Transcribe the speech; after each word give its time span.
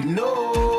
No, 0.00 0.71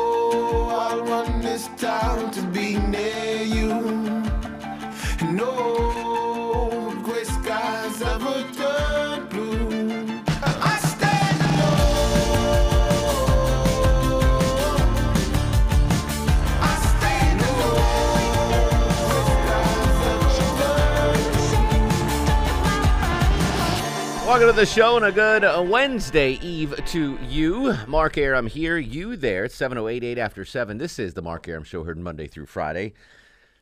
Welcome 24.34 24.52
to 24.52 24.60
the 24.60 24.66
show 24.66 24.96
and 24.96 25.04
a 25.04 25.12
good 25.12 25.44
uh, 25.44 25.64
Wednesday 25.64 26.40
Eve 26.42 26.74
to 26.86 27.16
you. 27.28 27.72
Mark 27.86 28.18
Arum 28.18 28.48
here, 28.48 28.76
you 28.76 29.14
there. 29.14 29.44
It's 29.44 29.56
7.08, 29.56 30.18
after 30.18 30.44
7. 30.44 30.76
This 30.76 30.98
is 30.98 31.14
the 31.14 31.22
Mark 31.22 31.46
Arum 31.46 31.62
Show 31.62 31.84
heard 31.84 31.96
Monday 31.98 32.26
through 32.26 32.46
Friday. 32.46 32.94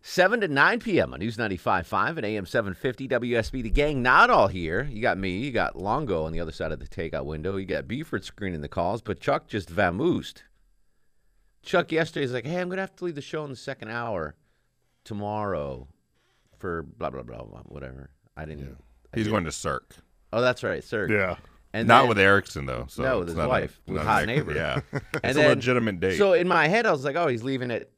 7 0.01 0.41
to 0.41 0.49
9 0.49 0.81
p.m. 0.81 1.13
on 1.13 1.21
News 1.21 1.37
95.5 1.37 2.17
and 2.17 2.25
AM 2.25 2.47
750 2.47 3.07
WSB. 3.07 3.63
The 3.63 3.69
gang 3.69 4.01
not 4.01 4.31
all 4.31 4.49
here. 4.49 4.89
You 4.91 5.03
got 5.03 5.19
me. 5.19 5.37
You 5.41 5.53
got 5.53 5.77
Longo 5.77 6.25
on 6.25 6.33
the 6.33 6.41
other 6.41 6.53
side 6.53 6.73
of 6.73 6.81
the 6.81 6.87
takeout 6.87 7.27
window. 7.27 7.59
You 7.59 7.67
got 7.67 7.87
Buford 7.87 8.25
screening 8.25 8.63
the 8.63 8.67
calls, 8.69 9.03
but 9.03 9.21
Chuck 9.21 9.49
just 9.49 9.71
vamoosed. 9.71 10.39
Chuck 11.63 11.93
yesterday 11.93 12.23
yesterday's 12.23 12.33
like, 12.33 12.47
hey, 12.47 12.59
I'm 12.63 12.69
going 12.69 12.79
to 12.79 12.83
have 12.83 12.97
to 12.97 13.05
leave 13.05 13.15
the 13.17 13.21
show 13.21 13.45
in 13.45 13.51
the 13.51 13.57
second 13.57 13.91
hour 13.91 14.37
tomorrow 15.05 15.89
for 16.57 16.83
blah, 16.83 17.11
blah, 17.11 17.25
blah, 17.25 17.45
blah 17.45 17.61
whatever. 17.67 18.09
I 18.39 18.47
didn't. 18.47 18.79
I 19.13 19.17
He's 19.19 19.25
didn't- 19.27 19.33
going 19.33 19.45
to 19.45 19.53
Cirque. 19.53 19.97
Oh, 20.33 20.41
that's 20.41 20.63
right, 20.63 20.83
sir. 20.83 21.09
Yeah. 21.11 21.37
And 21.75 21.89
not 21.89 22.01
then- 22.03 22.09
with 22.11 22.19
Erickson 22.19 22.67
though. 22.67 22.87
So 22.89 23.03
No, 23.03 23.19
with 23.21 23.29
his 23.29 23.37
not 23.37 23.47
a- 23.47 23.49
wife, 23.49 23.81
with 23.87 24.03
hot 24.03 24.27
neighbor. 24.27 24.53
Yeah, 24.55 24.81
And 25.23 25.37
it's 25.37 25.39
a 25.39 25.49
legitimate 25.49 26.01
date. 26.01 26.19
So 26.19 26.33
in 26.35 26.47
my 26.49 26.69
head, 26.69 26.87
I 26.87 26.93
was 26.93 27.05
like, 27.05 27.17
"Oh, 27.17 27.29
he's 27.29 27.43
leaving 27.43 27.71
at 27.71 27.91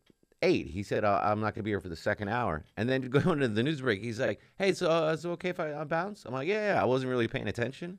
8. 0.43 0.67
He 0.69 0.83
said, 0.85 1.05
uh, 1.05 1.21
"I'm 1.23 1.41
not 1.41 1.55
gonna 1.55 1.65
be 1.65 1.71
here 1.71 1.81
for 1.81 1.89
the 1.89 1.97
second 1.97 2.29
hour." 2.29 2.65
And 2.77 2.89
then 2.89 3.03
going 3.11 3.41
to 3.41 3.49
the 3.49 3.63
news 3.63 3.81
break, 3.81 4.01
he's 4.03 4.21
like, 4.21 4.41
"Hey, 4.59 4.73
so 4.75 4.91
uh, 4.91 5.13
is 5.13 5.25
it 5.25 5.29
okay 5.31 5.49
if 5.49 5.59
I, 5.59 5.75
I 5.75 5.85
bounce?" 5.85 6.25
I'm 6.25 6.33
like, 6.33 6.47
"Yeah, 6.47 6.75
yeah." 6.75 6.81
I 6.83 6.85
wasn't 6.85 7.11
really 7.11 7.27
paying 7.29 7.49
attention. 7.49 7.99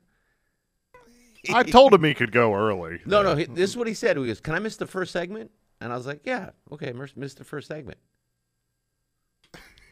I 1.52 1.62
told 1.62 1.94
him 1.94 2.02
he 2.02 2.14
could 2.14 2.32
go 2.32 2.54
early. 2.54 3.00
No, 3.06 3.22
no. 3.22 3.36
He, 3.36 3.44
this 3.44 3.70
is 3.70 3.76
what 3.76 3.86
he 3.86 3.94
said. 3.94 4.16
He 4.16 4.26
goes, 4.26 4.40
"Can 4.40 4.54
I 4.54 4.58
miss 4.58 4.76
the 4.76 4.86
first 4.86 5.12
segment?" 5.12 5.50
And 5.80 5.92
I 5.92 5.96
was 5.96 6.06
like, 6.06 6.20
"Yeah, 6.24 6.50
okay, 6.72 6.92
miss 7.16 7.34
the 7.34 7.44
first 7.44 7.68
segment." 7.68 7.98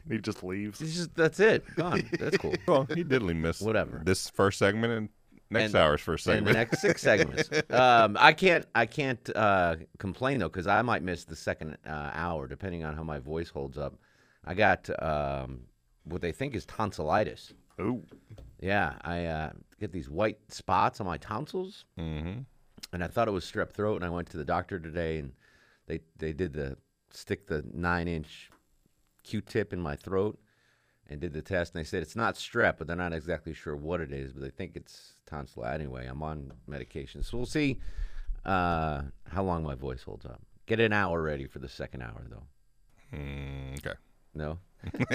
He 0.09 0.17
just 0.19 0.43
leaves. 0.43 0.81
It's 0.81 0.95
just 0.95 1.15
that's 1.15 1.39
it. 1.39 1.63
Gone. 1.75 2.07
That's 2.19 2.37
cool. 2.37 2.53
well, 2.67 2.85
he 2.93 3.03
didly 3.03 3.35
miss 3.35 3.61
Whatever. 3.61 4.01
this 4.03 4.29
first 4.29 4.59
segment 4.59 4.93
and 4.93 5.09
next 5.49 5.73
And- 5.73 5.75
hour's 5.75 6.01
first 6.01 6.27
and 6.27 6.45
the 6.45 6.53
segment. 6.53 6.57
next 6.57 6.81
six 6.81 7.01
segments. 7.01 7.49
Um, 7.71 8.15
I 8.19 8.33
can't, 8.33 8.65
I 8.75 8.85
can't 8.85 9.29
uh, 9.35 9.75
complain 9.97 10.39
though 10.39 10.49
because 10.49 10.67
I 10.67 10.81
might 10.81 11.01
miss 11.03 11.25
the 11.25 11.35
second 11.35 11.77
uh, 11.85 12.11
hour 12.13 12.47
depending 12.47 12.83
on 12.83 12.95
how 12.95 13.03
my 13.03 13.19
voice 13.19 13.49
holds 13.49 13.77
up. 13.77 13.95
I 14.45 14.53
got 14.53 14.89
um, 15.01 15.61
what 16.03 16.21
they 16.21 16.31
think 16.31 16.55
is 16.55 16.65
tonsillitis. 16.65 17.53
Ooh. 17.81 18.03
Yeah, 18.61 18.93
I 19.01 19.25
uh, 19.25 19.51
get 19.79 19.91
these 19.91 20.09
white 20.09 20.37
spots 20.49 21.01
on 21.01 21.07
my 21.07 21.17
tonsils, 21.17 21.85
mm-hmm. 21.99 22.39
and 22.93 23.03
I 23.03 23.07
thought 23.07 23.27
it 23.27 23.31
was 23.31 23.43
strep 23.43 23.71
throat. 23.71 23.97
And 23.97 24.05
I 24.05 24.09
went 24.09 24.29
to 24.29 24.37
the 24.37 24.45
doctor 24.45 24.79
today, 24.79 25.17
and 25.17 25.33
they 25.87 25.99
they 26.17 26.31
did 26.31 26.53
the 26.53 26.77
stick 27.11 27.47
the 27.47 27.63
nine 27.73 28.07
inch 28.07 28.49
Q-tip 29.25 29.73
in 29.73 29.79
my 29.79 29.95
throat 29.95 30.39
and 31.09 31.19
did 31.19 31.33
the 31.33 31.41
test. 31.41 31.73
And 31.73 31.83
they 31.83 31.87
said 31.87 32.01
it's 32.01 32.15
not 32.15 32.35
strep, 32.35 32.75
but 32.77 32.87
they're 32.87 32.95
not 32.95 33.13
exactly 33.13 33.53
sure 33.53 33.75
what 33.75 34.01
it 34.01 34.11
is. 34.11 34.31
But 34.31 34.43
they 34.43 34.49
think 34.49 34.75
it's 34.75 35.15
tonsil. 35.25 35.65
Anyway, 35.65 36.05
I'm 36.07 36.23
on 36.23 36.53
medication, 36.67 37.23
so 37.23 37.37
we'll 37.37 37.45
see 37.45 37.79
uh, 38.45 39.01
how 39.27 39.43
long 39.43 39.63
my 39.63 39.75
voice 39.75 40.03
holds 40.03 40.25
up. 40.25 40.41
Get 40.65 40.79
an 40.79 40.93
hour 40.93 41.21
ready 41.21 41.45
for 41.45 41.59
the 41.59 41.69
second 41.69 42.01
hour, 42.01 42.25
though. 42.29 43.17
Mm, 43.17 43.77
okay. 43.79 43.97
No. 44.35 44.59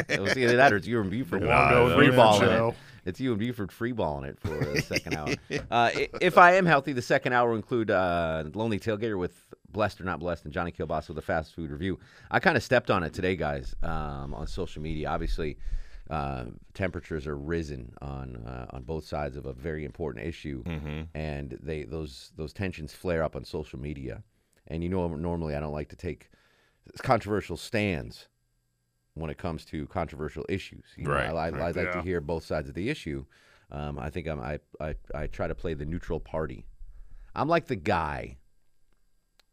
it 0.08 0.20
was 0.20 0.36
either 0.36 0.56
that 0.56 0.72
or 0.72 0.76
it's 0.76 0.86
you 0.86 1.00
and 1.00 1.10
Buford 1.10 1.42
Nah, 1.44 1.94
free 1.94 2.10
balling 2.10 2.48
it. 2.70 2.74
It's 3.04 3.20
you 3.20 3.30
and 3.30 3.38
Buford 3.38 3.70
free 3.70 3.92
balling 3.92 4.24
it 4.28 4.38
for 4.40 4.48
the 4.48 4.82
second 4.82 5.14
hour. 5.14 5.28
Uh, 5.70 5.90
if 6.20 6.36
I 6.38 6.54
am 6.54 6.66
healthy, 6.66 6.92
the 6.92 7.02
second 7.02 7.32
hour 7.34 7.50
will 7.50 7.56
include 7.56 7.90
uh, 7.90 8.44
Lonely 8.54 8.80
Tailgater 8.80 9.16
with 9.18 9.46
Blessed 9.70 10.00
or 10.00 10.04
Not 10.04 10.18
Blessed 10.18 10.44
and 10.44 10.52
Johnny 10.52 10.72
Kilbasa 10.72 11.08
with 11.08 11.18
a 11.18 11.22
fast 11.22 11.54
food 11.54 11.70
review. 11.70 11.98
I 12.30 12.40
kind 12.40 12.56
of 12.56 12.62
stepped 12.64 12.90
on 12.90 13.04
it 13.04 13.12
today, 13.12 13.36
guys, 13.36 13.74
um, 13.84 14.34
on 14.34 14.46
social 14.48 14.82
media. 14.82 15.08
Obviously, 15.08 15.56
uh, 16.10 16.46
temperatures 16.74 17.26
are 17.28 17.36
risen 17.36 17.92
on 18.02 18.36
uh, 18.44 18.66
on 18.70 18.82
both 18.82 19.04
sides 19.06 19.36
of 19.36 19.46
a 19.46 19.52
very 19.52 19.84
important 19.84 20.26
issue, 20.26 20.62
and 21.14 21.56
they 21.62 21.84
those 21.84 22.32
those 22.36 22.52
tensions 22.52 22.92
flare 22.92 23.22
up 23.22 23.36
on 23.36 23.44
social 23.44 23.78
media. 23.78 24.24
And 24.66 24.82
you 24.82 24.88
know, 24.88 25.06
normally 25.08 25.54
I 25.54 25.60
don't 25.60 25.72
like 25.72 25.88
to 25.90 25.96
take 25.96 26.28
controversial 27.02 27.56
stands 27.56 28.26
when 29.14 29.30
it 29.30 29.38
comes 29.38 29.64
to 29.66 29.86
controversial 29.86 30.44
issues. 30.48 30.84
You 30.96 31.04
know, 31.04 31.12
I, 31.12 31.26
I, 31.26 31.50
right. 31.50 31.54
I 31.54 31.70
like 31.70 31.92
to 31.92 32.02
hear 32.02 32.20
both 32.20 32.44
sides 32.44 32.68
of 32.68 32.74
the 32.74 32.88
issue. 32.88 33.24
Um, 33.70 33.98
I 33.98 34.10
think 34.10 34.26
I'm, 34.26 34.40
I, 34.40 34.58
I 34.80 34.94
I 35.14 35.26
try 35.26 35.46
to 35.46 35.54
play 35.54 35.74
the 35.74 35.84
neutral 35.84 36.18
party. 36.18 36.66
I'm 37.34 37.48
like 37.48 37.66
the 37.66 37.76
guy. 37.76 38.38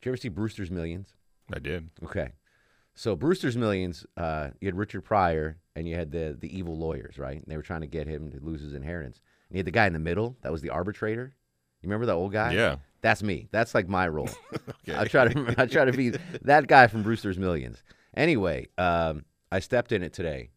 Did 0.02 0.06
you 0.06 0.12
ever 0.12 0.18
see 0.18 0.30
Brewster's 0.30 0.72
Millions? 0.72 1.14
I 1.54 1.60
did. 1.60 1.90
Okay, 2.04 2.32
so 2.98 3.16
Brewster's 3.16 3.56
Millions, 3.56 4.08
uh, 4.18 4.50
you 4.60 4.68
had 4.68 4.76
Richard 4.76 5.02
Pryor 5.02 5.60
and 5.76 5.88
you 5.88 5.96
had 5.96 6.12
the 6.12 6.36
the 6.40 6.56
evil 6.58 6.76
lawyers, 6.76 7.20
right? 7.20 7.38
And 7.38 7.46
they 7.46 7.56
were 7.56 7.62
trying 7.62 7.82
to 7.82 7.88
get 7.88 8.08
him 8.08 8.32
to 8.32 8.40
lose 8.40 8.62
his 8.62 8.74
inheritance. 8.74 9.22
And 9.50 9.56
you 9.56 9.60
had 9.60 9.68
the 9.68 9.72
guy 9.72 9.86
in 9.86 9.94
the 9.94 10.00
middle 10.00 10.36
that 10.42 10.52
was 10.52 10.64
the 10.64 10.72
arbitrator. 10.72 11.36
You 11.82 11.90
remember 11.90 12.08
that 12.08 12.14
old 12.14 12.32
guy? 12.32 12.54
Yeah. 12.54 12.78
That's 13.02 13.22
me. 13.22 13.48
That's 13.52 13.76
like 13.76 13.88
my 13.88 14.08
role. 14.08 14.30
Okay. 14.90 14.98
I 14.98 15.04
try 15.04 15.28
to 15.28 15.56
I 15.58 15.66
try 15.66 15.84
to 15.84 15.92
be 15.92 16.10
that 16.44 16.68
guy 16.68 16.88
from 16.88 17.04
Brewster's 17.04 17.38
Millions. 17.38 17.84
Anyway, 18.16 18.68
um, 18.78 19.26
I 19.52 19.60
stepped 19.60 19.92
in 19.92 20.04
it 20.04 20.14
today. 20.14 20.50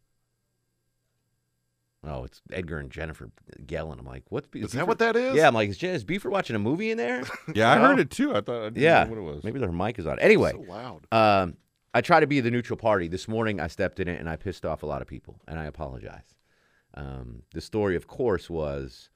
Oh, 2.02 2.24
it's 2.24 2.40
Edgar 2.50 2.78
and 2.78 2.90
Jennifer 2.90 3.30
yelling. 3.68 3.98
I'm 3.98 4.06
like, 4.06 4.22
what's 4.30 4.48
Is 4.54 4.72
that 4.72 4.88
what 4.88 4.98
that 5.00 5.16
is? 5.16 5.36
Yeah, 5.36 5.46
I'm 5.48 5.54
like, 5.54 5.68
is, 5.68 5.76
Je- 5.76 5.88
is 5.88 6.02
Beaver 6.02 6.30
watching 6.30 6.56
a 6.56 6.58
movie 6.58 6.90
in 6.90 6.96
there? 6.96 7.22
Yeah, 7.54 7.70
I 7.70 7.78
heard 7.78 7.98
it 7.98 8.10
too. 8.10 8.34
I 8.34 8.40
thought. 8.40 8.60
I 8.60 8.64
didn't 8.70 8.82
yeah, 8.82 9.04
know 9.04 9.10
what 9.10 9.18
it 9.18 9.34
was. 9.34 9.44
maybe 9.44 9.58
their 9.58 9.70
mic 9.70 9.98
is 9.98 10.06
on. 10.06 10.18
Anyway, 10.18 10.52
So 10.52 10.60
loud. 10.60 11.06
um, 11.12 11.56
I 11.92 12.00
try 12.00 12.20
to 12.20 12.26
be 12.26 12.40
the 12.40 12.50
neutral 12.50 12.78
party. 12.78 13.06
This 13.06 13.28
morning, 13.28 13.60
I 13.60 13.66
stepped 13.66 14.00
in 14.00 14.08
it 14.08 14.18
and 14.18 14.30
I 14.30 14.36
pissed 14.36 14.64
off 14.64 14.82
a 14.82 14.86
lot 14.86 15.02
of 15.02 15.08
people, 15.08 15.40
and 15.46 15.58
I 15.58 15.66
apologize. 15.66 16.34
Um, 16.94 17.42
the 17.52 17.60
story, 17.60 17.96
of 17.96 18.06
course, 18.06 18.48
was 18.48 19.10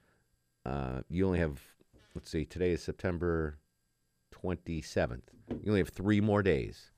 uh, 0.67 1.01
you 1.09 1.25
only 1.27 1.39
have, 1.39 1.61
let's 2.15 2.31
see, 2.31 2.45
today 2.45 2.73
is 2.73 2.83
September 2.83 3.59
27th. 4.45 5.23
You 5.49 5.69
only 5.69 5.81
have 5.81 5.89
three 5.89 6.21
more 6.21 6.43
days 6.43 6.91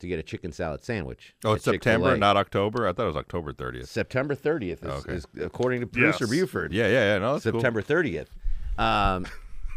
to 0.00 0.06
get 0.08 0.18
a 0.18 0.22
chicken 0.22 0.52
salad 0.52 0.82
sandwich. 0.84 1.34
Oh, 1.44 1.52
it's 1.54 1.64
September, 1.64 2.06
Chick-fil-A. 2.08 2.18
not 2.18 2.36
October. 2.36 2.86
I 2.88 2.92
thought 2.92 3.04
it 3.04 3.06
was 3.08 3.16
October 3.16 3.52
30th. 3.52 3.86
September 3.88 4.34
30th, 4.34 4.84
is, 4.84 4.90
Okay. 5.04 5.12
is 5.14 5.26
according 5.40 5.80
to 5.80 5.86
producer 5.86 6.24
Yes. 6.24 6.30
Buford. 6.30 6.72
Yeah, 6.72 6.86
yeah, 6.88 7.12
yeah. 7.14 7.18
No, 7.18 7.32
that's 7.34 7.44
cool. 7.44 7.60
September 7.60 7.82
30th. 7.82 8.26
Um, 8.78 9.26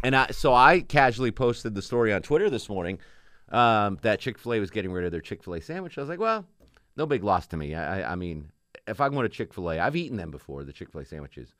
and 0.02 0.14
I, 0.16 0.28
so 0.32 0.52
I 0.54 0.80
casually 0.80 1.30
posted 1.30 1.74
the 1.74 1.82
story 1.82 2.12
on 2.12 2.22
Twitter 2.22 2.50
this 2.50 2.68
morning 2.68 2.98
um, 3.50 3.98
that 4.02 4.18
Chick 4.20 4.38
fil 4.38 4.54
A 4.54 4.60
was 4.60 4.70
getting 4.70 4.92
rid 4.92 5.04
of 5.04 5.12
their 5.12 5.20
Chick 5.20 5.42
fil 5.42 5.54
A 5.54 5.60
sandwich. 5.60 5.96
I 5.98 6.00
was 6.00 6.10
like, 6.10 6.18
well, 6.20 6.44
no 6.96 7.06
big 7.06 7.22
loss 7.24 7.46
to 7.48 7.56
me. 7.56 7.74
I, 7.74 8.00
I, 8.00 8.12
I 8.12 8.14
mean, 8.14 8.50
if 8.86 9.00
I'm 9.00 9.12
going 9.12 9.24
to 9.24 9.28
Chick 9.34 9.52
fil 9.54 9.70
A, 9.70 9.78
I've 9.78 9.96
eaten 9.96 10.16
them 10.16 10.30
before, 10.30 10.64
the 10.64 10.72
Chick 10.72 10.90
fil 10.90 11.00
A 11.02 11.04
sandwiches. 11.04 11.54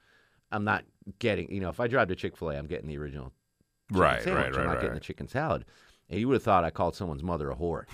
I'm 0.52 0.64
not 0.64 0.84
getting, 1.18 1.50
you 1.52 1.60
know, 1.60 1.68
if 1.68 1.80
I 1.80 1.86
drive 1.88 2.08
to 2.08 2.14
Chick 2.14 2.36
fil 2.36 2.50
A, 2.50 2.56
I'm 2.56 2.66
getting 2.66 2.88
the 2.88 2.96
original 2.98 3.32
chicken 3.90 4.00
Right, 4.00 4.22
sandwich. 4.22 4.44
right, 4.52 4.54
I'm 4.60 4.66
not 4.66 4.72
right. 4.74 4.80
getting 4.80 4.94
the 4.94 5.00
chicken 5.00 5.28
salad. 5.28 5.64
And 6.14 6.20
you 6.20 6.28
would 6.28 6.34
have 6.34 6.42
thought 6.42 6.64
I 6.64 6.70
called 6.70 6.94
someone's 6.96 7.22
mother 7.22 7.50
a 7.50 7.54
whore. 7.56 7.84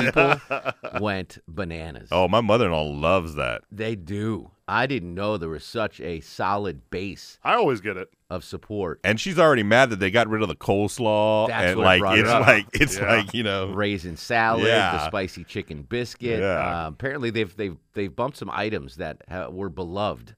People 0.00 1.00
went 1.00 1.38
bananas. 1.48 2.08
Oh, 2.10 2.28
my 2.28 2.40
mother-in-law 2.40 2.82
loves 2.90 3.34
that. 3.34 3.62
They 3.70 3.94
do. 3.94 4.50
I 4.68 4.86
didn't 4.86 5.14
know 5.14 5.36
there 5.36 5.48
was 5.48 5.64
such 5.64 6.00
a 6.00 6.20
solid 6.20 6.88
base 6.90 7.38
I 7.44 7.54
always 7.54 7.80
get 7.80 7.96
it. 7.96 8.08
of 8.30 8.42
support. 8.44 9.00
And 9.04 9.20
she's 9.20 9.38
already 9.38 9.62
mad 9.62 9.90
that 9.90 9.98
they 10.00 10.10
got 10.10 10.28
rid 10.28 10.40
of 10.42 10.48
the 10.48 10.54
coleslaw. 10.56 11.48
That's 11.48 11.70
and 11.70 11.76
what 11.78 11.84
like 11.84 12.00
brought 12.00 12.18
it 12.18 12.22
it's 12.22 12.30
up. 12.30 12.46
like 12.46 12.66
it's 12.72 12.96
Yeah. 12.98 13.14
like, 13.16 13.34
you 13.34 13.42
know. 13.42 13.72
Raisin 13.72 14.16
salad, 14.16 14.64
the 14.64 14.68
Yeah. 14.68 15.06
spicy 15.06 15.44
chicken 15.44 15.82
biscuit. 15.82 16.40
Yeah. 16.40 16.84
Uh, 16.84 16.88
apparently, 16.88 17.30
they've 17.30 17.54
they've 17.54 17.76
they've 17.92 18.14
bumped 18.14 18.38
some 18.38 18.50
items 18.50 18.96
that 18.96 19.22
ha- 19.28 19.48
were 19.48 19.68
beloved 19.68 20.36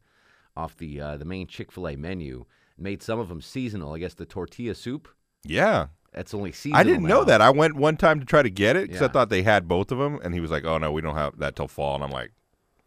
off 0.57 0.77
the 0.77 1.01
uh, 1.01 1.17
the 1.17 1.25
main 1.25 1.47
Chick 1.47 1.71
Fil 1.71 1.89
A 1.89 1.97
menu. 1.97 2.45
Made 2.77 3.03
some 3.05 3.21
of 3.21 3.29
them 3.29 3.41
seasonal. 3.41 3.93
I 3.93 4.01
guess 4.01 4.15
the 4.15 4.27
tortilla 4.27 4.75
soup. 4.75 5.07
Yeah. 5.45 5.89
That's 6.15 6.33
only 6.33 6.53
seasonal. 6.53 6.79
I 6.81 6.85
didn't 6.85 7.07
know 7.07 7.25
that. 7.25 7.41
I 7.41 7.51
went 7.51 7.75
one 7.77 7.97
time 7.97 8.21
to 8.21 8.27
try 8.27 8.43
to 8.43 8.51
get 8.51 8.77
it 8.77 8.89
because 8.89 9.01
Yeah. 9.01 9.09
I 9.09 9.11
thought 9.11 9.29
they 9.31 9.43
had 9.43 9.67
both 9.69 9.91
of 9.91 9.99
them, 9.99 10.21
and 10.23 10.33
he 10.33 10.41
was 10.41 10.51
like, 10.51 10.65
"Oh 10.65 10.79
no, 10.79 10.93
we 10.93 11.01
don't 11.03 11.17
have 11.17 11.39
that 11.39 11.57
till 11.57 11.69
fall." 11.69 11.97
And 11.97 12.05
I'm 12.05 12.11
like, 12.11 12.31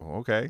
"Okay, 0.01 0.49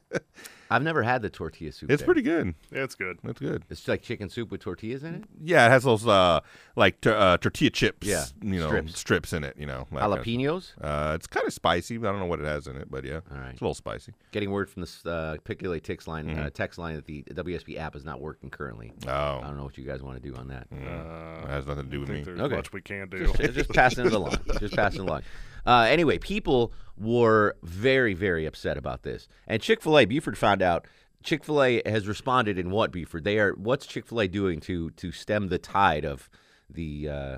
I've 0.70 0.82
never 0.82 1.02
had 1.02 1.22
the 1.22 1.30
tortilla 1.30 1.72
soup. 1.72 1.90
it's 1.90 2.00
there. 2.00 2.06
pretty 2.06 2.20
good. 2.22 2.54
Yeah, 2.70 2.84
It's 2.84 2.94
good. 2.94 3.18
It's 3.24 3.38
good." 3.40 3.64
It's 3.70 3.88
like 3.88 4.02
chicken 4.02 4.28
soup 4.28 4.50
with 4.50 4.60
tortillas 4.60 5.02
in 5.02 5.14
it. 5.14 5.24
Yeah, 5.42 5.66
it 5.66 5.70
has 5.70 5.84
those 5.84 6.06
uh 6.06 6.40
like 6.76 7.00
t- 7.00 7.08
uh, 7.10 7.38
tortilla 7.38 7.70
chips, 7.70 8.06
Yeah, 8.06 8.24
you 8.42 8.60
know, 8.60 8.66
strips. 8.68 8.98
strips, 8.98 9.32
in 9.32 9.44
it. 9.44 9.56
You 9.58 9.66
know, 9.66 9.86
that 9.92 10.00
kind 10.00 10.12
of- 10.12 10.24
Jalapenos. 10.24 10.72
Uh, 10.80 11.12
it's 11.14 11.26
kind 11.26 11.46
of 11.46 11.52
spicy. 11.54 11.96
I 11.96 12.00
don't 12.00 12.18
know 12.18 12.26
what 12.26 12.40
it 12.40 12.44
has 12.46 12.66
in 12.66 12.76
it, 12.76 12.90
but 12.90 13.04
yeah, 13.04 13.20
All 13.32 13.38
right. 13.38 13.50
it's 13.52 13.60
a 13.60 13.64
little 13.64 13.74
spicy. 13.74 14.12
Getting 14.32 14.50
word 14.50 14.68
from 14.70 14.82
the 14.82 15.10
uh, 15.10 15.36
Piccoli 15.44 15.82
text 15.82 16.06
line, 16.06 16.26
Mm-hmm. 16.28 16.40
uh, 16.40 16.50
text 16.50 16.78
line 16.78 16.96
that 16.96 17.06
the 17.06 17.22
WSB 17.30 17.78
app 17.78 17.96
is 17.96 18.04
not 18.04 18.20
working 18.20 18.50
currently. 18.50 18.92
Oh, 19.06 19.10
I 19.10 19.38
Oh, 19.38 19.40
don't 19.44 19.56
know 19.56 19.64
what 19.64 19.78
you 19.78 19.84
guys 19.84 20.02
want 20.02 20.22
to 20.22 20.28
do 20.30 20.36
on 20.36 20.48
that. 20.48 20.66
Uh, 20.72 21.44
it 21.46 21.50
has 21.50 21.66
nothing 21.66 21.84
to 21.84 21.90
do 21.90 21.96
I 21.96 22.00
with 22.00 22.08
think 22.08 22.18
me. 22.18 22.24
there's 22.24 22.40
Okay. 22.40 22.56
much 22.56 22.72
we 22.72 22.80
can 22.82 23.08
do. 23.08 23.26
just, 23.38 23.54
just 23.54 23.70
passing 23.70 24.06
it 24.06 24.12
along. 24.12 24.36
Just 24.60 24.74
passing 24.76 25.00
it 25.02 25.08
along. 25.08 25.22
Uh, 25.66 25.86
anyway, 25.88 26.18
people 26.18 26.72
were 26.96 27.56
very, 27.62 28.14
very 28.14 28.46
upset 28.46 28.76
about 28.76 29.02
this. 29.02 29.28
And 29.46 29.62
Chick 29.62 29.80
fil 29.82 29.98
A, 29.98 30.04
Buford 30.04 30.36
found 30.38 30.62
out 30.62 30.86
Chick 31.22 31.44
fil 31.44 31.62
A 31.62 31.82
has 31.86 32.06
responded 32.08 32.58
in 32.58 32.70
what, 32.70 32.90
Buford? 32.92 33.24
They 33.24 33.38
are 33.38 33.52
what's 33.54 33.86
Chick 33.86 34.06
fil 34.06 34.20
A 34.20 34.28
doing 34.28 34.60
to 34.60 34.90
to 34.90 35.12
stem 35.12 35.48
the 35.48 35.58
tide 35.58 36.04
of 36.04 36.28
the 36.70 37.08
uh 37.08 37.36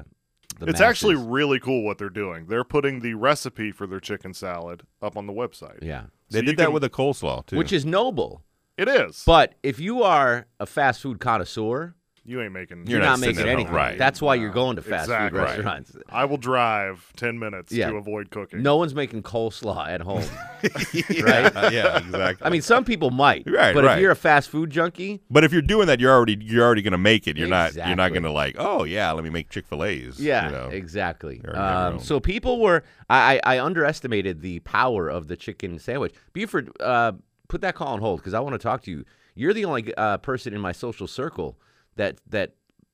the 0.58 0.66
It's 0.66 0.80
actually 0.80 1.14
really 1.14 1.58
cool 1.60 1.84
what 1.84 1.96
they're 1.98 2.10
doing. 2.10 2.46
They're 2.46 2.64
putting 2.64 3.00
the 3.00 3.14
recipe 3.14 3.70
for 3.72 3.86
their 3.86 4.00
chicken 4.00 4.34
salad 4.34 4.82
up 5.00 5.16
on 5.16 5.26
the 5.26 5.32
website. 5.32 5.82
Yeah. 5.82 6.04
They 6.30 6.38
So 6.38 6.42
you 6.42 6.46
did 6.46 6.56
that 6.58 6.64
can- 6.66 6.72
with 6.74 6.84
a 6.84 6.90
coleslaw 6.90 7.46
too. 7.46 7.56
Which 7.56 7.72
is 7.72 7.86
noble. 7.86 8.42
It 8.76 8.88
is. 8.88 9.22
But 9.26 9.54
if 9.62 9.78
you 9.78 10.02
are 10.02 10.46
a 10.58 10.66
fast 10.66 11.02
food 11.02 11.20
connoisseur, 11.20 11.94
you 12.24 12.40
ain't 12.42 12.52
making. 12.52 12.86
you're, 12.86 12.98
You're 12.98 13.00
not, 13.00 13.18
not 13.18 13.20
making 13.20 13.38
at 13.40 13.46
home, 13.46 13.54
anything. 13.54 13.72
right. 13.74 13.96
That's 13.98 14.20
why 14.20 14.34
you're 14.34 14.50
going 14.50 14.76
to 14.76 14.82
fast 14.82 15.04
Exactly. 15.04 15.30
food 15.38 15.44
Right. 15.44 15.48
restaurants. 15.56 15.96
I 16.08 16.24
will 16.26 16.36
drive 16.36 17.12
ten 17.16 17.38
minutes 17.38 17.72
Yeah. 17.72 17.90
to 17.90 17.96
avoid 17.96 18.30
cooking. 18.30 18.62
No 18.62 18.76
one's 18.76 18.94
making 18.94 19.22
coleslaw 19.22 19.88
at 19.88 20.02
home. 20.02 20.24
yeah, 20.92 21.22
right? 21.22 21.72
yeah, 21.72 21.98
exactly. 21.98 22.46
I 22.46 22.50
mean, 22.50 22.62
some 22.62 22.84
people 22.84 23.10
might, 23.10 23.44
Right, 23.50 23.74
but 23.74 23.84
if 23.84 23.98
you're 24.00 24.10
a 24.10 24.16
fast 24.16 24.50
food 24.50 24.70
junkie, 24.70 25.20
but 25.30 25.44
if 25.44 25.52
you're 25.52 25.62
doing 25.62 25.86
that, 25.86 25.98
you're 26.00 26.12
already 26.12 26.36
you're 26.40 26.64
already 26.64 26.82
gonna 26.82 26.98
make 26.98 27.26
it. 27.26 27.36
You're 27.36 27.48
not 27.48 27.74
you're 27.74 27.96
not 27.96 28.12
gonna 28.12 28.32
like, 28.32 28.56
oh 28.58 28.84
yeah, 28.84 29.10
let 29.12 29.24
me 29.24 29.30
make 29.30 29.48
Chick 29.48 29.66
Fil 29.66 29.82
A's. 29.84 30.20
Yeah, 30.20 30.46
you 30.46 30.52
know? 30.52 30.68
exactly. 30.68 31.36
You 31.36 31.42
already 31.50 31.58
have 31.58 31.84
your 31.92 31.92
Um, 31.94 32.00
so 32.00 32.20
people 32.20 32.60
were. 32.60 32.84
I, 33.08 33.40
I 33.44 33.56
I 33.56 33.60
underestimated 33.64 34.40
the 34.42 34.60
power 34.60 35.08
of 35.08 35.26
the 35.28 35.36
chicken 35.36 35.78
sandwich. 35.78 36.14
Buford, 36.32 36.70
uh, 36.80 37.12
put 37.48 37.60
that 37.62 37.74
call 37.74 37.88
on 37.88 38.00
hold 38.00 38.20
because 38.20 38.34
I 38.34 38.40
want 38.40 38.54
to 38.54 38.58
talk 38.58 38.82
to 38.82 38.90
you. 38.90 39.04
You're 39.34 39.52
the 39.54 39.64
only 39.64 39.92
uh, 39.94 40.18
person 40.18 40.54
in 40.54 40.60
my 40.60 40.72
social 40.72 41.06
circle 41.08 41.58
that 41.96 42.18
that 42.28 42.52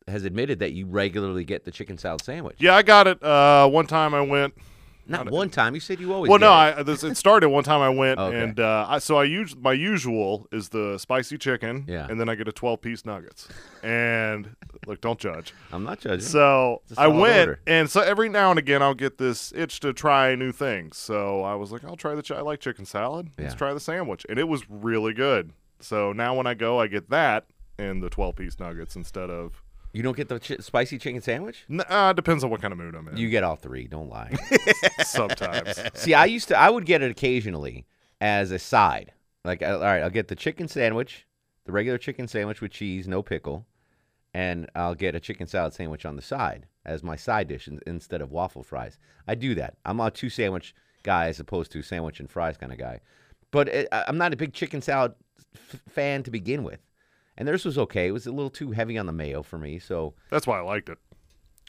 has 0.08 0.25
admitted 0.25 0.60
that 0.60 0.72
you 0.72 0.87
regularly 0.87 1.44
get 1.44 1.64
the 1.64 1.70
chicken 1.70 1.98
salad 1.98 2.22
sandwich. 2.22 2.56
Yeah, 2.60 2.76
I 2.76 2.82
got 2.82 3.06
it. 3.08 3.22
Uh, 3.22 3.69
one 3.69 3.87
time 3.87 4.14
I 4.14 4.20
went. 4.20 4.54
Not 5.08 5.31
one 5.31 5.50
time. 5.50 5.75
You 5.75 5.81
said 5.81 6.00
you 6.00 6.12
always. 6.12 6.28
Well, 6.28 6.40
no, 6.40 6.48
it. 6.50 6.78
I, 6.78 6.82
this, 6.82 7.04
it 7.04 7.16
started 7.16 7.48
one 7.50 7.62
time 7.62 7.81
I 7.81 7.90
went, 7.90 8.19
Okay. 8.19 8.40
and 8.43 8.58
uh, 8.58 8.87
I, 8.88 8.98
so 8.98 9.16
I 9.16 9.22
use 9.22 9.54
my 9.54 9.72
usual 9.72 10.48
is 10.50 10.70
the 10.70 10.98
spicy 10.98 11.38
chicken, 11.38 11.84
Yeah. 11.87 12.08
and 12.10 12.19
then 12.20 12.28
I 12.28 12.34
get 12.34 12.48
a 12.48 12.52
twelve 12.52 12.81
piece 12.81 13.04
nuggets. 13.06 13.46
And 13.84 14.56
look, 14.84 15.00
don't 15.00 15.19
judge. 15.19 15.54
I'm 15.72 15.84
not 15.84 16.00
judging. 16.00 16.26
So 16.26 16.82
I 16.98 17.06
went, 17.06 17.38
order. 17.50 17.60
and 17.69 17.88
so 17.88 18.00
every 18.00 18.28
now 18.28 18.50
and 18.50 18.58
again 18.58 18.82
I'll 18.82 18.94
get 18.94 19.16
this 19.19 19.52
itch 19.54 19.78
to 19.81 19.93
try 19.93 20.34
new 20.34 20.50
things. 20.50 20.96
So 20.96 21.43
I 21.43 21.54
was 21.54 21.70
like, 21.70 21.84
I'll 21.84 21.94
try 21.96 22.16
the. 22.16 22.22
Ch- 22.22 22.32
I 22.32 22.40
like 22.40 22.58
chicken 22.58 22.84
salad. 22.84 23.31
Let's 23.38 23.54
try 23.54 23.72
the 23.75 23.81
sandwich, 23.81 24.26
and 24.28 24.40
it 24.40 24.48
was 24.48 24.69
really 24.69 25.12
good. 25.14 25.52
So 25.78 26.12
now 26.12 26.34
when 26.34 26.48
I 26.48 26.54
go, 26.54 26.81
I 26.81 26.88
get 26.88 27.10
that 27.10 27.46
and 27.78 28.02
the 28.02 28.11
twelve 28.11 28.37
piece 28.37 28.58
nuggets 28.58 28.96
instead 28.96 29.31
of. 29.31 29.62
you 29.93 30.02
don't 30.02 30.17
get 30.17 30.28
the 30.28 30.38
chi- 30.40 30.56
spicy 30.61 30.99
chicken 30.99 31.20
sandwich. 31.20 31.64
N- 31.70 31.82
Uh, 31.88 32.12
depends 32.12 32.43
on 32.44 32.50
what 32.50 32.61
kind 32.61 32.73
of 32.73 32.78
mood 32.78 32.94
I'm 32.94 33.08
in. 33.08 33.17
You 33.17 33.28
get 33.31 33.44
all 33.44 33.56
three. 33.56 33.87
Don't 33.87 34.08
lie. 34.08 34.34
sometimes. 35.05 35.81
See, 35.94 36.14
I 36.14 36.25
used 36.26 36.49
to. 36.49 36.58
I 36.58 36.70
would 36.70 36.87
get 36.87 37.02
it 37.02 37.11
occasionally 37.11 37.87
as 38.20 38.50
a 38.50 38.58
side. 38.58 39.12
Like, 39.44 39.62
all 39.62 39.78
right, 39.81 40.02
I'll 40.02 40.11
get 40.11 40.28
the 40.28 40.34
chicken 40.37 40.69
sandwich, 40.69 41.26
the 41.64 41.73
regular 41.73 41.99
chicken 41.99 42.26
sandwich 42.28 42.61
with 42.61 42.73
cheese, 42.73 43.06
no 43.06 43.23
pickle, 43.23 43.67
and 44.34 44.69
I'll 44.75 44.94
get 44.94 45.14
a 45.14 45.20
chicken 45.20 45.46
salad 45.46 45.72
sandwich 45.72 46.05
on 46.05 46.17
the 46.17 46.22
side 46.22 46.67
as 46.84 47.02
my 47.02 47.17
side 47.17 47.49
dish 47.49 47.69
in, 47.69 47.81
instead 47.87 48.20
of 48.20 48.31
waffle 48.32 48.62
fries. 48.62 48.99
I 49.29 49.34
do 49.34 49.55
that. 49.55 49.76
I'm 49.84 50.00
a 50.00 50.11
two 50.11 50.29
sandwich 50.31 50.75
guy 51.05 51.29
as 51.29 51.38
opposed 51.40 51.70
to 51.72 51.82
sandwich 51.82 52.19
and 52.20 52.29
fries 52.31 52.56
kind 52.56 52.72
of 52.72 52.79
guy. 52.79 53.00
But 53.52 53.69
it, 53.69 53.88
I- 53.93 54.05
I'm 54.08 54.19
not 54.19 54.32
a 54.32 54.37
big 54.37 54.52
chicken 54.52 54.82
salad 54.82 55.14
f- 55.55 55.81
fan 55.88 56.22
to 56.25 56.31
begin 56.31 56.64
with. 56.64 56.81
And 57.38 57.46
theirs 57.46 57.64
was 57.64 57.76
okay. 57.78 58.06
It 58.08 58.12
was 58.12 58.26
a 58.26 58.32
little 58.32 58.50
too 58.50 58.70
heavy 58.70 58.96
on 58.98 59.06
the 59.06 59.12
mayo 59.12 59.42
for 59.42 59.58
me. 59.58 59.78
So 59.78 60.14
That's 60.30 60.46
why 60.46 60.58
I 60.58 60.62
liked 60.62 60.88
it. 60.88 60.98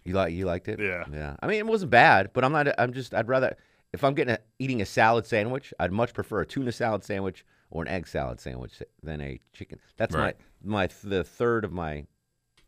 you 0.06 0.14
like 0.14 0.34
you 0.34 0.46
liked 0.46 0.68
it? 0.70 0.80
Yeah. 0.80 1.04
Yeah. 1.12 1.36
I 1.42 1.48
mean, 1.48 1.58
it 1.60 1.66
wasn't 1.68 1.92
bad, 1.92 2.32
but 2.34 2.44
I'm 2.46 2.52
not. 2.54 2.68
I'm 2.80 2.94
just. 2.94 3.14
I'd 3.14 3.28
rather 3.28 3.56
if 3.94 4.04
I'm 4.04 4.14
getting 4.14 4.34
a, 4.36 4.40
eating 4.60 4.82
a 4.82 4.86
salad 4.86 5.26
sandwich, 5.26 5.74
I'd 5.80 5.92
much 5.92 6.14
prefer 6.14 6.42
a 6.42 6.46
tuna 6.46 6.72
salad 6.72 7.04
sandwich 7.04 7.46
or 7.70 7.82
an 7.82 7.88
egg 7.90 8.08
salad 8.08 8.40
sandwich 8.40 8.82
than 9.04 9.20
a 9.22 9.40
chicken. 9.54 9.80
That's 9.98 10.16
Right. 10.16 10.36
my 10.64 10.84
my 10.84 10.90
the 11.04 11.24
third 11.24 11.66
of 11.66 11.72
my. 11.74 12.06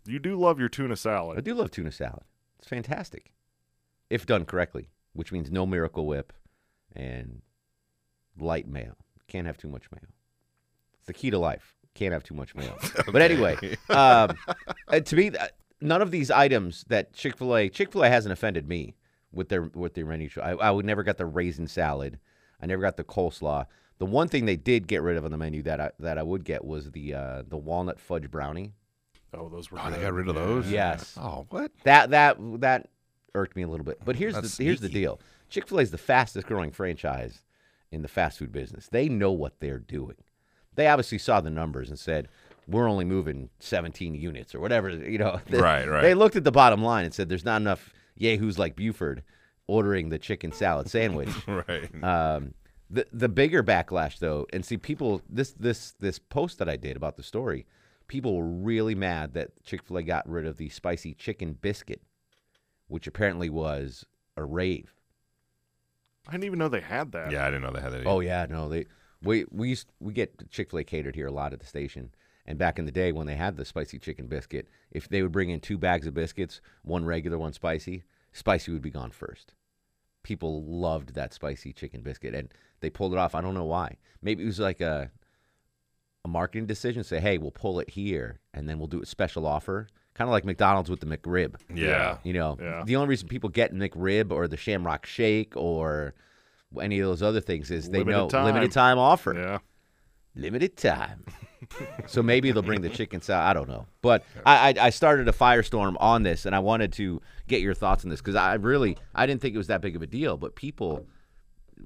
You 0.06 0.20
do 0.20 0.36
love 0.38 0.60
your 0.60 0.70
tuna 0.70 0.96
salad. 0.96 1.38
I 1.38 1.42
do 1.42 1.54
love 1.54 1.72
tuna 1.72 1.92
salad. 1.92 2.24
It's 2.58 2.68
fantastic, 2.68 3.32
if 4.10 4.26
done 4.26 4.44
correctly, 4.44 4.90
which 5.14 5.32
means 5.32 5.50
no 5.52 5.66
Miracle 5.66 6.06
Whip 6.06 6.34
and 6.96 7.42
light 8.38 8.68
mayo. 8.68 8.96
Can't 9.28 9.46
have 9.48 9.58
too 9.58 9.68
much 9.70 9.90
mayo. 9.92 10.08
It's 10.98 11.06
the 11.08 11.14
key 11.14 11.30
to 11.30 11.38
life. 11.38 11.76
Can't 11.96 12.14
have 12.14 12.24
too 12.24 12.36
much 12.36 12.56
mayo. 12.56 12.78
But 13.12 13.22
anyway, 13.22 13.58
um, 13.90 14.38
uh, 14.88 15.00
to 15.00 15.16
me, 15.16 15.30
uh, 15.30 15.48
none 15.82 16.02
of 16.02 16.12
these 16.12 16.32
items 16.32 16.86
that 16.88 17.14
Chick 17.14 17.38
Fil 17.38 17.56
A 17.56 17.70
Chick 17.70 17.92
Fil 17.92 18.04
A 18.04 18.10
hasn't 18.10 18.32
offended 18.32 18.68
me 18.68 18.96
with 19.32 19.50
their 19.50 19.64
with 19.74 19.96
their 19.96 20.06
menu. 20.06 20.30
I, 20.42 20.52
I 20.52 20.72
would 20.72 20.86
never 20.86 21.04
got 21.04 21.18
the 21.18 21.26
raisin 21.26 21.68
salad. 21.68 22.20
I 22.62 22.66
never 22.66 22.82
got 22.82 22.98
the 22.98 23.04
coleslaw. 23.04 23.66
The 23.98 24.06
one 24.06 24.28
thing 24.28 24.46
they 24.46 24.56
did 24.56 24.88
get 24.88 25.02
rid 25.02 25.18
of 25.18 25.26
on 25.26 25.32
the 25.32 25.38
menu 25.38 25.62
that 25.64 25.82
I 25.82 25.92
that 26.00 26.18
I 26.18 26.24
would 26.24 26.44
get 26.46 26.64
was 26.64 26.92
the 26.92 27.14
uh, 27.14 27.44
the 27.48 27.58
walnut 27.58 28.00
fudge 28.00 28.30
brownie. 28.32 28.74
Oh, 29.34 29.50
those 29.50 29.70
were. 29.70 29.80
Oh, 29.82 29.92
they 29.92 30.02
got 30.02 30.14
rid 30.14 30.28
of 30.28 30.36
those? 30.36 30.70
Yes. 30.72 31.16
Oh, 31.20 31.46
what? 31.50 31.72
That 31.84 32.12
that 32.12 32.38
that 32.62 32.90
irked 33.36 33.56
me 33.56 33.64
a 33.64 33.68
little 33.68 33.86
bit. 33.86 34.00
But 34.04 34.16
here's 34.16 34.34
That's 34.34 34.58
the 34.58 34.64
here's 34.64 34.82
the 34.82 34.90
deal. 34.90 35.20
Chick 35.50 35.68
Fil 35.68 35.80
A 35.80 35.82
is 35.82 35.92
the 35.92 35.98
fastest 35.98 36.48
growing 36.48 36.72
franchise 36.72 37.42
in 37.92 38.02
the 38.02 38.08
fast 38.08 38.40
food 38.40 38.52
business. 38.52 38.88
They 38.88 39.10
know 39.10 39.32
what 39.32 39.60
they're 39.60 39.80
doing. 39.80 40.16
They 40.80 40.88
obviously 40.88 41.18
saw 41.18 41.42
the 41.42 41.50
numbers 41.50 41.90
and 41.90 42.00
said, 42.00 42.30
"We're 42.68 42.88
only 42.90 43.04
moving 43.06 43.50
17 43.60 44.16
units 44.16 44.56
or 44.56 44.60
whatever." 44.62 44.90
You 44.90 45.18
know, 45.18 45.42
They- 45.48 45.60
Right, 45.60 45.86
right. 45.88 46.02
They 46.02 46.14
looked 46.14 46.38
at 46.38 46.46
the 46.46 46.52
bottom 46.52 46.82
line 46.82 47.04
and 47.06 47.14
said, 47.14 47.28
"There's 47.28 47.44
not 47.46 47.62
enough 47.62 47.94
yahoos 48.16 48.58
like 48.58 48.76
Buford 48.78 49.24
ordering 49.68 50.08
the 50.10 50.18
chicken 50.18 50.52
salad 50.54 50.90
sandwich." 50.90 51.30
Right. 51.48 52.04
Um, 52.04 52.54
the 52.90 53.06
the 53.14 53.28
bigger 53.30 53.62
backlash 53.62 54.20
though, 54.20 54.48
and 54.54 54.66
see 54.66 54.78
people 54.78 55.22
this 55.30 55.52
this 55.52 55.92
this 56.00 56.18
post 56.18 56.58
that 56.60 56.70
I 56.70 56.76
did 56.78 56.96
about 56.98 57.18
the 57.18 57.24
story, 57.24 57.66
people 58.08 58.36
were 58.38 58.48
really 58.48 58.96
mad 58.96 59.34
that 59.34 59.62
Chick 59.64 59.84
Fil 59.84 59.98
A 59.98 60.04
got 60.04 60.28
rid 60.30 60.46
of 60.48 60.58
the 60.58 60.70
spicy 60.70 61.14
chicken 61.14 61.54
biscuit, 61.62 62.02
which 62.88 63.06
apparently 63.06 63.50
was 63.50 64.06
a 64.38 64.44
rave. 64.46 64.96
I 66.28 66.32
didn't 66.32 66.46
even 66.46 66.60
know 66.60 66.70
they 66.70 66.82
had 66.82 67.12
that. 67.14 67.32
yeah, 67.32 67.44
I 67.46 67.50
didn't 67.52 67.64
know 67.64 67.72
they 67.72 67.82
had 67.82 67.92
that. 67.94 68.06
Oh 68.08 68.22
yeah, 68.22 68.46
no, 68.50 68.70
they 68.70 68.86
we 69.24 69.46
we 69.52 69.70
used 69.70 69.88
we 70.00 70.14
get 70.14 70.50
Chick 70.50 70.70
Fil 70.72 70.80
A 70.80 70.84
catered 70.84 71.16
here 71.16 71.28
a 71.28 71.32
lot 71.32 71.54
at 71.54 71.60
the 71.60 71.66
station. 71.66 72.12
And 72.46 72.58
back 72.58 72.80
in 72.80 72.86
the 72.86 72.92
day 72.92 73.12
when 73.12 73.28
they 73.28 73.36
had 73.36 73.58
the 73.58 73.66
spicy 73.66 74.00
chicken 74.00 74.26
biscuit, 74.28 74.68
if 74.92 75.08
they 75.08 75.22
would 75.22 75.32
bring 75.32 75.52
in 75.52 75.60
two 75.60 75.78
bags 75.78 76.08
of 76.08 76.16
biscuits, 76.16 76.62
one 76.82 77.06
regular, 77.06 77.38
one 77.38 77.54
spicy, 77.54 78.04
spicy 78.34 78.72
would 78.72 78.82
be 78.82 78.90
gone 78.90 79.12
first. 79.12 79.54
People 80.24 80.64
loved 80.64 81.14
that 81.14 81.32
spicy 81.34 81.74
chicken 81.74 82.02
biscuit, 82.02 82.34
and 82.34 82.52
they 82.80 82.90
pulled 82.90 83.14
it 83.14 83.20
off. 83.20 83.36
I 83.36 83.42
don't 83.42 83.54
know 83.54 83.66
why. 83.66 83.98
Maybe 84.24 84.44
it 84.44 84.48
was 84.48 84.60
like 84.60 84.82
a 84.82 85.12
a 86.26 86.28
marketing 86.28 86.66
decision. 86.66 87.04
Say, 87.04 87.20
hey, 87.20 87.38
we'll 87.38 87.52
pull 87.52 87.80
it 87.80 87.92
here, 87.92 88.40
and 88.54 88.68
then 88.68 88.80
we'll 88.80 88.88
do 88.88 89.02
a 89.02 89.06
special 89.06 89.46
offer, 89.46 89.88
kind 90.16 90.28
of 90.28 90.32
like 90.32 90.44
McDonald's 90.44 90.90
with 90.90 91.00
the 91.02 91.06
McRib. 91.06 91.56
yeah. 91.74 92.18
You 92.24 92.34
know, 92.34 92.58
Yeah. 92.60 92.84
the 92.86 92.96
only 92.96 93.10
reason 93.10 93.28
people 93.28 93.50
get 93.50 93.74
McRib 93.76 94.32
or 94.32 94.48
the 94.48 94.58
Shamrock 94.58 95.06
Shake 95.06 95.56
or 95.56 96.16
any 96.80 97.00
of 97.00 97.08
those 97.08 97.22
other 97.24 97.42
things 97.42 97.72
is 97.72 97.90
they 97.90 98.00
Limited 98.00 98.18
know 98.18 98.30
time. 98.30 98.46
limited 98.46 98.72
time 98.72 98.98
offer, 98.98 99.34
Yeah. 99.34 99.60
limited 100.36 100.78
time. 100.78 101.24
so 102.08 102.22
maybe 102.24 102.52
they'll 102.52 102.62
bring 102.62 102.82
the 102.82 102.90
chicken 102.90 103.22
salad. 103.22 103.48
I 103.50 103.54
don't 103.54 103.68
know, 103.68 103.86
but 104.02 104.24
I, 104.46 104.70
I 104.80 104.86
I 104.88 104.90
started 104.92 105.28
a 105.28 105.32
firestorm 105.34 105.96
on 106.00 106.24
this, 106.24 106.46
and 106.46 106.56
I 106.56 106.60
wanted 106.60 106.94
to 106.94 107.22
get 107.48 107.62
your 107.62 107.74
thoughts 107.74 108.04
on 108.04 108.10
this 108.10 108.22
because 108.22 108.36
I 108.36 108.54
really 108.56 108.98
I 109.16 109.26
didn't 109.26 109.42
think 109.42 109.56
it 109.56 109.58
was 109.58 109.68
that 109.68 109.82
big 109.82 109.96
of 109.96 110.02
a 110.02 110.08
deal, 110.08 110.38
but 110.38 110.56
people 110.56 111.06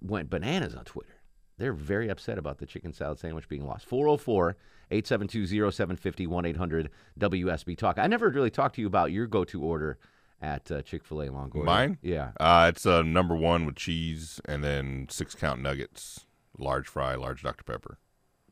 went 0.01 0.29
bananas 0.29 0.75
on 0.75 0.83
Twitter. 0.85 1.09
They're 1.57 1.73
very 1.73 2.09
upset 2.09 2.37
about 2.37 2.57
the 2.57 2.65
chicken 2.65 2.93
salad 2.93 3.19
sandwich 3.19 3.47
being 3.47 3.65
lost. 3.65 3.85
404 3.85 4.57
872 4.91 5.47
0750 5.71 6.27
1 6.27 6.45
800 6.45 6.89
WSB 7.19 7.77
Talk. 7.77 7.97
I 7.99 8.07
never 8.07 8.29
really 8.29 8.49
talked 8.49 8.75
to 8.75 8.81
you 8.81 8.87
about 8.87 9.11
your 9.11 9.27
go 9.27 9.43
to 9.45 9.61
order 9.63 9.97
at 10.43 10.69
uh, 10.71 10.81
Chick 10.83 11.03
fil 11.05 11.23
A 11.23 11.29
Longhorn. 11.31 11.65
Mine? 11.65 11.97
Yeah. 12.03 12.31
Uh, 12.39 12.67
it's 12.69 12.85
uh, 12.85 13.01
number 13.01 13.35
one 13.35 13.65
with 13.65 13.75
cheese 13.77 14.39
and 14.45 14.63
then 14.63 15.07
six 15.09 15.33
count 15.33 15.61
nuggets, 15.61 16.25
large 16.59 16.87
fry, 16.87 17.15
large 17.15 17.41
Dr. 17.41 17.63
Pepper. 17.63 17.97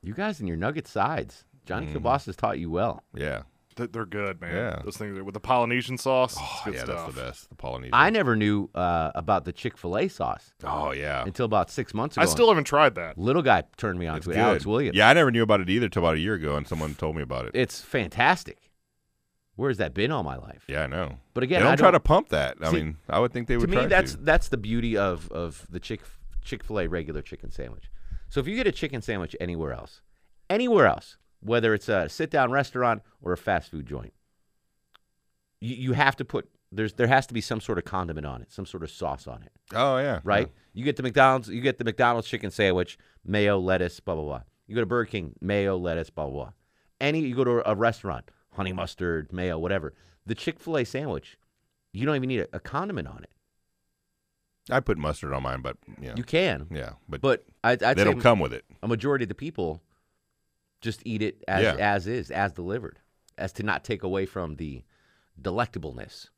You 0.01 0.13
guys 0.13 0.39
and 0.39 0.47
your 0.47 0.57
nugget 0.57 0.87
sides. 0.87 1.43
Johnny. 1.65 1.87
Kilboss 1.93 2.25
has 2.25 2.35
taught 2.35 2.57
you 2.57 2.71
well. 2.71 3.03
Yeah. 3.13 3.43
Th- 3.75 3.91
They're 3.91 4.05
good, 4.05 4.41
man. 4.41 4.55
Yeah. 4.55 4.81
Those 4.83 4.97
things 4.97 5.17
are, 5.17 5.23
with 5.23 5.33
the 5.33 5.39
Polynesian 5.39 5.97
sauce. 5.97 6.35
Oh, 6.39 6.61
good 6.65 6.73
yeah, 6.73 6.83
stuff. 6.85 7.05
that's 7.05 7.15
the 7.15 7.21
best. 7.21 7.49
The 7.49 7.55
Polynesian. 7.55 7.93
I 7.93 8.09
never 8.09 8.35
knew 8.35 8.69
uh, 8.73 9.11
about 9.15 9.45
the 9.45 9.53
Chick 9.53 9.77
Fil 9.77 9.97
A 9.97 10.07
sauce 10.07 10.53
oh 10.63 10.91
yeah. 10.91 11.23
until 11.23 11.45
about 11.45 11.69
six 11.69 11.93
months 11.93 12.17
ago. 12.17 12.23
I 12.23 12.25
still 12.25 12.47
haven't 12.49 12.63
tried 12.65 12.95
that. 12.95 13.17
little 13.17 13.41
guy 13.43 13.63
turned 13.77 13.99
me 13.99 14.07
on 14.07 14.17
It's 14.17 14.25
to 14.25 14.31
it. 14.31 14.35
good. 14.35 14.41
Alex 14.41 14.65
Williams. 14.65 14.97
Yeah, 14.97 15.07
I 15.07 15.13
never 15.13 15.29
knew 15.31 15.43
about 15.43 15.61
it 15.61 15.69
either 15.69 15.87
till 15.87 16.01
about 16.03 16.15
a 16.15 16.19
year 16.19 16.33
ago, 16.33 16.55
and 16.55 16.67
someone 16.67 16.95
told 16.95 17.15
me 17.15 17.21
about 17.21 17.45
it. 17.45 17.51
it's 17.53 17.79
fantastic. 17.81 18.70
Where's 19.61 19.77
that 19.77 19.93
been 19.93 20.11
all 20.11 20.23
my 20.23 20.37
life? 20.37 20.63
yeah, 20.67 20.83
I 20.83 20.87
know. 20.87 21.17
But 21.35 21.43
again, 21.43 21.59
they 21.59 21.65
don't 21.65 21.73
I 21.73 21.75
try 21.75 21.85
don't- 21.91 21.93
to 21.93 21.99
pump 21.99 22.29
that. 22.29 22.57
I 22.61 22.71
See, 22.71 22.77
mean, 22.77 22.97
I 23.07 23.19
would 23.19 23.31
think 23.31 23.47
they 23.47 23.57
would. 23.57 23.65
to 23.65 23.69
me 23.69 23.75
try 23.77 23.85
that's 23.85 24.13
to. 24.13 24.17
that's 24.21 24.47
the 24.49 24.57
beauty 24.57 24.97
of 24.97 25.31
of 25.31 25.67
the 25.69 25.79
chick 25.79 26.01
Chick 26.43 26.63
Fil 26.63 26.79
A 26.79 26.87
regular 26.87 27.21
chicken 27.21 27.51
sandwich. 27.51 27.91
So 28.29 28.39
if 28.39 28.47
you 28.47 28.55
get 28.55 28.65
a 28.65 28.71
chicken 28.71 29.01
sandwich 29.03 29.35
anywhere 29.39 29.73
else, 29.73 30.01
anywhere 30.49 30.87
else, 30.87 31.17
whether 31.41 31.73
it's 31.75 31.87
a 31.89 32.09
sit 32.09 32.31
down 32.31 32.49
restaurant 32.51 33.03
or 33.21 33.33
a 33.33 33.37
fast 33.37 33.69
food 33.69 33.85
joint, 33.85 34.13
you, 35.59 35.75
you 35.75 35.93
have 35.93 36.15
to 36.15 36.25
put 36.25 36.49
there's 36.71 36.93
there 36.93 37.07
has 37.07 37.27
to 37.27 37.33
be 37.33 37.41
some 37.41 37.59
sort 37.61 37.77
of 37.77 37.83
condiment 37.85 38.25
on 38.25 38.41
it, 38.41 38.51
some 38.51 38.65
sort 38.65 38.81
of 38.83 38.89
sauce 38.89 39.27
on 39.27 39.43
it, 39.43 39.51
Oh 39.75 39.97
yeah. 39.97 40.21
right? 40.23 40.49
You 40.73 40.83
get 40.85 40.95
the 40.95 41.03
McDonald's, 41.03 41.49
you 41.49 41.61
get 41.61 41.77
the 41.77 41.83
McDonald's 41.83 42.27
chicken 42.27 42.49
sandwich, 42.49 42.97
mayo, 43.25 43.59
lettuce, 43.59 43.99
blah 43.99 44.15
blah 44.15 44.23
blah. 44.23 44.41
You 44.67 44.75
go 44.75 44.81
to 44.81 44.85
Burger 44.87 45.09
King, 45.09 45.33
mayo, 45.41 45.77
lettuce, 45.77 46.09
blah 46.09 46.25
blah 46.25 46.33
blah. 46.45 46.51
Any 47.01 47.19
you 47.19 47.35
go 47.35 47.43
to 47.43 47.69
a 47.69 47.75
restaurant, 47.75 48.31
honey 48.53 48.73
mustard, 48.73 49.31
mayo, 49.33 49.57
whatever. 49.57 49.93
The 50.25 50.35
Chick 50.35 50.59
Fil 50.59 50.77
A 50.77 50.83
sandwich, 50.85 51.37
you 51.93 52.05
don't 52.05 52.15
even 52.15 52.27
need 52.29 52.41
a, 52.41 52.47
a 52.53 52.59
condiment 52.59 53.07
on 53.07 53.23
it. 53.23 53.29
I 54.69 54.79
put 54.79 54.97
mustard 54.97 55.33
on 55.33 55.43
mine, 55.43 55.61
but 55.61 55.77
yeah, 55.99 56.13
You 56.15 56.23
can, 56.23 56.67
yeah, 56.71 56.91
but, 57.09 57.19
But 57.21 57.43
I, 57.63 57.71
I'd 57.71 57.79
they 57.79 58.03
don't 58.03 58.21
come 58.21 58.39
with 58.39 58.53
it. 58.53 58.63
a 58.83 58.87
majority 58.87 59.23
of 59.23 59.29
the 59.29 59.35
people 59.35 59.81
just 60.81 61.01
eat 61.05 61.21
it 61.21 61.43
as 61.47 61.63
Yeah. 61.63 61.75
as 61.79 62.07
is, 62.07 62.29
as 62.31 62.51
delivered, 62.53 62.99
as 63.37 63.51
to 63.53 63.63
not 63.63 63.83
take 63.83 64.03
away 64.03 64.25
from 64.27 64.55
the 64.57 64.83
delectableness 65.41 66.29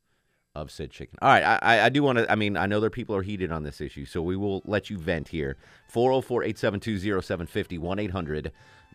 of 0.54 0.70
said 0.70 0.90
chicken. 0.90 1.18
All 1.20 1.28
right, 1.28 1.42
I, 1.62 1.84
I- 1.86 1.88
do 1.90 2.02
want 2.02 2.18
to. 2.18 2.30
I 2.30 2.34
mean, 2.34 2.56
I 2.56 2.66
know 2.66 2.80
there 2.80 2.88
people 2.90 3.14
are 3.16 3.22
heated 3.22 3.52
on 3.52 3.62
this 3.62 3.80
issue, 3.80 4.04
so 4.06 4.22
we 4.22 4.36
will 4.36 4.62
let 4.64 4.88
you 4.88 4.96
vent 4.98 5.28
here. 5.28 5.56
404-872-0750, 5.92 7.78
1-800 7.78 8.50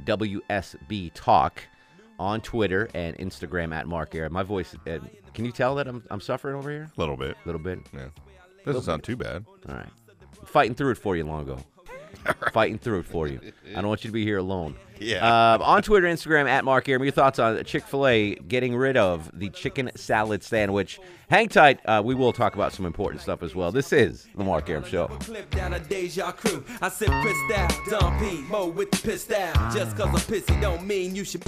WSB 0.05 1.11
Talk 1.13 1.63
on 2.19 2.41
Twitter 2.41 2.89
and 2.93 3.17
Instagram 3.17 3.73
at 3.73 3.87
Mark 3.87 4.13
Air. 4.13 4.29
My 4.29 4.43
voice. 4.43 4.75
Uh, 4.87 4.99
can 5.33 5.45
you 5.45 5.51
tell 5.51 5.75
that 5.75 5.87
I'm 5.87 6.03
I'm 6.11 6.21
suffering 6.21 6.55
over 6.55 6.69
here 6.69 6.91
A 6.95 6.99
little 6.99 7.17
bit. 7.17 7.31
a 7.43 7.47
little 7.47 7.61
bit? 7.61 7.79
Yeah. 7.93 8.07
Doesn't 8.65 8.83
sound 8.83 9.03
too 9.03 9.15
bad. 9.15 9.45
All 9.67 9.75
right. 9.75 9.89
Fighting 10.45 10.75
through 10.75 10.91
it 10.91 10.97
for 10.97 11.15
you, 11.15 11.23
Longo. 11.23 11.59
Fighting 12.53 12.77
through 12.79 12.99
it 12.99 13.05
for 13.05 13.27
you. 13.27 13.39
I 13.71 13.75
don't 13.75 13.87
want 13.87 14.03
you 14.03 14.09
to 14.09 14.13
be 14.13 14.23
here 14.23 14.39
alone. 14.39 14.75
Yeah. 14.99 15.25
Uh, 15.25 15.59
on 15.61 15.81
Twitter, 15.83 16.07
Instagram, 16.07 16.49
at 16.49 16.65
Mark 16.65 16.89
Arum, 16.89 17.03
your 17.03 17.11
thoughts 17.13 17.39
on 17.39 17.63
Chick 17.63 17.83
fil 17.85 18.05
A 18.07 18.35
getting 18.35 18.75
rid 18.75 18.97
of 18.97 19.29
the 19.33 19.49
chicken 19.51 19.91
salad 19.95 20.43
sandwich. 20.43 20.99
Hang 21.29 21.47
tight. 21.47 21.79
Uh, 21.85 22.01
we 22.03 22.15
will 22.15 22.33
talk 22.33 22.55
about 22.55 22.73
some 22.73 22.85
important 22.85 23.21
stuff 23.21 23.43
as 23.43 23.55
well. 23.55 23.71
This 23.71 23.93
is 23.93 24.27
The 24.35 24.43
Mark 24.43 24.69
Arum 24.69 24.83
Show. 24.83 25.07
Clip 25.19 25.49
down 25.51 25.73
a 25.73 25.79
Deja 25.79 26.31
crew. 26.31 26.65
I 26.81 26.89
said 26.89 27.09
pissed 27.23 27.57
out, 27.57 27.73
Dumpy, 27.89 28.41
Mo 28.49 28.67
with 28.67 28.91
the 28.91 28.97
pissed 28.97 29.31
out. 29.31 29.73
Just 29.73 29.95
cause 29.95 30.07
I'm 30.07 30.15
pissy 30.15 30.59
don't 30.59 30.85
mean 30.85 31.15
you 31.15 31.23
should. 31.23 31.43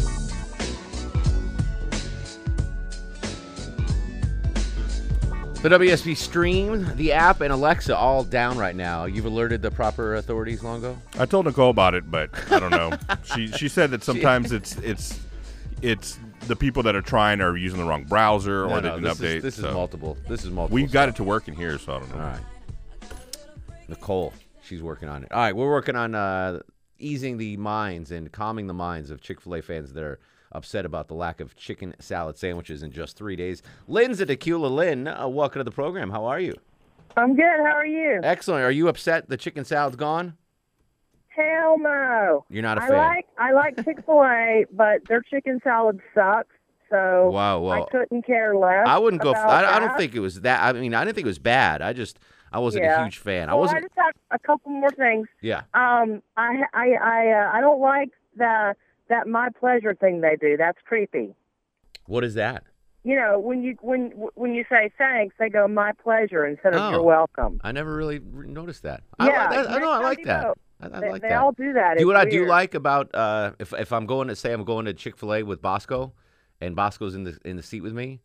The 5.62 5.70
WSB 5.70 6.18
stream, 6.18 6.89
the 6.96 7.12
app, 7.12 7.41
and 7.41 7.53
Alexa 7.53 7.96
all 7.96 8.24
down 8.24 8.58
right 8.58 8.75
now. 8.75 9.06
You've 9.06 9.25
alerted 9.25 9.62
the 9.62 9.70
proper 9.70 10.15
authorities, 10.15 10.63
Longo? 10.63 10.98
I 11.20 11.27
told 11.27 11.46
Nicole 11.46 11.70
about 11.70 11.94
it, 11.94 12.10
but 12.10 12.32
I 12.51 12.60
don't 12.60 12.72
know. 12.72 12.91
she 13.36 13.48
she 13.51 13.70
said 13.70 13.91
that 13.91 14.03
sometimes 14.03 14.51
it's 14.51 14.75
it's 14.77 15.20
it's 15.84 16.18
the 16.48 16.56
people 16.56 16.82
that 16.82 16.96
are 16.96 17.01
trying 17.03 17.41
are 17.41 17.56
using 17.56 17.77
the 17.77 17.86
wrong 17.86 18.06
browser 18.06 18.65
or 18.65 18.70
No, 18.70 18.75
they 18.75 18.82
no, 18.82 18.96
didn't 18.96 19.03
this 19.03 19.20
update. 19.20 19.36
Is, 19.36 19.44
this 19.44 19.58
is 19.60 19.65
multiple. 19.65 20.18
This 20.27 20.44
is 20.44 20.50
multiple. 20.50 20.74
We've 20.74 20.91
got 20.91 21.10
it 21.10 21.15
to 21.18 21.24
work 21.24 21.48
in 21.48 21.53
here, 21.53 21.77
so 21.77 21.94
I 21.94 22.00
don't 22.00 22.10
know. 22.10 22.15
All 22.15 22.22
right. 22.22 22.41
Nicole, 23.88 24.34
she's 24.63 24.82
working 24.82 25.10
on 25.10 25.24
it. 25.24 25.32
All 25.32 25.41
right, 25.41 25.56
we're 25.56 25.70
working 25.70 25.96
on 25.96 26.15
uh, 26.15 26.62
easing 26.98 27.38
the 27.38 27.56
minds 27.58 28.12
and 28.12 28.32
calming 28.32 28.65
the 28.65 28.74
minds 28.74 29.12
of 29.12 29.22
Chick 29.22 29.39
fil 29.39 29.53
A 29.53 29.62
fans 29.62 29.94
that 29.94 30.03
are 30.03 30.20
upset 30.51 30.86
about 30.86 31.08
the 31.08 31.13
lack 31.13 31.39
of 31.39 31.55
chicken 31.55 31.96
salad 32.00 32.38
sandwiches 32.38 32.84
in 32.84 32.91
just 32.91 33.15
three 33.17 33.36
days. 33.36 33.62
Lynn's 33.88 34.20
at 34.22 34.27
Tequila. 34.27 34.67
Lynn, 34.67 35.08
uh, 35.08 35.27
welcome 35.27 35.60
to 35.60 35.63
the 35.63 35.72
program. 35.72 36.10
How 36.12 36.25
are 36.25 36.39
you? 36.39 36.55
I'm 37.17 37.36
good. 37.36 37.43
How 37.43 37.75
are 37.75 37.86
you? 37.86 38.20
Excellent. 38.24 38.63
Are 38.63 38.72
you 38.72 38.88
upset 38.88 39.29
the 39.29 39.38
chicken 39.38 39.65
salad's 39.65 39.96
gone? 39.98 40.38
Hell 41.29 41.77
no. 41.79 42.46
You're 42.50 42.62
not 42.63 42.77
a 42.77 42.84
I 42.84 42.88
fan. 42.88 42.98
like 42.98 43.25
I 43.38 43.51
like 43.53 43.84
Chick 43.86 44.05
Fil 44.05 44.22
A, 44.24 44.65
but 44.72 45.08
their 45.08 45.22
chicken 45.22 45.60
salad 45.63 46.00
sucks. 46.13 46.50
So 46.89 47.29
Wow, 47.29 47.62
well, 47.62 47.84
I 47.84 47.89
couldn't 47.89 48.25
care 48.25 48.53
less. 48.55 48.86
I 48.86 48.98
wouldn't 48.98 49.22
go. 49.22 49.31
F- 49.31 49.38
I, 49.46 49.77
I 49.77 49.79
don't 49.79 49.96
think 49.98 50.13
it 50.13 50.20
was 50.20 50.41
that. 50.41 50.62
I 50.75 50.77
mean, 50.77 50.93
I 50.93 51.05
didn't 51.05 51.15
think 51.15 51.25
it 51.25 51.29
was 51.29 51.39
bad. 51.39 51.81
I 51.81 51.93
just, 51.93 52.20
I 52.51 52.60
wasn't 52.60 52.86
a 52.86 53.01
huge 53.03 53.17
fan. 53.20 53.50
I 53.50 53.53
wasn't. 53.53 53.77
I 53.77 53.81
just 53.84 53.93
have 53.96 54.13
a 54.31 54.39
couple 54.39 54.72
more 54.72 54.91
things. 54.91 55.27
yeah. 55.41 55.62
Um, 55.74 56.22
I 56.36 56.63
I 56.74 56.91
I 57.01 57.27
uh, 57.31 57.51
I 57.53 57.62
don't 57.62 57.79
like 57.79 58.10
the 58.36 58.75
that 59.12 59.27
my 59.27 59.50
pleasure 59.60 59.94
thing 59.96 60.22
they 60.22 60.36
do. 60.36 60.58
That's 60.58 60.77
creepy. 60.86 61.36
What 62.08 62.24
is 62.24 62.34
that? 62.34 62.63
You 63.03 63.15
know, 63.15 63.39
when 63.39 63.63
you 63.63 63.77
when 63.82 64.12
when 64.36 64.53
you 64.53 64.63
say 64.70 64.91
thanks, 64.98 65.36
they 65.39 65.50
go 65.50 65.68
my 65.68 65.91
pleasure 66.03 66.46
instead 66.46 66.74
of 66.75 66.82
Oh. 66.82 66.89
you're 66.91 67.01
welcome. 67.03 67.60
I 67.63 67.72
never 67.72 67.96
really 67.96 68.20
noticed 68.20 68.84
that. 68.84 69.01
I, 69.20 69.27
Yeah, 69.27 69.50
like 69.50 69.50
that. 69.65 69.70
I 69.72 69.80
know. 69.80 69.91
I 69.91 69.98
like 70.00 70.24
that. 70.25 70.44
go, 70.44 70.53
I, 70.82 70.86
I 70.86 71.00
they 71.00 71.10
like 71.12 71.22
they 71.22 71.30
that. 71.30 71.41
all 71.41 71.51
do 71.51 71.74
that. 71.74 71.94
Do 71.96 72.01
It's 72.01 72.06
what 72.06 72.15
I 72.15 72.25
do 72.25 72.46
like 72.46 72.74
about 72.75 73.10
uh, 73.15 73.51
if 73.60 73.74
if 73.74 73.91
I'm 73.94 74.06
going 74.06 74.27
to 74.27 74.36
say 74.36 74.51
I'm 74.53 74.63
going 74.65 74.86
to 74.86 74.94
Chick 74.94 75.18
Fil 75.18 75.34
A 75.34 75.44
with 75.44 75.62
Bosco, 75.62 76.13
and 76.60 76.75
Bosco's 76.75 77.15
in 77.15 77.24
the 77.24 77.38
in 77.44 77.56
the 77.58 77.63
seat 77.63 77.82
with 77.82 77.94
me, 77.94 78.22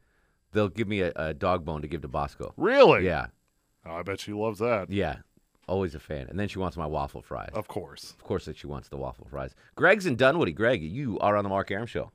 they'll 0.53 0.69
give 0.69 0.89
me 0.89 1.01
a, 1.01 1.13
a 1.17 1.33
dog 1.33 1.65
bone 1.65 1.81
to 1.83 1.89
give 1.89 2.03
to 2.03 2.09
Bosco. 2.09 2.53
Really? 2.59 3.07
Yeah, 3.07 3.27
Oh, 3.87 3.95
I 3.97 4.03
bet 4.03 4.21
she 4.21 4.33
loves 4.35 4.59
that. 4.59 4.91
yeah, 4.91 5.17
always 5.69 5.95
a 5.95 6.01
fan. 6.01 6.27
And 6.29 6.39
then 6.39 6.49
she 6.49 6.59
wants 6.59 6.77
my 6.77 6.87
waffle 6.87 7.23
fries. 7.23 7.51
Of 7.53 7.69
course. 7.69 8.13
Of 8.13 8.25
course, 8.25 8.45
that 8.47 8.57
she 8.57 8.67
wants 8.67 8.89
the 8.89 8.97
waffle 8.97 9.27
fries. 9.31 9.55
Greg's 9.75 10.07
in 10.07 10.17
Dunwoody. 10.17 10.53
Greg, 10.53 10.83
you 10.83 11.19
are 11.21 11.37
on 11.37 11.45
the 11.45 11.51
Mark 11.51 11.71
Arum 11.71 11.87
show. 11.87 12.11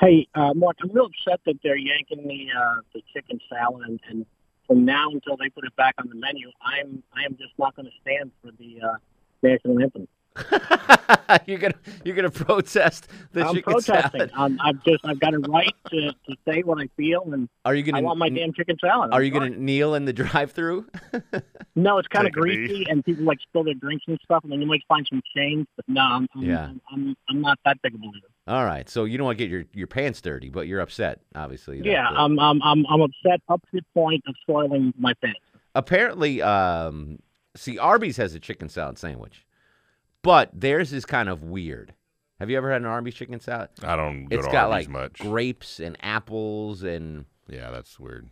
Hey, 0.00 0.26
uh, 0.34 0.52
Mark, 0.54 0.76
I'm 0.82 0.90
real 0.90 1.06
upset 1.06 1.40
that 1.46 1.58
they're 1.62 1.76
yanking 1.76 2.26
the 2.26 2.46
uh, 2.58 2.80
the 2.92 3.02
chicken 3.12 3.38
salad, 3.48 3.86
and, 3.86 4.00
and 4.10 4.26
from 4.66 4.84
now 4.84 5.08
until 5.10 5.36
they 5.36 5.48
put 5.48 5.64
it 5.64 5.76
back 5.76 5.94
on 5.98 6.08
the 6.08 6.16
menu, 6.16 6.50
I'm 6.60 7.02
I 7.16 7.24
am 7.24 7.36
just 7.36 7.52
not 7.58 7.76
going 7.76 7.86
to 7.86 7.92
stand 8.02 8.32
for 8.42 8.50
the 8.58 8.80
uh, 8.84 8.96
national 9.42 9.80
anthem. 9.80 10.08
you're 11.46 11.58
gonna 11.58 11.74
you're 12.04 12.16
gonna 12.16 12.30
protest 12.30 13.08
the 13.32 13.46
I'm 13.46 13.54
chicken 13.54 13.72
protesting. 13.72 14.10
salad. 14.20 14.30
I'm, 14.36 14.58
I've 14.60 14.82
just 14.84 15.04
I've 15.06 15.20
got 15.20 15.34
a 15.34 15.38
right 15.40 15.74
to, 15.90 16.10
to 16.12 16.36
say 16.46 16.62
what 16.62 16.78
I 16.80 16.88
feel, 16.96 17.22
and 17.32 17.48
Are 17.64 17.74
you 17.74 17.82
gonna 17.82 17.98
I 17.98 18.00
want 18.00 18.18
my 18.18 18.28
damn 18.28 18.52
chicken 18.52 18.76
salad. 18.80 19.12
Are 19.12 19.18
I'm 19.18 19.24
you 19.24 19.30
gonna 19.30 19.50
kneel 19.50 19.94
in 19.94 20.04
the 20.04 20.12
drive-through? 20.12 20.86
No, 21.76 21.98
it's 21.98 22.06
kind 22.06 22.24
of 22.24 22.32
Take 22.32 22.36
a 22.38 22.40
greasy, 22.40 22.86
and 22.88 23.04
people 23.04 23.24
like 23.24 23.38
spill 23.40 23.64
their 23.64 23.74
drinks 23.74 24.04
and 24.06 24.16
stuff, 24.24 24.44
and 24.44 24.52
then 24.52 24.60
you 24.60 24.66
might 24.66 24.82
find 24.88 25.04
some 25.10 25.20
change. 25.36 25.66
But 25.74 25.84
no, 25.88 26.02
I'm 26.02 26.28
I'm, 26.36 26.42
Yeah. 26.42 26.64
I'm, 26.66 26.80
I'm 26.92 27.16
I'm 27.28 27.40
not 27.40 27.58
that 27.64 27.82
big 27.82 27.94
of 27.94 28.00
a 28.00 28.02
believer. 28.02 28.28
All 28.46 28.64
right, 28.64 28.88
so 28.88 29.04
you 29.04 29.18
don't 29.18 29.24
want 29.24 29.38
to 29.38 29.44
get 29.44 29.50
your, 29.50 29.64
your 29.72 29.86
pants 29.88 30.20
dirty, 30.20 30.50
but 30.50 30.68
you're 30.68 30.78
upset, 30.80 31.22
obviously. 31.34 31.80
Yeah, 31.82 32.08
uh, 32.08 32.12
I'm 32.24 32.38
I'm 32.38 32.62
I'm 32.62 32.86
I'm 32.86 33.00
upset 33.00 33.40
up 33.48 33.60
to 33.62 33.68
the 33.72 33.82
point 33.92 34.22
of 34.28 34.36
soiling 34.46 34.94
my 34.96 35.14
pants. 35.14 35.40
apparently, 35.74 36.40
um, 36.42 37.18
see, 37.56 37.76
Arby's 37.76 38.16
has 38.18 38.34
a 38.36 38.38
chicken 38.40 38.68
salad 38.68 38.96
sandwich, 38.96 39.43
but 40.24 40.50
theirs 40.52 40.92
is 40.92 41.04
kind 41.04 41.28
of 41.28 41.44
weird. 41.44 41.94
Have 42.40 42.50
you 42.50 42.56
ever 42.56 42.70
had 42.72 42.80
an 42.82 42.86
Arby's 42.88 43.14
chicken 43.14 43.38
salad? 43.38 43.68
I 43.82 43.94
don't 43.94 44.24
go 44.26 44.36
It's 44.36 44.46
to 44.46 44.52
got 44.52 44.70
Arby's 44.70 44.88
like 44.88 44.92
much. 44.92 45.18
grapes 45.20 45.78
and 45.78 45.96
apples, 46.02 46.82
and 46.82 47.26
Yeah, 47.48 47.70
that's 47.70 47.98
weird. 48.00 48.28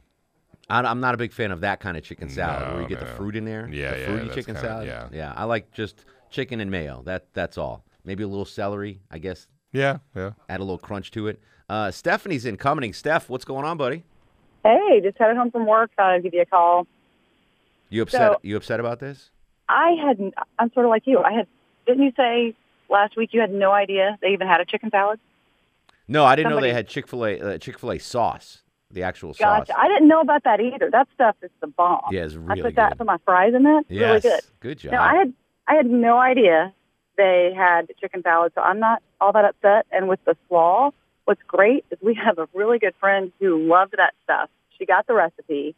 I, 0.68 0.80
I'm 0.80 1.00
not 1.00 1.14
a 1.14 1.18
big 1.18 1.32
fan 1.32 1.52
of 1.52 1.60
that 1.60 1.78
kind 1.80 1.96
of 1.96 2.02
chicken 2.02 2.28
salad 2.28 2.72
where 2.72 2.82
you 2.82 2.88
get 2.88 2.98
the 3.00 3.06
fruit 3.06 3.36
in 3.36 3.44
there. 3.44 3.68
Yeah, 3.70 3.92
the 3.94 4.00
yeah, 4.00 4.06
fruity 4.06 4.22
that's 4.24 4.34
chicken 4.34 4.54
kinda- 4.56 4.68
salad. 4.68 4.86
yeah. 4.88 5.08
yeah. 5.12 5.32
I 5.36 5.44
like 5.44 5.70
just 5.72 6.04
chicken 6.30 6.60
and 6.60 6.70
mayo. 6.70 7.02
That 7.04 7.26
that's 7.32 7.56
all. 7.58 7.84
Maybe 8.04 8.22
a 8.24 8.28
little 8.28 8.44
celery, 8.44 9.00
I 9.10 9.18
guess. 9.18 9.46
Yeah, 9.72 9.98
yeah. 10.16 10.32
Add 10.48 10.60
a 10.60 10.64
little 10.64 10.78
crunch 10.78 11.10
to 11.12 11.28
it. 11.28 11.40
Uh, 11.68 11.90
Stephanie's 11.90 12.44
incoming. 12.44 12.92
Steph, 12.92 13.30
what's 13.30 13.44
going 13.44 13.64
on, 13.64 13.76
buddy? 13.76 14.02
Hey, 14.64 15.00
just 15.02 15.16
headed 15.18 15.36
home 15.36 15.50
from 15.50 15.66
work. 15.66 15.90
Thought 15.96 16.10
I'd 16.12 16.22
give 16.22 16.34
you 16.34 16.42
a 16.42 16.46
call. 16.46 16.86
You 17.88 18.02
upset? 18.02 18.32
So- 18.32 18.38
you 18.42 18.56
upset 18.56 18.80
about 18.80 18.98
this? 18.98 19.30
I 19.68 19.92
had, 20.04 20.18
I'm 20.58 20.72
sort 20.74 20.86
of 20.86 20.90
like 20.90 21.06
you. 21.06 21.18
I 21.20 21.32
had, 21.32 21.46
didn't 21.86 22.02
you 22.04 22.12
say 22.16 22.54
last 22.88 23.16
week 23.16 23.30
you 23.32 23.40
had 23.40 23.52
no 23.52 23.72
idea 23.72 24.18
they 24.20 24.28
even 24.28 24.46
had 24.46 24.60
a 24.60 24.64
chicken 24.64 24.90
salad? 24.90 25.18
No, 26.08 26.24
I 26.24 26.36
didn't 26.36 26.50
know 26.50 26.60
they 26.60 26.72
had 26.72 26.88
Chick 26.88 27.08
Fil 27.08 27.24
A 27.24 27.40
uh, 27.40 27.58
Chick 27.58 27.78
Fil 27.78 27.92
A 27.92 27.98
sauce, 27.98 28.62
the 28.90 29.02
actual 29.02 29.32
sauce. 29.34 29.66
Gotcha. 29.66 29.78
I 29.78 29.88
didn't 29.88 30.08
know 30.08 30.20
about 30.20 30.44
that 30.44 30.60
either. 30.60 30.90
That 30.90 31.08
stuff 31.14 31.36
is 31.42 31.50
the 31.60 31.68
bomb. 31.68 32.02
Yeah, 32.10 32.24
it's 32.24 32.34
really 32.34 32.60
I 32.60 32.64
put 32.64 32.74
that 32.76 32.90
good. 32.90 32.98
for 32.98 33.04
my 33.04 33.18
fries 33.24 33.54
in 33.54 33.66
it. 33.66 33.86
yes, 33.88 34.00
Really 34.08 34.20
good. 34.20 34.40
Good 34.60 34.78
job. 34.78 34.92
No, 34.92 35.00
I 35.00 35.14
had, 35.14 35.32
I 35.68 35.74
had 35.74 35.86
no 35.86 36.18
idea 36.18 36.74
they 37.16 37.52
had 37.56 37.90
chicken 38.00 38.22
salad, 38.22 38.52
so 38.54 38.60
I'm 38.62 38.78
not 38.80 39.02
all 39.20 39.32
that 39.32 39.44
upset. 39.44 39.86
And 39.92 40.08
with 40.08 40.20
the 40.24 40.36
slaw, 40.48 40.90
what's 41.24 41.42
great 41.46 41.84
is 41.90 41.98
we 42.02 42.14
have 42.24 42.38
a 42.38 42.48
really 42.52 42.78
good 42.78 42.94
friend 43.00 43.32
who 43.40 43.66
loved 43.68 43.94
that 43.96 44.14
stuff. 44.24 44.50
She 44.78 44.86
got 44.86 45.06
the 45.06 45.14
recipe. 45.14 45.74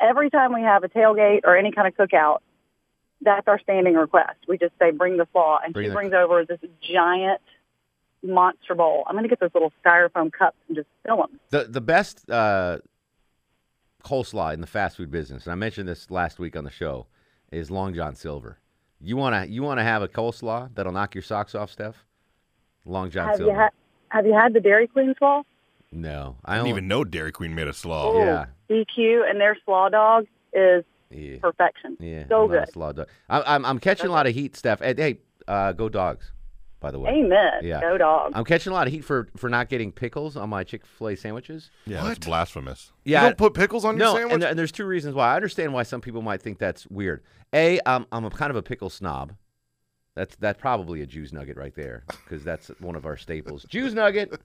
Every 0.00 0.30
time 0.30 0.52
we 0.52 0.62
have 0.62 0.82
a 0.84 0.88
tailgate 0.88 1.40
or 1.44 1.56
any 1.56 1.70
kind 1.70 1.86
of 1.86 1.94
cookout, 1.94 2.38
that's 3.20 3.46
our 3.48 3.58
standing 3.58 3.94
request. 3.94 4.36
We 4.48 4.58
just 4.58 4.72
say, 4.78 4.90
bring 4.90 5.16
the 5.16 5.26
slaw. 5.32 5.58
And 5.64 5.72
Bring 5.72 5.84
she 5.84 5.88
the- 5.88 5.94
brings 5.94 6.12
over 6.14 6.44
this 6.44 6.58
giant 6.82 7.40
monster 8.22 8.74
bowl. 8.74 9.04
I'm 9.06 9.14
going 9.14 9.24
to 9.24 9.28
get 9.28 9.40
those 9.40 9.50
little 9.54 9.72
styrofoam 9.84 10.32
cups 10.32 10.56
and 10.68 10.76
just 10.76 10.88
fill 11.06 11.18
them. 11.18 11.40
The 11.50 11.64
the 11.64 11.80
best 11.80 12.28
uh, 12.30 12.78
coleslaw 14.04 14.52
in 14.54 14.60
the 14.60 14.66
fast 14.66 14.96
food 14.96 15.10
business, 15.10 15.44
and 15.44 15.52
I 15.52 15.56
mentioned 15.56 15.88
this 15.88 16.10
last 16.10 16.38
week 16.38 16.56
on 16.56 16.64
the 16.64 16.70
show, 16.70 17.06
is 17.50 17.70
Long 17.70 17.94
John 17.94 18.14
Silver. 18.14 18.58
You 19.00 19.16
wanna 19.16 19.46
you 19.46 19.62
wanna 19.62 19.84
have 19.84 20.02
a 20.02 20.08
coleslaw 20.08 20.70
that'll 20.74 20.92
knock 20.92 21.14
your 21.14 21.22
socks 21.22 21.54
off, 21.54 21.70
Steph? 21.70 22.04
Long 22.86 23.10
John 23.10 23.28
Have 23.28 23.36
Silver. 23.36 23.52
you 23.52 23.58
had 23.58 23.70
Have 24.08 24.26
you 24.26 24.32
had 24.34 24.52
the 24.52 24.60
Dairy 24.60 24.86
Queen 24.86 25.14
slaw? 25.18 25.42
no, 25.92 26.36
I 26.44 26.52
I 26.52 26.56
didn't 26.56 26.64
don't 26.64 26.68
even 26.70 26.88
know 26.88 27.04
Dairy 27.04 27.32
Queen 27.32 27.54
made 27.54 27.68
a 27.68 27.72
slaw. 27.72 28.12
Oh, 28.12 28.18
Yeah. 28.18 28.46
DQ 28.70 29.28
and 29.28 29.40
their 29.40 29.56
slaw 29.64 29.88
dog 29.90 30.26
is 30.52 30.84
Yeah, 31.10 31.38
perfection. 31.40 31.96
yeah, 32.00 32.24
so 32.28 32.44
I'm 32.44 32.50
not 32.50 32.56
a 32.56 32.60
good. 32.66 32.72
slaw 32.72 32.92
dog. 32.92 33.08
I, 33.28 33.54
I'm 33.54 33.64
I'm 33.64 33.78
catching 33.78 34.06
a 34.06 34.12
lot 34.12 34.26
of 34.26 34.34
heat, 34.34 34.56
Steph. 34.56 34.80
Hey, 34.80 34.94
hey, 34.96 35.18
uh, 35.46 35.72
go 35.72 35.88
dogs. 35.88 36.30
By 36.80 36.90
the 36.90 36.98
way, 37.00 37.12
Amen. 37.12 37.60
Yeah. 37.62 37.80
Go 37.80 37.96
dog. 37.96 38.32
I'm 38.34 38.44
catching 38.44 38.70
a 38.70 38.74
lot 38.74 38.86
of 38.86 38.92
heat 38.92 39.04
for 39.04 39.28
for 39.38 39.48
not 39.48 39.70
getting 39.70 39.90
pickles 39.90 40.36
on 40.36 40.50
my 40.50 40.64
Chick 40.64 40.84
Fil 40.84 41.08
A 41.08 41.16
sandwiches. 41.16 41.70
Yeah, 41.86 42.02
What? 42.02 42.08
that's 42.08 42.26
blasphemous. 42.26 42.92
Yeah, 43.04 43.22
You 43.22 43.28
don't 43.28 43.38
put 43.38 43.54
pickles 43.54 43.86
on 43.86 43.96
no, 43.96 44.10
your 44.12 44.16
sandwich? 44.18 44.34
and, 44.34 44.44
and 44.44 44.58
there's 44.58 44.72
two 44.72 44.84
reasons 44.84 45.14
why. 45.14 45.32
I 45.32 45.36
understand 45.36 45.72
why 45.72 45.84
some 45.84 46.02
people 46.02 46.20
might 46.20 46.42
think 46.42 46.58
that's 46.58 46.86
weird. 46.88 47.22
A, 47.54 47.80
I'm 47.86 48.04
I'm 48.12 48.24
a 48.26 48.30
kind 48.30 48.50
of 48.50 48.56
a 48.56 48.62
pickle 48.62 48.90
snob. 48.90 49.32
That's 50.14 50.36
that's 50.36 50.60
probably 50.60 51.00
a 51.00 51.06
Jews 51.06 51.32
nugget 51.32 51.56
right 51.56 51.74
there 51.74 52.04
because 52.24 52.44
that's 52.44 52.68
one 52.80 52.96
of 52.96 53.06
our 53.06 53.16
staples. 53.16 53.64
Jews 53.70 53.94
nugget. 53.94 54.38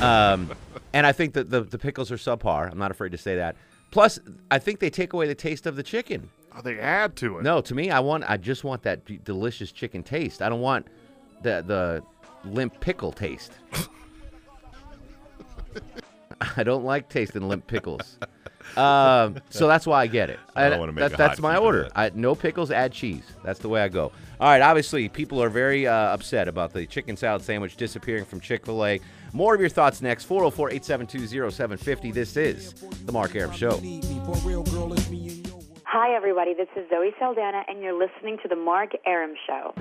Um, 0.00 0.50
and 0.92 1.06
I 1.06 1.12
think 1.12 1.34
that 1.34 1.50
the 1.50 1.60
the 1.62 1.78
pickles 1.78 2.10
are 2.10 2.16
subpar. 2.16 2.70
I'm 2.70 2.78
not 2.78 2.90
afraid 2.90 3.12
to 3.12 3.18
say 3.18 3.36
that. 3.36 3.56
Plus, 3.90 4.18
I 4.50 4.58
think 4.58 4.80
they 4.80 4.90
take 4.90 5.12
away 5.12 5.26
the 5.26 5.34
taste 5.34 5.66
of 5.66 5.76
the 5.76 5.82
chicken. 5.82 6.28
Oh, 6.56 6.60
they 6.62 6.78
add 6.78 7.16
to 7.16 7.38
it. 7.38 7.42
No, 7.44 7.60
to 7.60 7.74
me, 7.74 7.90
I 7.90 8.00
want 8.00 8.24
I 8.28 8.36
just 8.36 8.64
want 8.64 8.82
that 8.82 9.04
d- 9.04 9.20
delicious 9.24 9.70
chicken 9.72 10.02
taste. 10.02 10.42
I 10.42 10.48
don't 10.48 10.60
want 10.60 10.86
the 11.42 11.62
the 11.66 12.02
limp 12.48 12.78
pickle 12.80 13.12
taste. 13.12 13.52
I 16.56 16.62
don't 16.62 16.84
like 16.84 17.08
tasting 17.08 17.48
limp 17.48 17.66
pickles. 17.66 18.18
Um, 18.76 19.36
so 19.50 19.66
that's 19.66 19.86
why 19.86 20.02
I 20.02 20.06
get 20.06 20.30
it. 20.30 20.38
I 20.56 20.64
don't 20.64 20.72
And 20.74 20.80
wanna 20.80 20.92
make 20.92 21.02
that- 21.02 21.14
a 21.14 21.16
that's 21.16 21.38
hot 21.38 21.42
my 21.42 21.56
order. 21.56 21.84
that. 21.84 21.92
I, 21.96 22.10
no 22.14 22.34
pickles, 22.34 22.70
add 22.70 22.92
cheese. 22.92 23.24
That's 23.44 23.58
the 23.58 23.68
way 23.68 23.82
I 23.82 23.88
go. 23.88 24.12
All 24.40 24.48
right. 24.48 24.60
Obviously, 24.62 25.08
people 25.08 25.42
are 25.42 25.48
very 25.48 25.86
uh, 25.86 25.92
upset 25.94 26.46
about 26.48 26.72
the 26.72 26.86
chicken 26.86 27.16
salad 27.16 27.42
sandwich 27.42 27.76
disappearing 27.76 28.24
from 28.24 28.40
Chick 28.40 28.66
Fil 28.66 28.84
A. 28.84 29.00
More 29.32 29.54
of 29.54 29.60
your 29.60 29.70
thoughts 29.70 30.00
next. 30.02 30.28
404-872-0750. 30.28 32.14
This 32.14 32.36
is 32.36 32.72
the 33.04 33.12
Mark 33.12 33.34
Arum 33.34 33.52
Show. 33.52 33.80
Hi, 35.84 36.14
everybody. 36.14 36.54
This 36.54 36.68
is 36.76 36.88
Zoe 36.90 37.12
Saldana, 37.18 37.62
and 37.68 37.82
you're 37.82 37.98
listening 37.98 38.38
to 38.42 38.48
The 38.48 38.56
Mark 38.56 38.92
Arum 39.06 39.34
Show. 39.46 39.74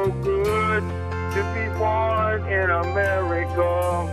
So 0.00 0.10
good 0.22 0.82
to 0.82 1.42
be 1.54 1.78
born 1.78 2.46
in 2.46 2.70
America, 2.70 4.06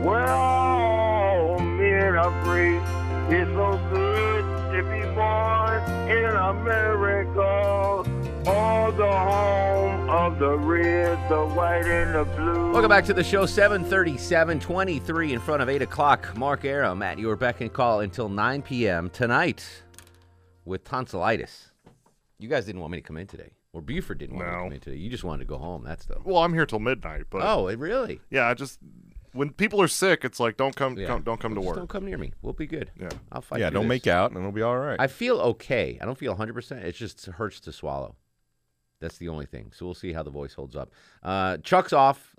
where 0.00 0.28
all 0.28 1.58
men 1.58 2.14
are 2.14 2.44
free. 2.44 2.76
It's 3.36 3.50
so 3.50 3.80
good 3.92 4.44
to 4.74 4.82
be 4.84 5.00
born 5.12 5.82
in 6.08 6.30
America, 6.36 7.42
all 8.48 8.92
the 8.92 9.10
home 9.10 10.08
of 10.08 10.38
the 10.38 10.56
red, 10.56 11.18
the 11.30 11.44
white, 11.46 11.84
and 11.86 12.14
the 12.14 12.24
blue. 12.36 12.70
Welcome 12.70 12.88
back 12.88 13.06
to 13.06 13.14
the 13.14 13.24
show. 13.24 13.44
737, 13.44 14.60
23 14.60 15.32
in 15.32 15.40
front 15.40 15.62
of 15.62 15.68
8 15.68 15.82
o'clock. 15.82 16.36
Mark 16.36 16.64
Arum 16.64 17.02
at 17.02 17.18
your 17.18 17.34
beck 17.34 17.60
and 17.60 17.72
call 17.72 18.02
until 18.02 18.28
9 18.28 18.62
p.m. 18.62 19.10
tonight 19.10 19.82
with 20.64 20.84
tonsillitis. 20.84 21.72
You 22.38 22.48
guys 22.48 22.66
didn't 22.66 22.80
want 22.80 22.92
me 22.92 22.98
to 22.98 23.02
come 23.02 23.16
in 23.16 23.26
today. 23.26 23.55
Or 23.76 23.82
Buford 23.82 24.16
didn't 24.16 24.36
want 24.36 24.46
me 24.48 24.52
to 24.54 24.58
come 24.62 24.72
in 24.72 24.80
today. 24.80 24.96
You 24.96 25.10
just 25.10 25.22
wanted 25.22 25.40
to 25.40 25.48
go 25.48 25.58
home. 25.58 25.84
That's 25.84 26.06
the. 26.06 26.16
Well, 26.24 26.38
I'm 26.38 26.54
here 26.54 26.64
till 26.64 26.78
midnight, 26.78 27.24
but 27.28 27.42
Oh, 27.42 27.70
really? 27.76 28.20
yeah, 28.30 28.48
I 28.48 28.54
just 28.54 28.78
when 29.32 29.50
people 29.50 29.82
are 29.82 29.88
sick, 29.88 30.24
it's 30.24 30.40
like 30.40 30.56
don't 30.56 30.74
come, 30.74 30.96
Yeah. 30.96 31.08
come 31.08 31.20
don't 31.22 31.38
come 31.38 31.54
to 31.54 31.60
work. 31.60 31.76
Don't 31.76 31.90
come 31.90 32.06
near 32.06 32.16
me. 32.16 32.32
We'll 32.40 32.54
be 32.54 32.66
good. 32.66 32.90
Yeah. 32.98 33.10
I'll 33.30 33.42
fight. 33.42 33.60
yeah, 33.60 33.68
don't 33.68 33.82
this. 33.82 33.88
make 33.90 34.06
out, 34.06 34.30
and 34.30 34.38
it'll 34.40 34.50
be 34.50 34.62
all 34.62 34.78
right. 34.78 34.98
I 34.98 35.08
feel 35.08 35.38
okay. 35.40 35.98
I 36.00 36.06
don't 36.06 36.16
feel 36.16 36.34
100%. 36.34 36.82
It 36.84 36.94
just 36.94 37.26
hurts 37.26 37.60
to 37.60 37.72
swallow. 37.72 38.16
That's 38.98 39.18
the 39.18 39.28
only 39.28 39.44
thing. 39.44 39.72
So 39.74 39.84
we'll 39.84 39.94
see 39.94 40.14
how 40.14 40.22
the 40.22 40.30
voice 40.30 40.54
holds 40.54 40.74
up. 40.74 40.90
Uh, 41.22 41.58
Chuck's 41.58 41.92
off. 41.92 42.34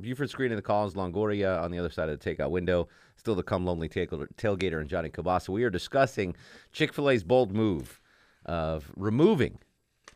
Buford 0.00 0.28
screening 0.28 0.56
the 0.56 0.62
calls. 0.62 0.94
Longoria 0.94 1.62
on 1.62 1.70
the 1.70 1.78
other 1.78 1.90
side 1.90 2.08
of 2.08 2.18
the 2.18 2.34
takeout 2.34 2.50
window. 2.50 2.88
Still 3.14 3.36
the 3.36 3.44
come 3.44 3.64
lonely 3.64 3.88
tail- 3.88 4.08
tailgater 4.36 4.80
and 4.80 4.90
Johnny 4.90 5.10
Cabasa. 5.10 5.50
We 5.50 5.62
are 5.62 5.70
discussing 5.70 6.34
Chick 6.72 6.92
fil 6.92 7.10
A's 7.10 7.22
bold 7.22 7.52
move 7.52 8.00
of 8.44 8.90
removing 8.96 9.58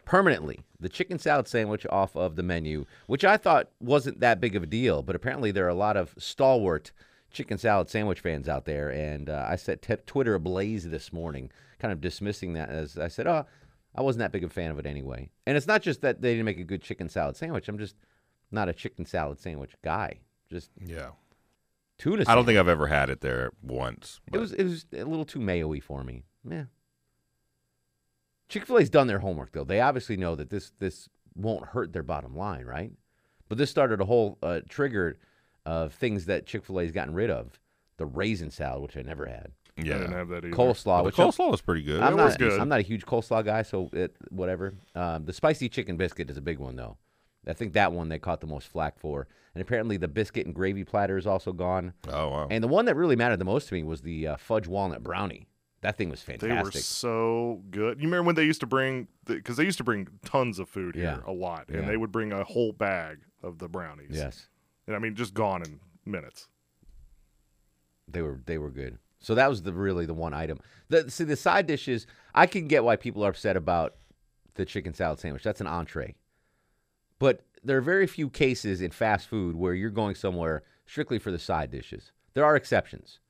permanently 0.04 0.60
the 0.78 0.88
chicken 0.88 1.18
salad 1.18 1.48
sandwich 1.48 1.86
off 1.90 2.14
of 2.14 2.36
the 2.36 2.42
menu, 2.42 2.84
which 3.06 3.24
I 3.24 3.36
thought 3.36 3.70
wasn't 3.80 4.20
that 4.20 4.40
big 4.40 4.54
of 4.54 4.62
a 4.62 4.66
deal, 4.66 5.02
but 5.02 5.16
apparently 5.16 5.50
there 5.50 5.64
are 5.64 5.70
a 5.70 5.74
lot 5.74 5.96
of 5.96 6.14
stalwart 6.18 6.92
chicken 7.30 7.58
salad 7.58 7.88
sandwich 7.88 8.20
fans 8.20 8.48
out 8.48 8.64
there. 8.64 8.90
And 8.90 9.28
uh, 9.28 9.46
I 9.48 9.56
set 9.56 9.82
t- 9.82 9.96
Twitter 10.06 10.34
ablaze 10.34 10.88
this 10.88 11.12
morning, 11.12 11.50
kind 11.78 11.92
of 11.92 12.00
dismissing 12.00 12.52
that 12.54 12.68
as 12.68 12.98
I 12.98 13.08
said, 13.08 13.26
oh, 13.26 13.46
I 13.94 14.02
wasn't 14.02 14.20
that 14.20 14.32
big 14.32 14.44
of 14.44 14.50
a 14.50 14.54
fan 14.54 14.70
of 14.70 14.78
it 14.78 14.86
anyway. 14.86 15.30
And 15.46 15.56
it's 15.56 15.66
not 15.66 15.82
just 15.82 16.00
that 16.02 16.20
they 16.20 16.32
didn't 16.32 16.46
make 16.46 16.60
a 16.60 16.64
good 16.64 16.82
chicken 16.82 17.08
salad 17.08 17.36
sandwich. 17.36 17.68
I'm 17.68 17.78
just 17.78 17.96
not 18.50 18.68
a 18.68 18.72
chicken 18.72 19.06
salad 19.06 19.40
sandwich 19.40 19.74
guy. 19.82 20.20
Just 20.50 20.70
yeah, 20.84 21.10
tuna. 21.98 22.24
I 22.26 22.34
don't 22.34 22.44
think 22.44 22.58
I've 22.58 22.68
ever 22.68 22.86
had 22.88 23.08
it 23.10 23.20
there 23.20 23.52
once. 23.62 24.20
It 24.32 24.38
was 24.38 24.52
it 24.52 24.64
was 24.64 24.86
a 24.92 25.04
little 25.04 25.24
too 25.24 25.40
mayo-y 25.40 25.80
for 25.80 26.04
me. 26.04 26.24
Yeah. 26.48 26.64
Chick 28.48 28.66
Fil 28.66 28.78
A's 28.78 28.90
done 28.90 29.06
their 29.06 29.18
homework 29.20 29.52
though. 29.52 29.64
They 29.64 29.80
obviously 29.80 30.16
know 30.16 30.34
that 30.34 30.50
this 30.50 30.72
this 30.78 31.08
won't 31.34 31.66
hurt 31.66 31.92
their 31.92 32.02
bottom 32.02 32.36
line, 32.36 32.64
right? 32.64 32.92
But 33.48 33.58
this 33.58 33.70
started 33.70 34.00
a 34.00 34.04
whole 34.04 34.38
uh, 34.42 34.60
trigger 34.68 35.18
of 35.66 35.92
things 35.92 36.26
that 36.26 36.46
Chick 36.46 36.64
Fil 36.64 36.80
A's 36.80 36.92
gotten 36.92 37.14
rid 37.14 37.30
of. 37.30 37.58
The 37.96 38.06
raisin 38.06 38.50
salad, 38.50 38.82
which 38.82 38.96
I 38.96 39.02
never 39.02 39.26
had. 39.26 39.52
Yeah, 39.76 39.84
I 39.84 39.86
yeah. 39.86 39.98
didn't 39.98 40.12
have 40.14 40.28
that 40.28 40.44
either. 40.44 40.50
Coleslaw, 40.50 40.98
the 40.98 41.04
which 41.04 41.14
coleslaw 41.16 41.50
was 41.50 41.60
pretty 41.60 41.82
good. 41.82 42.02
I'm 42.02 42.14
It 42.14 42.16
not, 42.16 42.24
was 42.24 42.36
good. 42.36 42.60
I'm 42.60 42.68
not 42.68 42.80
a 42.80 42.82
huge 42.82 43.06
coleslaw 43.06 43.44
guy, 43.44 43.62
so 43.62 43.88
it 43.92 44.16
whatever. 44.30 44.74
Um, 44.94 45.24
the 45.26 45.32
spicy 45.32 45.68
chicken 45.68 45.96
biscuit 45.96 46.28
is 46.30 46.36
a 46.36 46.40
big 46.42 46.58
one 46.58 46.76
though. 46.76 46.96
I 47.46 47.52
think 47.52 47.72
that 47.74 47.92
one 47.92 48.08
they 48.08 48.18
caught 48.18 48.40
the 48.40 48.46
most 48.46 48.68
flack 48.68 48.98
for. 48.98 49.28
And 49.54 49.62
apparently 49.62 49.96
the 49.96 50.08
biscuit 50.08 50.46
and 50.46 50.54
gravy 50.54 50.82
platter 50.82 51.16
is 51.16 51.26
also 51.26 51.52
gone. 51.52 51.92
oh 52.08 52.28
wow. 52.30 52.48
And 52.50 52.64
the 52.64 52.68
one 52.68 52.86
that 52.86 52.96
really 52.96 53.16
mattered 53.16 53.38
the 53.38 53.44
most 53.44 53.68
to 53.68 53.74
me 53.74 53.84
was 53.84 54.02
the 54.02 54.26
uh, 54.28 54.36
fudge 54.36 54.66
walnut 54.66 55.02
brownie. 55.04 55.46
That 55.84 55.98
thing 55.98 56.08
was 56.08 56.22
fantastic. 56.22 56.48
They 56.56 56.62
were 56.62 56.70
so 56.72 57.62
good. 57.70 57.98
You 58.00 58.06
remember 58.08 58.22
when 58.28 58.34
they 58.36 58.44
used 58.44 58.60
to 58.60 58.66
bring 58.66 59.06
because 59.26 59.58
they 59.58 59.64
used 59.64 59.76
to 59.78 59.84
bring 59.84 60.08
tons 60.24 60.58
of 60.58 60.66
food 60.68 60.94
here, 60.94 61.20
Yeah. 61.24 61.30
a 61.30 61.32
lot, 61.32 61.66
Yeah. 61.68 61.78
and 61.80 61.88
they 61.88 61.98
would 61.98 62.10
bring 62.10 62.32
a 62.32 62.42
whole 62.42 62.72
bag 62.72 63.18
of 63.42 63.58
the 63.58 63.68
brownies. 63.68 64.08
yes. 64.10 64.48
and 64.86 64.96
I 64.96 64.98
mean 64.98 65.14
just 65.14 65.34
gone 65.34 65.62
in 65.62 65.80
minutes. 66.06 66.48
They 68.08 68.22
were 68.22 68.40
they 68.46 68.56
were 68.58 68.70
good. 68.70 68.98
So 69.20 69.34
that 69.34 69.48
was 69.48 69.62
the 69.62 69.72
really 69.72 70.06
the 70.06 70.14
one 70.14 70.34
item. 70.34 70.58
The 70.88 71.10
see 71.10 71.24
the 71.24 71.36
side 71.36 71.66
dishes. 71.66 72.06
I 72.34 72.46
can 72.46 72.66
get 72.68 72.82
why 72.84 72.96
people 72.96 73.24
are 73.24 73.30
upset 73.30 73.56
about 73.56 73.94
the 74.54 74.64
chicken 74.64 74.94
salad 74.94 75.18
sandwich. 75.18 75.42
That's 75.42 75.60
an 75.60 75.66
entree, 75.66 76.14
but 77.18 77.42
there 77.62 77.76
are 77.76 77.82
very 77.82 78.06
few 78.06 78.28
cases 78.30 78.80
in 78.80 78.90
fast 78.90 79.26
food 79.28 79.56
where 79.56 79.74
you're 79.74 79.90
going 79.90 80.14
somewhere 80.14 80.62
strictly 80.86 81.18
for 81.18 81.30
the 81.30 81.38
side 81.38 81.70
dishes. 81.70 82.12
There 82.34 82.44
are 82.44 82.56
exceptions. 82.56 83.20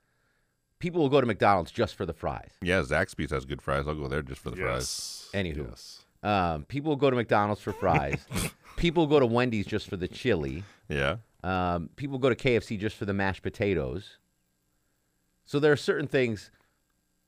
People 0.78 1.00
will 1.00 1.08
go 1.08 1.20
to 1.20 1.26
McDonald's 1.26 1.70
just 1.70 1.94
for 1.94 2.04
the 2.04 2.12
fries. 2.12 2.50
yeah, 2.62 2.80
Zaxby's 2.82 3.30
has 3.30 3.44
good 3.44 3.62
fries. 3.62 3.86
I'll 3.88 3.94
go 3.94 4.08
there 4.08 4.22
just 4.22 4.40
for 4.40 4.50
the 4.50 4.56
fries. 4.56 5.28
Anywho. 5.32 5.68
Yes. 5.70 6.02
Um, 6.22 6.64
people 6.64 6.90
will 6.90 6.96
go 6.96 7.10
to 7.10 7.16
McDonald's 7.16 7.60
for 7.60 7.72
fries. 7.72 8.18
people 8.76 9.06
go 9.06 9.20
to 9.20 9.26
Wendy's 9.26 9.66
just 9.66 9.88
for 9.88 9.96
the 9.96 10.08
chili. 10.08 10.64
Yeah. 10.88 11.16
Um, 11.42 11.90
people 11.96 12.18
go 12.18 12.28
to 12.30 12.34
KFC 12.34 12.78
just 12.78 12.96
for 12.96 13.04
the 13.04 13.12
mashed 13.14 13.42
potatoes. 13.42 14.18
So 15.44 15.58
there 15.60 15.72
are 15.72 15.76
certain 15.76 16.06
things. 16.06 16.50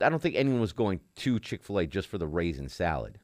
I 0.00 0.08
don't 0.08 0.20
think 0.20 0.34
anyone 0.34 0.60
was 0.60 0.72
going 0.72 1.00
to 1.16 1.38
Chick 1.38 1.62
Fil 1.62 1.78
A 1.78 1.86
just 1.86 2.08
for 2.08 2.18
the 2.18 2.26
raisin 2.26 2.68
salad. 2.68 3.18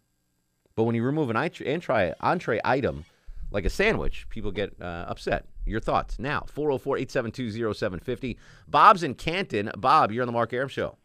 But 0.74 0.84
when 0.84 0.94
you 0.94 1.02
remove 1.02 1.30
an 1.30 1.36
entree, 1.36 1.72
entree, 1.72 2.14
entree 2.20 2.60
item 2.64 3.04
like 3.52 3.64
a 3.64 3.70
sandwich, 3.70 4.26
people 4.28 4.50
get 4.50 4.74
uh, 4.80 5.04
upset. 5.08 5.44
Your 5.64 5.80
thoughts 5.80 6.18
now 6.18 6.44
404 6.48 6.98
872 6.98 7.74
0750. 7.74 8.38
Bob's 8.66 9.02
in 9.02 9.14
Canton. 9.14 9.70
Bob, 9.76 10.10
you're 10.10 10.22
on 10.22 10.26
the 10.26 10.32
Mark 10.32 10.52
Arum 10.52 10.68
Show. 10.68 10.96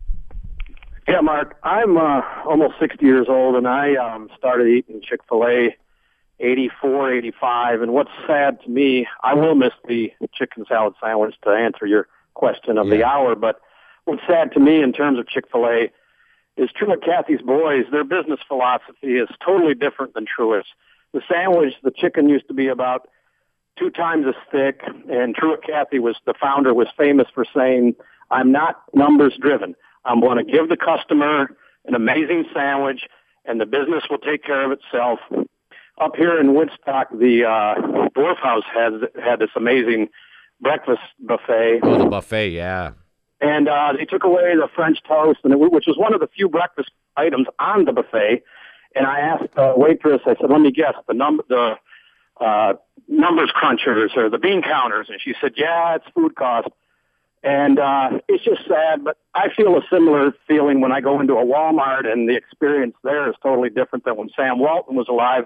Yeah, 1.08 1.22
Mark, 1.22 1.58
I'm 1.64 1.98
uh, 1.98 2.22
almost 2.46 2.76
60 2.80 3.06
years 3.06 3.28
old, 3.30 3.56
and 3.56 3.68
I 3.68 3.96
um, 3.96 4.30
started 4.38 4.68
eating 4.68 5.02
Chick 5.02 5.22
fil 5.30 5.46
A 5.46 5.76
84, 6.40 7.14
85. 7.14 7.82
And 7.82 7.94
what's 7.94 8.12
sad 8.26 8.62
to 8.64 8.70
me, 8.70 9.08
I 9.24 9.34
will 9.34 9.56
miss 9.56 9.74
the 9.88 10.12
chicken 10.34 10.66
salad 10.68 10.94
sandwich 11.02 11.36
to 11.44 11.52
answer 11.52 11.86
your 11.86 12.08
question 12.34 12.78
of 12.78 12.90
the 12.90 13.04
hour, 13.04 13.36
but 13.36 13.60
what's 14.06 14.22
sad 14.28 14.52
to 14.54 14.60
me 14.60 14.82
in 14.82 14.94
terms 14.94 15.18
of 15.20 15.28
Chick 15.28 15.46
Fil 15.52 15.66
A 15.66 15.92
is 16.56 16.70
Truett 16.72 17.04
Cathy's 17.04 17.42
boys. 17.42 17.86
Their 17.92 18.04
business 18.04 18.40
philosophy 18.48 19.18
is 19.18 19.30
totally 19.44 19.74
different 19.74 20.14
than 20.14 20.26
Truett's. 20.26 20.68
The 21.14 21.22
sandwich, 21.32 21.74
the 21.84 21.92
chicken 21.92 22.30
used 22.30 22.48
to 22.48 22.54
be 22.54 22.68
about 22.68 23.08
two 23.80 23.90
times 23.90 24.26
as 24.28 24.36
thick, 24.52 24.82
and 25.10 25.36
Truett 25.36 25.64
Cathy 25.64 26.00
was 26.00 26.16
the 26.26 26.34
founder 26.40 26.74
was 26.74 26.88
famous 26.98 27.28
for 27.34 27.46
saying, 27.56 27.96
"I'm 28.30 28.52
not 28.52 28.82
numbers 28.94 29.38
driven. 29.40 29.76
I'm 30.06 30.20
going 30.20 30.38
to 30.38 30.44
give 30.44 30.70
the 30.70 30.78
customer 30.78 31.50
an 31.86 31.96
amazing 31.96 32.46
sandwich, 32.54 33.08
and 33.46 33.60
the 33.62 33.66
business 33.66 34.04
will 34.10 34.18
take 34.20 34.44
care 34.44 34.66
of 34.66 34.72
itself." 34.72 35.20
Up 36.00 36.16
here 36.16 36.40
in 36.40 36.54
Woodstock, 36.54 37.10
the 37.10 37.46
uh, 37.46 38.10
Dwarf 38.16 38.38
House 38.38 38.66
has 38.74 38.94
had 39.24 39.40
this 39.40 39.50
amazing 39.56 40.10
breakfast 40.62 41.02
buffet. 41.20 41.80
Oh, 41.82 41.98
the 41.98 42.06
buffet, 42.06 42.50
yeah. 42.50 42.92
and 43.42 43.68
uh, 43.68 43.94
they 43.98 44.06
took 44.06 44.24
away 44.24 44.56
the 44.56 44.68
French 44.76 45.00
toast, 45.08 45.40
and 45.44 45.54
it, 45.54 45.60
which 45.60 45.88
was 45.88 45.98
one 45.98 46.14
of 46.14 46.20
the 46.20 46.28
few 46.28 46.50
breakfast 46.50 46.92
items 47.16 47.48
on 47.60 47.86
the 47.86 47.94
buffet. 47.94 48.44
And 48.98 49.06
I 49.06 49.20
asked 49.20 49.54
the 49.56 49.74
waitress, 49.76 50.22
I 50.26 50.36
said, 50.36 50.50
"Let 50.50 50.62
me 50.62 50.72
guess 50.72 50.96
the 51.08 51.14
number, 51.14 51.44
the 51.48 51.76
uh, 52.40 52.74
numbers 53.08 53.52
crunchers 53.56 54.16
or 54.18 54.30
the 54.30 54.40
bean 54.40 54.62
counters?" 54.64 55.08
And 55.10 55.22
she 55.22 55.34
said, 55.40 55.54
"Yeah, 55.56 55.96
it's 55.96 56.06
food 56.16 56.36
cost." 56.36 56.70
And 57.44 57.80
uh, 57.80 58.20
it's 58.28 58.44
just 58.44 58.68
sad, 58.68 59.04
but 59.04 59.18
I 59.36 59.50
feel 59.56 59.78
a 59.78 59.82
similar 59.92 60.34
feeling 60.48 60.82
when 60.82 60.92
I 60.92 61.02
go 61.02 61.22
into 61.22 61.34
a 61.34 61.46
Walmart, 61.46 62.12
and 62.12 62.28
the 62.28 62.36
experience 62.36 62.96
there 63.04 63.30
is 63.30 63.36
totally 63.44 63.70
different 63.70 64.06
than 64.06 64.18
when 64.18 64.30
Sam 64.36 64.60
Walton 64.60 64.96
was 64.96 65.08
alive. 65.08 65.46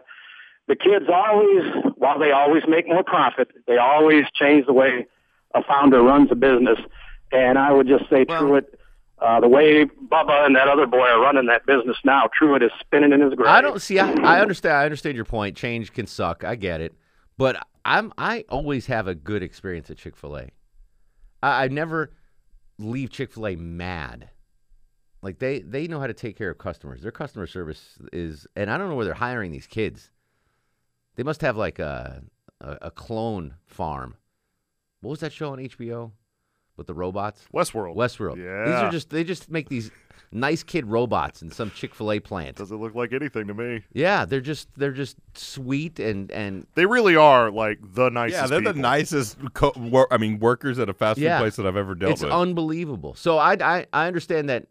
The 0.68 0.76
kids 0.76 1.06
always, 1.14 1.94
while 1.98 2.18
they 2.18 2.32
always 2.32 2.64
make 2.68 2.88
more 2.88 3.04
profit, 3.04 3.52
they 3.68 3.78
always 3.78 4.24
change 4.34 4.66
the 4.66 4.74
way 4.74 5.06
a 5.54 5.62
founder 5.64 6.02
runs 6.02 6.32
a 6.32 6.36
business. 6.36 6.80
And 7.32 7.58
I 7.58 7.72
would 7.74 7.88
just 7.88 8.10
say, 8.10 8.24
Truett, 8.24 8.80
uh, 9.22 9.40
the 9.40 9.48
way 9.48 9.86
Bubba 9.86 10.46
and 10.46 10.56
that 10.56 10.68
other 10.68 10.88
boy 10.88 11.08
are 11.08 11.22
running 11.22 11.46
that 11.46 11.66
business 11.66 11.98
now, 12.04 12.28
Truett 12.34 12.64
is 12.64 12.72
spinning 12.80 13.14
in 13.14 13.22
his 13.22 13.34
grave. 13.36 13.50
I 13.50 13.62
don't 13.62 13.82
see. 13.82 14.00
I, 14.00 14.12
I 14.12 14.42
understand. 14.42 14.76
I 14.76 14.86
understand 14.86 15.16
your 15.16 15.26
point. 15.26 15.56
Change 15.56 15.94
can 15.94 16.08
suck. 16.08 16.44
I 16.44 16.56
get 16.56 16.82
it, 16.82 16.96
but 17.38 17.56
I'm. 17.86 18.12
I 18.18 18.46
always 18.50 18.88
have 18.88 19.08
a 19.08 19.14
good 19.14 19.44
experience 19.44 19.92
at 19.92 19.98
Chick 19.98 20.16
Fil 20.16 20.38
A. 20.38 20.50
I, 21.44 21.66
I 21.66 21.68
never 21.68 22.14
leave 22.80 23.12
Chick 23.12 23.32
Fil 23.32 23.48
A 23.48 23.56
mad. 23.56 24.30
Like 25.22 25.38
they 25.38 25.60
they 25.60 25.88
know 25.88 26.00
how 26.00 26.08
to 26.08 26.16
take 26.16 26.36
care 26.36 26.50
of 26.50 26.58
customers. 26.58 27.04
Their 27.04 27.12
customer 27.12 27.46
service 27.46 28.00
is, 28.12 28.48
and 28.56 28.72
I 28.72 28.78
don't 28.80 28.90
know 28.90 28.96
where 28.96 29.06
they're 29.06 29.14
hiring 29.14 29.52
these 29.52 29.68
kids. 29.68 30.10
They 31.16 31.24
must 31.24 31.42
have 31.42 31.56
like 31.56 31.78
a 31.78 32.24
a, 32.60 32.78
a 32.84 32.92
clone 32.92 33.54
farm. 33.68 34.16
What 35.02 35.12
was 35.12 35.20
that 35.20 35.32
show 35.32 35.52
on 35.52 35.60
HBO 35.60 36.12
with 36.78 36.88
the 36.88 36.94
robots? 36.94 37.46
Westworld. 37.54 37.96
Westworld. 37.96 38.38
Yeah. 38.38 38.66
These 38.66 38.76
are 38.76 38.92
just 38.92 39.10
they 39.10 39.24
just 39.24 39.50
make 39.52 39.70
these 39.70 39.92
nice 40.34 40.64
kid 40.64 40.86
robots 40.86 41.42
in 41.42 41.52
some 41.52 41.70
Chick 41.72 41.94
Fil 41.94 42.12
A 42.14 42.20
plant. 42.20 42.56
Doesn't 42.58 42.80
look 42.80 42.96
like 42.96 43.12
anything 43.14 43.48
to 43.48 43.54
me. 43.54 43.84
Yeah, 43.94 44.24
they're 44.26 44.40
just 44.42 44.70
they're 44.78 44.92
just 44.94 45.18
sweet 45.36 46.00
and 46.00 46.32
and 46.32 46.66
They 46.76 46.86
really 46.86 47.16
are 47.16 47.52
like 47.52 47.80
the 47.82 48.10
nicest. 48.10 48.42
Yeah, 48.42 48.48
they're 48.48 48.74
the 48.74 48.80
nicest. 48.80 49.38
Co- 49.54 49.74
wor- 49.76 50.08
I 50.12 50.18
mean, 50.18 50.40
workers 50.40 50.80
at 50.80 50.90
a 50.90 50.94
fast 50.94 51.18
food 51.18 51.26
Yeah. 51.26 51.40
place 51.40 51.56
that 51.58 51.66
I've 51.68 51.76
ever 51.76 51.96
dealt 51.96 52.14
it's 52.14 52.22
with. 52.22 52.30
It's 52.30 52.36
unbelievable. 52.36 53.14
So 53.16 53.38
I, 53.38 53.54
I 53.60 53.86
I 53.92 54.08
understand 54.08 54.50
that 54.50 54.68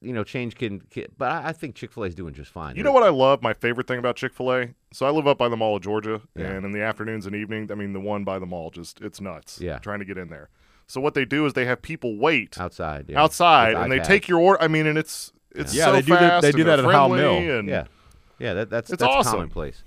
you 0.00 0.12
know 0.12 0.22
change 0.24 0.54
can, 0.56 0.80
can 0.80 1.06
but 1.16 1.30
I, 1.30 1.48
I 1.48 1.52
think 1.52 1.74
Chick 1.74 1.92
Fil 1.92 2.04
A 2.04 2.06
is 2.06 2.14
doing 2.14 2.34
just 2.34 2.50
fine. 2.50 2.76
You 2.76 2.82
know 2.82 2.92
what 2.92 3.02
I 3.02 3.08
love? 3.10 3.42
My 3.42 3.52
favorite 3.52 3.86
thing 3.86 3.98
about 3.98 4.16
Chick 4.16 4.32
Fil 4.32 4.52
A. 4.52 4.68
So 4.92 5.06
I 5.06 5.10
live 5.10 5.26
up 5.26 5.38
by 5.38 5.48
the 5.48 5.56
Mall 5.56 5.76
of 5.76 5.82
Georgia, 5.82 6.20
Yeah. 6.36 6.46
and 6.46 6.64
in 6.66 6.72
the 6.72 6.82
afternoons 6.82 7.26
and 7.26 7.34
evenings, 7.36 7.70
I 7.70 7.74
mean, 7.74 7.92
the 7.92 8.00
one 8.00 8.24
by 8.24 8.38
the 8.38 8.46
mall, 8.46 8.70
just 8.70 9.00
it's 9.00 9.20
nuts. 9.20 9.60
Yeah. 9.60 9.78
trying 9.78 9.98
to 9.98 10.04
get 10.04 10.16
in 10.18 10.28
there. 10.28 10.48
So 10.88 11.00
what 11.00 11.14
they 11.14 11.24
do 11.24 11.46
is 11.46 11.52
they 11.52 11.66
have 11.66 11.80
people 11.82 12.16
wait 12.16 12.58
outside 12.58 13.06
yeah, 13.08 13.22
outside, 13.22 13.74
with 13.74 13.82
and 13.84 13.92
they 13.92 14.00
iPads. 14.00 14.06
take 14.06 14.26
your 14.28 14.40
order. 14.40 14.60
I 14.62 14.68
mean, 14.68 14.86
and 14.86 14.98
it's 14.98 15.32
it's 15.54 15.74
Yeah, 15.74 15.84
so 15.86 15.92
they 15.92 16.02
do 16.02 16.12
that- 16.14 16.20
fast 16.20 16.42
they 16.42 16.52
do 16.52 16.64
that 16.64 16.76
they're 16.76 16.86
at 16.86 16.92
Hal 16.94 17.08
friendly, 17.10 17.44
Mill. 17.46 17.58
And 17.58 17.68
Yeah, 17.68 17.84
yeah, 18.38 18.54
that, 18.54 18.70
that's 18.70 18.90
It's 18.90 19.00
that's 19.00 19.12
awesome. 19.14 19.32
commonplace. 19.34 19.82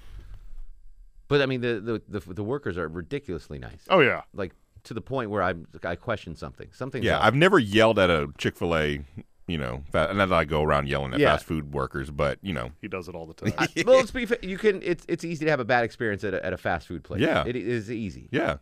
But 1.27 1.41
I 1.41 1.45
mean 1.45 1.61
the, 1.61 2.01
the 2.07 2.19
the 2.19 2.33
the 2.33 2.43
workers 2.43 2.77
are 2.77 2.87
ridiculously 2.87 3.57
nice. 3.59 3.83
Oh 3.89 3.99
yeah, 4.01 4.21
like 4.33 4.53
to 4.83 4.93
the 4.93 5.01
point 5.01 5.29
where 5.29 5.41
I 5.43 5.53
I 5.83 5.95
question 5.95 6.35
something. 6.35 6.67
Something. 6.73 7.03
yeah, 7.03 7.19
I've 7.21 7.35
never 7.35 7.57
yelled 7.57 7.97
at 7.99 8.09
a 8.09 8.27
Chick 8.37 8.55
Fil 8.57 8.75
A. 8.75 9.01
You 9.47 9.57
know, 9.57 9.83
fa- 9.91 10.07
and 10.09 10.17
not 10.17 10.29
that 10.29 10.35
I 10.35 10.45
go 10.45 10.61
around 10.61 10.87
yelling 10.87 11.13
at 11.13 11.19
Yeah. 11.19 11.31
fast 11.31 11.45
food 11.45 11.73
workers, 11.73 12.09
but 12.11 12.37
you 12.41 12.53
know, 12.53 12.71
he 12.79 12.87
does 12.87 13.09
it 13.09 13.15
all 13.15 13.25
the 13.25 13.33
time. 13.51 13.67
well, 13.85 13.97
let's 13.97 14.11
be. 14.11 14.25
fa- 14.25 14.37
You 14.41 14.57
can. 14.57 14.81
It's 14.83 15.03
it's 15.09 15.25
easy 15.25 15.43
to 15.45 15.51
have 15.51 15.59
a 15.59 15.65
bad 15.65 15.83
experience 15.83 16.23
at 16.23 16.33
a, 16.33 16.45
at 16.45 16.53
a 16.53 16.57
fast 16.57 16.87
food 16.87 17.03
place. 17.03 17.21
Yeah. 17.21 17.43
it 17.45 17.55
is 17.55 17.91
easy. 17.91 18.29
yeah. 18.31 18.57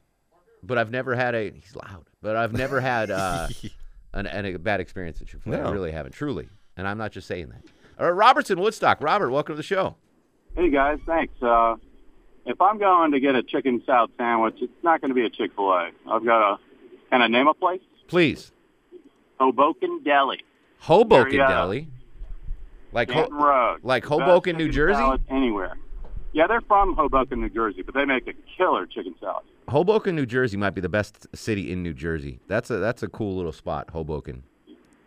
But 0.63 0.77
I've 0.77 0.91
never 0.91 1.15
had 1.15 1.35
a. 1.35 1.51
He's 1.51 1.75
loud. 1.75 2.05
But 2.21 2.35
I've 2.35 2.53
never 2.53 2.79
had 2.81 3.09
uh, 3.11 3.47
an, 4.13 4.27
an, 4.27 4.45
a 4.45 4.57
bad 4.59 4.79
experience 4.81 5.21
at 5.21 5.27
Chick 5.27 5.41
Fil 5.43 5.53
A. 5.53 5.57
I 5.59 5.63
No. 5.63 5.71
really 5.71 5.91
haven't. 5.91 6.11
Truly, 6.13 6.49
and 6.77 6.87
I'm 6.87 6.97
not 6.97 7.11
just 7.11 7.27
saying 7.27 7.49
that. 7.49 7.61
All 7.99 8.05
right, 8.05 8.11
Robertson 8.15 8.59
Woodstock. 8.59 9.01
Robert, 9.01 9.29
welcome 9.29 9.53
to 9.53 9.57
the 9.57 9.63
show. 9.63 9.95
Hey 10.55 10.69
guys, 10.69 10.99
thanks. 11.05 11.33
Uh, 11.41 11.75
if 12.45 12.59
I'm 12.59 12.77
going 12.79 13.11
to 13.11 13.19
get 13.19 13.35
a 13.35 13.43
chicken 13.43 13.81
salad 13.85 14.11
sandwich, 14.17 14.55
it's 14.61 14.71
not 14.83 14.99
going 15.01 15.09
to 15.09 15.15
be 15.15 15.25
a 15.25 15.29
Chick 15.29 15.51
Fil 15.55 15.69
A. 15.71 15.91
I've 16.09 16.25
got 16.25 16.53
a. 16.53 16.57
Can 17.11 17.21
I 17.21 17.27
name 17.27 17.47
a 17.47 17.53
place? 17.53 17.81
Please, 18.07 18.51
Hoboken 19.39 20.01
Deli, 20.03 20.39
Hoboken 20.79 21.37
Deli. 21.39 21.87
Like 22.91 23.11
Ho- 23.11 23.27
Road. 23.29 23.79
like 23.83 24.03
The 24.03 24.09
best 24.09 24.21
Hoboken, 24.21 24.57
New 24.57 24.69
Jersey? 24.71 25.03
Anywhere. 25.29 25.77
Yeah, 26.31 26.47
they're 26.47 26.61
from 26.61 26.95
Hoboken, 26.95 27.41
New 27.41 27.49
Jersey, 27.49 27.81
but 27.81 27.95
they 27.95 28.05
make 28.05 28.27
a 28.27 28.33
killer 28.57 28.85
chicken 28.85 29.15
salad. 29.19 29.43
Hoboken, 29.67 30.15
New 30.15 30.25
Jersey 30.25 30.57
might 30.57 30.71
be 30.71 30.81
the 30.81 30.89
best 30.89 31.27
city 31.35 31.71
in 31.71 31.83
New 31.83 31.93
Jersey. 31.93 32.39
That's 32.47 32.69
a 32.69 32.77
that's 32.77 33.03
a 33.03 33.07
cool 33.07 33.35
little 33.35 33.51
spot, 33.51 33.89
Hoboken. 33.91 34.43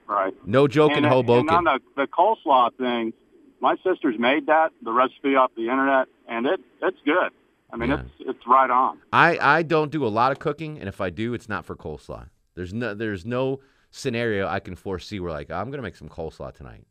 Right. 0.06 0.34
No 0.46 0.68
joke 0.68 0.92
in 0.92 1.04
uh, 1.04 1.08
Hoboken. 1.08 1.48
And 1.48 1.68
on 1.68 1.80
the, 1.96 2.02
the 2.02 2.06
coleslaw 2.06 2.74
thing, 2.76 3.12
my 3.60 3.76
sister's 3.84 4.18
made 4.18 4.46
that 4.46 4.70
the 4.82 4.92
recipe 4.92 5.36
off 5.36 5.52
the 5.56 5.62
internet, 5.68 6.08
and 6.28 6.46
it 6.46 6.60
it's 6.82 6.98
good. 7.04 7.30
I 7.72 7.76
mean, 7.76 7.90
Yeah. 7.90 8.00
it's 8.00 8.10
it's 8.30 8.46
right 8.46 8.70
on. 8.70 8.98
I, 9.12 9.38
I 9.38 9.62
don't 9.62 9.90
do 9.90 10.04
a 10.04 10.08
lot 10.08 10.32
of 10.32 10.38
cooking, 10.38 10.78
and 10.78 10.88
if 10.88 11.00
I 11.00 11.10
do, 11.10 11.34
it's 11.34 11.48
not 11.48 11.64
for 11.64 11.74
coleslaw. 11.74 12.28
There's 12.54 12.74
no 12.74 12.94
there's 12.94 13.24
no 13.24 13.60
scenario 13.90 14.46
I 14.46 14.60
can 14.60 14.74
foresee 14.76 15.20
where 15.20 15.32
like 15.32 15.50
I'm 15.50 15.70
gonna 15.70 15.82
make 15.82 15.96
some 15.96 16.08
coleslaw 16.08 16.52
tonight. 16.54 16.84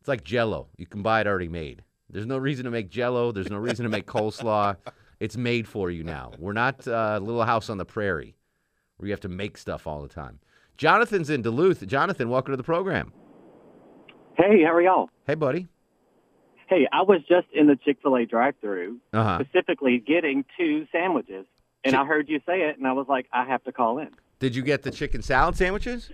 It's 0.00 0.08
like 0.08 0.24
Jello. 0.24 0.68
You 0.76 0.86
can 0.86 1.02
buy 1.02 1.20
it 1.22 1.26
already 1.26 1.48
made. 1.48 1.82
There's 2.10 2.26
no 2.26 2.38
reason 2.38 2.64
to 2.64 2.70
make 2.70 2.88
Jello. 2.88 3.32
There's 3.32 3.50
no 3.50 3.58
reason 3.58 3.84
to 3.84 3.90
make 3.90 4.06
coleslaw. 4.06 4.76
It's 5.20 5.36
made 5.36 5.66
for 5.68 5.90
you 5.90 6.04
now. 6.04 6.32
We're 6.38 6.52
not 6.52 6.86
uh, 6.86 7.18
Little 7.22 7.44
House 7.44 7.68
on 7.68 7.78
the 7.78 7.84
Prairie, 7.84 8.34
where 8.96 9.08
you 9.08 9.12
have 9.12 9.20
to 9.20 9.28
make 9.28 9.58
stuff 9.58 9.86
all 9.86 10.00
the 10.02 10.08
time. 10.08 10.38
Jonathan's 10.76 11.28
in 11.28 11.42
Duluth. 11.42 11.86
Jonathan, 11.86 12.30
welcome 12.30 12.52
to 12.52 12.56
the 12.56 12.62
program. 12.62 13.12
Hey, 14.36 14.62
how 14.62 14.72
are 14.74 14.80
y'all? 14.82 15.10
Hey, 15.26 15.34
buddy. 15.34 15.66
Hey, 16.68 16.86
I 16.92 17.02
was 17.02 17.20
just 17.28 17.46
in 17.52 17.66
the 17.66 17.76
Chick 17.76 17.98
Fil 18.02 18.16
A 18.16 18.26
drive-through, 18.26 18.98
Uh 19.12 19.24
huh. 19.24 19.38
specifically 19.44 19.98
getting 19.98 20.44
two 20.56 20.86
sandwiches, 20.92 21.46
and 21.84 21.96
I 21.96 22.04
heard 22.04 22.28
you 22.28 22.40
say 22.46 22.60
it, 22.68 22.78
and 22.78 22.86
I 22.86 22.92
was 22.92 23.06
like, 23.08 23.26
I 23.32 23.44
have 23.46 23.64
to 23.64 23.72
call 23.72 23.98
in. 23.98 24.10
Did 24.38 24.54
you 24.54 24.62
get 24.62 24.82
the 24.82 24.90
chicken 24.90 25.20
salad 25.22 25.56
sandwiches? 25.56 26.10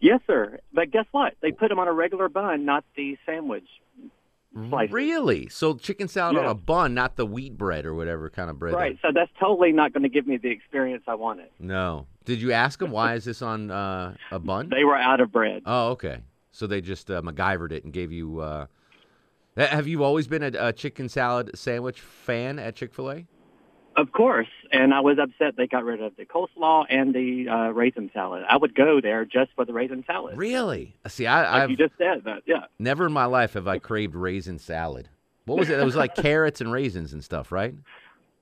Yes, 0.00 0.20
sir. 0.26 0.58
But 0.74 0.90
guess 0.90 1.06
what? 1.12 1.34
They 1.40 1.52
put 1.52 1.68
them 1.70 1.78
on 1.78 1.88
a 1.88 1.92
regular 1.92 2.28
bun, 2.28 2.64
not 2.66 2.84
the 2.96 3.16
sandwich. 3.24 3.66
Slices. 4.68 4.92
Really? 4.92 5.48
So 5.48 5.74
chicken 5.74 6.08
salad 6.08 6.36
on 6.36 6.46
a 6.46 6.54
bun, 6.54 6.94
not 6.94 7.16
the 7.16 7.26
wheat 7.26 7.56
bread 7.56 7.84
or 7.86 7.94
whatever 7.94 8.30
kind 8.30 8.50
of 8.50 8.58
bread. 8.58 8.74
that- 8.74 8.78
Right. 8.78 8.98
So 9.02 9.08
that's 9.14 9.30
totally 9.38 9.72
not 9.72 9.92
going 9.92 10.02
to 10.02 10.08
give 10.08 10.26
me 10.26 10.36
the 10.36 10.50
experience 10.50 11.04
I 11.06 11.14
wanted. 11.14 11.48
No. 11.58 12.06
Did 12.24 12.40
you 12.40 12.52
ask 12.52 12.78
them 12.78 12.90
why 12.90 13.14
is 13.14 13.24
this 13.24 13.42
on 13.42 13.70
uh, 13.70 14.14
a 14.30 14.38
bun? 14.38 14.68
They 14.68 14.84
were 14.84 14.96
out 14.96 15.20
of 15.20 15.30
bread. 15.32 15.62
Oh, 15.66 15.90
okay. 15.90 16.18
So 16.52 16.66
they 16.66 16.80
just 16.80 17.10
uh, 17.10 17.20
MacGyvered 17.22 17.72
it 17.72 17.84
and 17.84 17.92
gave 17.92 18.12
you. 18.12 18.40
Uh... 18.40 18.66
Have 19.56 19.86
you 19.86 20.04
always 20.04 20.26
been 20.26 20.42
a, 20.42 20.50
a 20.68 20.72
chicken 20.72 21.08
salad 21.08 21.50
sandwich 21.54 22.00
fan 22.00 22.58
at 22.58 22.76
Chick 22.76 22.92
Fil 22.92 23.10
A? 23.10 23.26
Of 23.96 24.12
course. 24.12 24.48
And 24.72 24.92
I 24.92 25.00
was 25.00 25.18
upset 25.18 25.56
they 25.56 25.66
got 25.66 25.84
rid 25.84 26.02
of 26.02 26.14
the 26.16 26.26
coleslaw 26.26 26.84
and 26.90 27.14
the 27.14 27.48
uh, 27.48 27.70
raisin 27.70 28.10
salad. 28.12 28.44
I 28.48 28.56
would 28.58 28.74
go 28.74 29.00
there 29.00 29.24
just 29.24 29.52
for 29.56 29.64
the 29.64 29.72
raisin 29.72 30.04
salad. 30.06 30.36
Really? 30.36 30.96
See, 31.08 31.26
I, 31.26 31.50
Like 31.50 31.62
I've 31.62 31.70
you 31.70 31.76
just 31.76 31.94
said 31.96 32.24
that. 32.24 32.42
Yeah. 32.46 32.64
never 32.78 33.06
in 33.06 33.12
my 33.12 33.24
life 33.24 33.54
have 33.54 33.66
I 33.66 33.78
craved 33.78 34.14
raisin 34.14 34.58
salad. 34.58 35.08
What 35.46 35.58
was 35.58 35.70
it? 35.70 35.78
It 35.80 35.84
was 35.84 35.96
like 35.96 36.14
carrots 36.16 36.60
and 36.60 36.70
raisins 36.70 37.12
and 37.14 37.24
stuff, 37.24 37.50
right? 37.52 37.74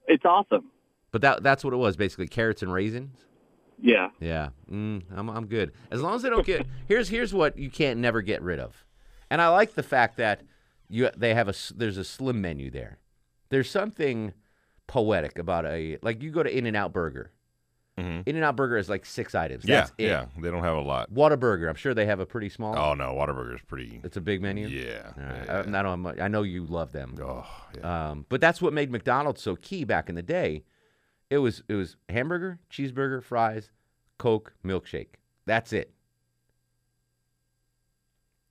It's 0.09 0.25
awesome. 0.25 0.71
But 1.13 1.23
that 1.23 1.43
that's 1.45 1.63
what 1.63 1.73
it 1.73 1.77
was 1.77 1.97
basically 1.97 2.27
carrots 2.27 2.63
and 2.63 2.73
raisins. 2.73 3.17
Yeah. 3.81 4.09
Yeah, 4.21 4.49
mm, 4.71 5.03
I'm 5.15 5.29
I'm 5.29 5.47
good 5.47 5.73
as 5.91 6.01
long 6.01 6.15
as 6.17 6.23
they 6.23 6.31
don't 6.31 6.47
get. 6.47 6.67
Here's 6.89 7.09
here's 7.09 7.33
what 7.33 7.57
you 7.59 7.71
can't 7.71 8.01
never 8.01 8.23
get 8.23 8.43
rid 8.43 8.59
of, 8.59 8.85
and 9.31 9.41
I 9.41 9.49
like 9.49 9.75
the 9.75 9.83
fact 9.83 10.17
that 10.17 10.41
you 10.89 11.11
they 11.17 11.35
have 11.35 11.49
a 11.49 11.55
there's 11.77 11.99
a 11.99 12.05
slim 12.05 12.41
menu 12.41 12.71
there. 12.71 12.99
There's 13.51 13.71
something 13.71 14.33
poetic 14.87 15.39
about 15.39 15.67
a 15.67 15.99
like 16.03 16.23
you 16.23 16.31
go 16.31 16.43
to 16.43 16.57
In 16.57 16.67
and 16.67 16.77
Out 16.77 16.93
Burger. 16.93 17.31
In 17.97 18.25
and 18.27 18.43
Out 18.43 18.57
Burger 18.57 18.77
is 18.77 18.89
like 18.89 19.07
six 19.07 19.37
items. 19.37 19.63
Mm-hmm. 19.63 19.71
Yeah, 19.71 19.81
That's 19.81 19.93
it. 19.99 20.05
yeah. 20.07 20.27
They 20.41 20.51
don't 20.51 20.65
have 20.65 20.77
a 20.77 20.81
lot. 20.81 21.15
Whataburger, 21.15 21.69
I'm 21.69 21.77
sure 21.77 21.95
they 21.95 22.07
have 22.07 22.19
a 22.19 22.27
pretty 22.27 22.49
small. 22.49 22.77
Oh 22.77 22.95
no, 22.95 23.15
Whataburger's 23.15 23.63
pretty. 23.63 24.01
It's 24.03 24.17
a 24.17 24.21
big 24.21 24.43
menu. 24.43 24.67
Yeah, 24.67 25.13
right. 25.17 25.49
I, 25.49 25.61
I, 25.61 25.83
don't, 25.83 26.21
I 26.21 26.27
know 26.27 26.43
you 26.43 26.67
love 26.67 26.91
them. 26.91 27.15
Oh, 27.23 27.47
um, 27.87 28.27
but 28.29 28.41
that's 28.41 28.61
what 28.61 28.73
made 28.73 28.91
McDonald's 28.91 29.43
so 29.43 29.55
key 29.55 29.85
back 29.85 30.09
in 30.09 30.17
the 30.17 30.23
day. 30.23 30.65
It 31.31 31.39
was 31.39 31.63
it 31.69 31.75
was 31.75 31.97
hamburger, 32.09 32.59
cheeseburger, 32.69 33.23
fries, 33.23 33.71
Coke, 34.19 34.55
milkshake. 34.65 35.15
That's 35.47 35.73
it. 35.73 35.93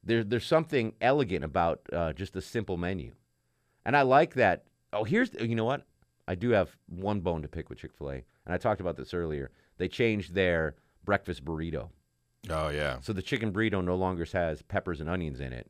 There, 0.06 0.24
there's 0.24 0.46
something 0.46 0.94
elegant 1.02 1.44
about 1.44 1.82
uh, 1.92 2.14
just 2.14 2.36
a 2.38 2.42
simple 2.42 2.78
menu, 2.78 3.12
and 3.86 3.96
I 3.96 4.02
like 4.04 4.36
that. 4.36 4.64
Oh, 4.94 5.04
here's 5.04 5.32
you 5.40 5.56
know 5.56 5.66
what? 5.66 5.86
I 6.28 6.36
do 6.36 6.50
have 6.52 6.76
one 6.88 7.20
bone 7.20 7.42
to 7.42 7.48
pick 7.48 7.70
with 7.70 7.80
Chick 7.80 7.92
Fil 7.98 8.10
A, 8.12 8.14
and 8.14 8.54
I 8.54 8.58
talked 8.58 8.82
about 8.82 8.96
this 8.98 9.14
earlier. 9.14 9.52
They 9.78 9.88
changed 9.88 10.34
their 10.34 10.76
breakfast 11.04 11.44
burrito. 11.44 11.90
Oh 12.50 12.70
yeah. 12.70 12.98
So 13.02 13.14
the 13.14 13.22
chicken 13.22 13.52
burrito 13.52 13.84
no 13.84 13.96
longer 13.96 14.26
has 14.34 14.62
peppers 14.62 15.00
and 15.02 15.10
onions 15.10 15.40
in 15.40 15.54
it. 15.54 15.70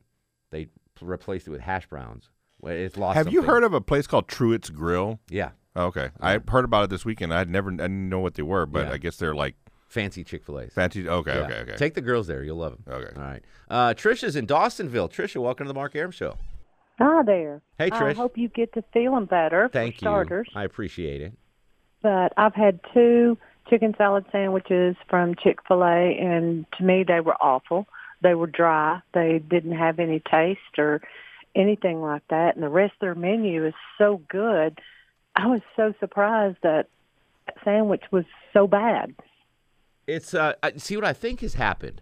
They 0.50 0.66
p- 0.66 0.70
replaced 1.02 1.46
it 1.48 1.50
with 1.50 1.60
hash 1.60 1.86
browns. 1.88 2.30
Well, 2.60 2.72
It's 2.74 2.96
lost. 2.96 3.16
Have 3.16 3.26
you 3.32 3.40
something. 3.40 3.50
heard 3.50 3.64
of 3.64 3.74
a 3.74 3.80
place 3.80 4.06
called 4.06 4.28
Truett's 4.28 4.70
Grill? 4.70 5.18
Yeah. 5.28 5.50
Okay, 5.76 6.10
I 6.20 6.38
heard 6.48 6.64
about 6.64 6.84
it 6.84 6.90
this 6.90 7.04
weekend. 7.04 7.34
I'd 7.34 7.50
never, 7.50 7.70
I 7.72 7.76
didn't 7.76 8.08
know 8.08 8.20
what 8.20 8.34
they 8.34 8.42
were, 8.44 8.64
but 8.64 8.86
Yeah. 8.86 8.92
I 8.92 8.98
guess 8.98 9.16
they're 9.16 9.34
like 9.34 9.56
fancy 9.88 10.22
Chick 10.22 10.44
Fil 10.44 10.60
A's? 10.60 10.72
fancy. 10.72 11.08
Okay, 11.08 11.32
okay, 11.32 11.54
okay. 11.62 11.76
Take 11.76 11.94
the 11.94 12.00
girls 12.00 12.28
there. 12.28 12.44
You'll 12.44 12.58
love 12.58 12.72
them. 12.84 12.94
Okay. 12.94 13.12
All 13.16 13.22
right. 13.26 13.42
Uh, 13.68 13.92
Trisha's 13.94 14.36
in 14.36 14.46
Dawsonville. 14.46 15.10
Trisha, 15.10 15.42
welcome 15.42 15.64
to 15.66 15.68
the 15.68 15.74
Mark 15.74 15.96
Arum 15.96 16.12
Show. 16.12 16.36
Hi 16.98 17.22
there. 17.24 17.60
Hey, 17.78 17.90
Trish. 17.90 18.10
I 18.10 18.12
hope 18.12 18.38
you 18.38 18.48
get 18.48 18.72
to 18.74 18.84
feeling 18.92 19.24
better 19.26 19.68
Thank 19.72 19.94
for 19.94 19.96
you. 19.96 19.98
starters. 19.98 20.48
I 20.54 20.64
appreciate 20.64 21.20
it. 21.22 21.32
But 22.02 22.32
I've 22.36 22.54
had 22.54 22.80
two 22.92 23.36
chicken 23.68 23.94
salad 23.96 24.26
sandwiches 24.30 24.94
from 25.08 25.34
Chick 25.34 25.58
Fil 25.66 25.82
A, 25.82 26.16
and 26.18 26.66
to 26.78 26.84
me 26.84 27.04
they 27.06 27.20
were 27.20 27.36
awful. 27.40 27.86
They 28.22 28.34
were 28.34 28.46
dry. 28.46 29.00
They 29.12 29.38
didn't 29.38 29.76
have 29.76 29.98
any 29.98 30.20
taste 30.20 30.78
or 30.78 31.00
anything 31.54 32.00
like 32.00 32.22
that. 32.28 32.54
And 32.54 32.62
the 32.62 32.68
rest 32.68 32.92
of 32.94 33.00
their 33.00 33.14
menu 33.14 33.66
is 33.66 33.74
so 33.98 34.22
good. 34.28 34.80
I 35.34 35.46
was 35.46 35.62
so 35.76 35.94
surprised 35.98 36.58
that 36.62 36.88
that 37.46 37.56
sandwich 37.64 38.04
was 38.10 38.24
so 38.52 38.66
bad. 38.66 39.14
It's 40.06 40.32
uh, 40.32 40.54
see 40.76 40.96
what 40.96 41.04
I 41.04 41.12
think 41.12 41.40
has 41.40 41.54
happened. 41.54 42.00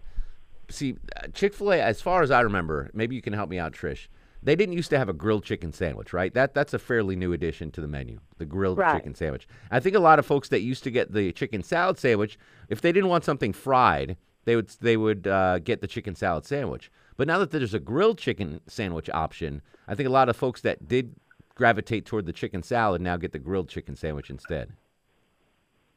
See, 0.69 0.95
Chick 1.33 1.53
Fil 1.53 1.73
A, 1.73 1.81
as 1.81 2.01
far 2.01 2.21
as 2.21 2.31
I 2.31 2.41
remember, 2.41 2.89
maybe 2.93 3.15
you 3.15 3.21
can 3.21 3.33
help 3.33 3.49
me 3.49 3.59
out, 3.59 3.73
Trish. 3.73 4.07
They 4.43 4.55
didn't 4.55 4.73
used 4.73 4.89
to 4.89 4.97
have 4.97 5.09
a 5.09 5.13
grilled 5.13 5.45
chicken 5.45 5.71
sandwich, 5.71 6.11
right? 6.11 6.33
That 6.33 6.53
that's 6.53 6.73
a 6.73 6.79
fairly 6.79 7.15
new 7.15 7.33
addition 7.33 7.71
to 7.71 7.81
the 7.81 7.87
menu, 7.87 8.19
the 8.37 8.45
grilled 8.45 8.77
Right. 8.77 8.95
chicken 8.95 9.15
sandwich. 9.15 9.47
I 9.71 9.79
think 9.79 9.95
a 9.95 9.99
lot 9.99 10.19
of 10.19 10.25
folks 10.25 10.49
that 10.49 10.61
used 10.61 10.83
to 10.83 10.91
get 10.91 11.13
the 11.13 11.31
chicken 11.31 11.63
salad 11.63 11.97
sandwich, 11.97 12.37
if 12.67 12.81
they 12.81 12.91
didn't 12.91 13.09
want 13.09 13.23
something 13.23 13.53
fried, 13.53 14.17
they 14.45 14.55
would 14.55 14.69
they 14.81 14.97
would 14.97 15.27
uh, 15.27 15.59
get 15.59 15.81
the 15.81 15.87
chicken 15.87 16.15
salad 16.15 16.45
sandwich. 16.45 16.91
But 17.15 17.27
now 17.27 17.39
that 17.39 17.51
there's 17.51 17.73
a 17.73 17.79
grilled 17.79 18.17
chicken 18.17 18.59
sandwich 18.67 19.09
option, 19.09 19.61
I 19.87 19.95
think 19.95 20.07
a 20.07 20.11
lot 20.11 20.29
of 20.29 20.35
folks 20.35 20.61
that 20.61 20.87
did 20.87 21.15
gravitate 21.55 22.05
toward 22.05 22.25
the 22.25 22.33
chicken 22.33 22.63
salad 22.63 23.01
now 23.01 23.15
get 23.17 23.31
the 23.31 23.39
grilled 23.39 23.69
chicken 23.69 23.95
sandwich 23.95 24.29
instead. 24.29 24.73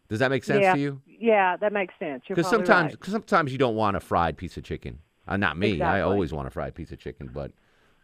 Does 0.08 0.20
that 0.20 0.30
make 0.30 0.44
sense 0.44 0.62
yeah, 0.62 0.74
to 0.74 0.78
you? 0.78 1.02
Yeah, 1.06 1.56
that 1.56 1.72
makes 1.72 1.94
sense. 1.98 2.22
Because 2.28 2.48
sometimes, 2.48 2.92
right. 2.92 3.04
sometimes 3.04 3.50
you 3.50 3.58
don't 3.58 3.74
want 3.74 3.96
a 3.96 4.00
fried 4.00 4.36
piece 4.36 4.56
of 4.56 4.62
chicken. 4.62 5.00
Uh, 5.26 5.36
not 5.36 5.58
me. 5.58 5.80
I 5.80 6.02
always 6.02 6.32
want 6.32 6.46
a 6.46 6.50
fried 6.50 6.74
piece 6.76 6.92
of 6.92 7.00
chicken. 7.00 7.28
But 7.32 7.50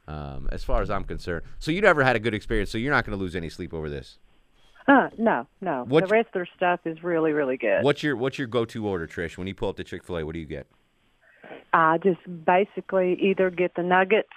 um, 0.08 0.48
as 0.52 0.64
far 0.64 0.82
as 0.82 0.90
I'm 0.90 1.04
concerned, 1.04 1.44
so 1.58 1.70
you 1.70 1.80
never 1.80 2.02
had 2.02 2.16
a 2.16 2.20
good 2.20 2.34
experience. 2.34 2.70
So 2.70 2.78
you're 2.78 2.92
not 2.92 3.04
going 3.06 3.16
to 3.16 3.22
lose 3.22 3.36
any 3.36 3.48
sleep 3.48 3.72
over 3.74 3.88
this. 3.88 4.18
Huh, 4.86 5.10
no, 5.16 5.46
no. 5.60 5.84
What- 5.86 6.08
the 6.08 6.12
rest 6.12 6.28
of 6.28 6.32
their 6.34 6.48
stuff 6.56 6.80
is 6.84 7.02
really, 7.04 7.32
really 7.32 7.56
good. 7.56 7.84
What's 7.84 8.02
your 8.02 8.16
What's 8.16 8.36
your 8.38 8.48
go 8.48 8.64
to 8.64 8.86
order, 8.86 9.06
Trish? 9.06 9.38
When 9.38 9.46
you 9.46 9.54
pull 9.54 9.68
up 9.68 9.76
to 9.76 9.84
Chick 9.84 10.02
Fil 10.04 10.18
A, 10.18 10.26
what 10.26 10.32
do 10.32 10.40
you 10.40 10.46
get? 10.46 10.66
I 11.72 11.98
just 11.98 12.20
basically 12.44 13.14
either 13.20 13.48
get 13.50 13.74
the 13.76 13.82
nuggets 13.82 14.28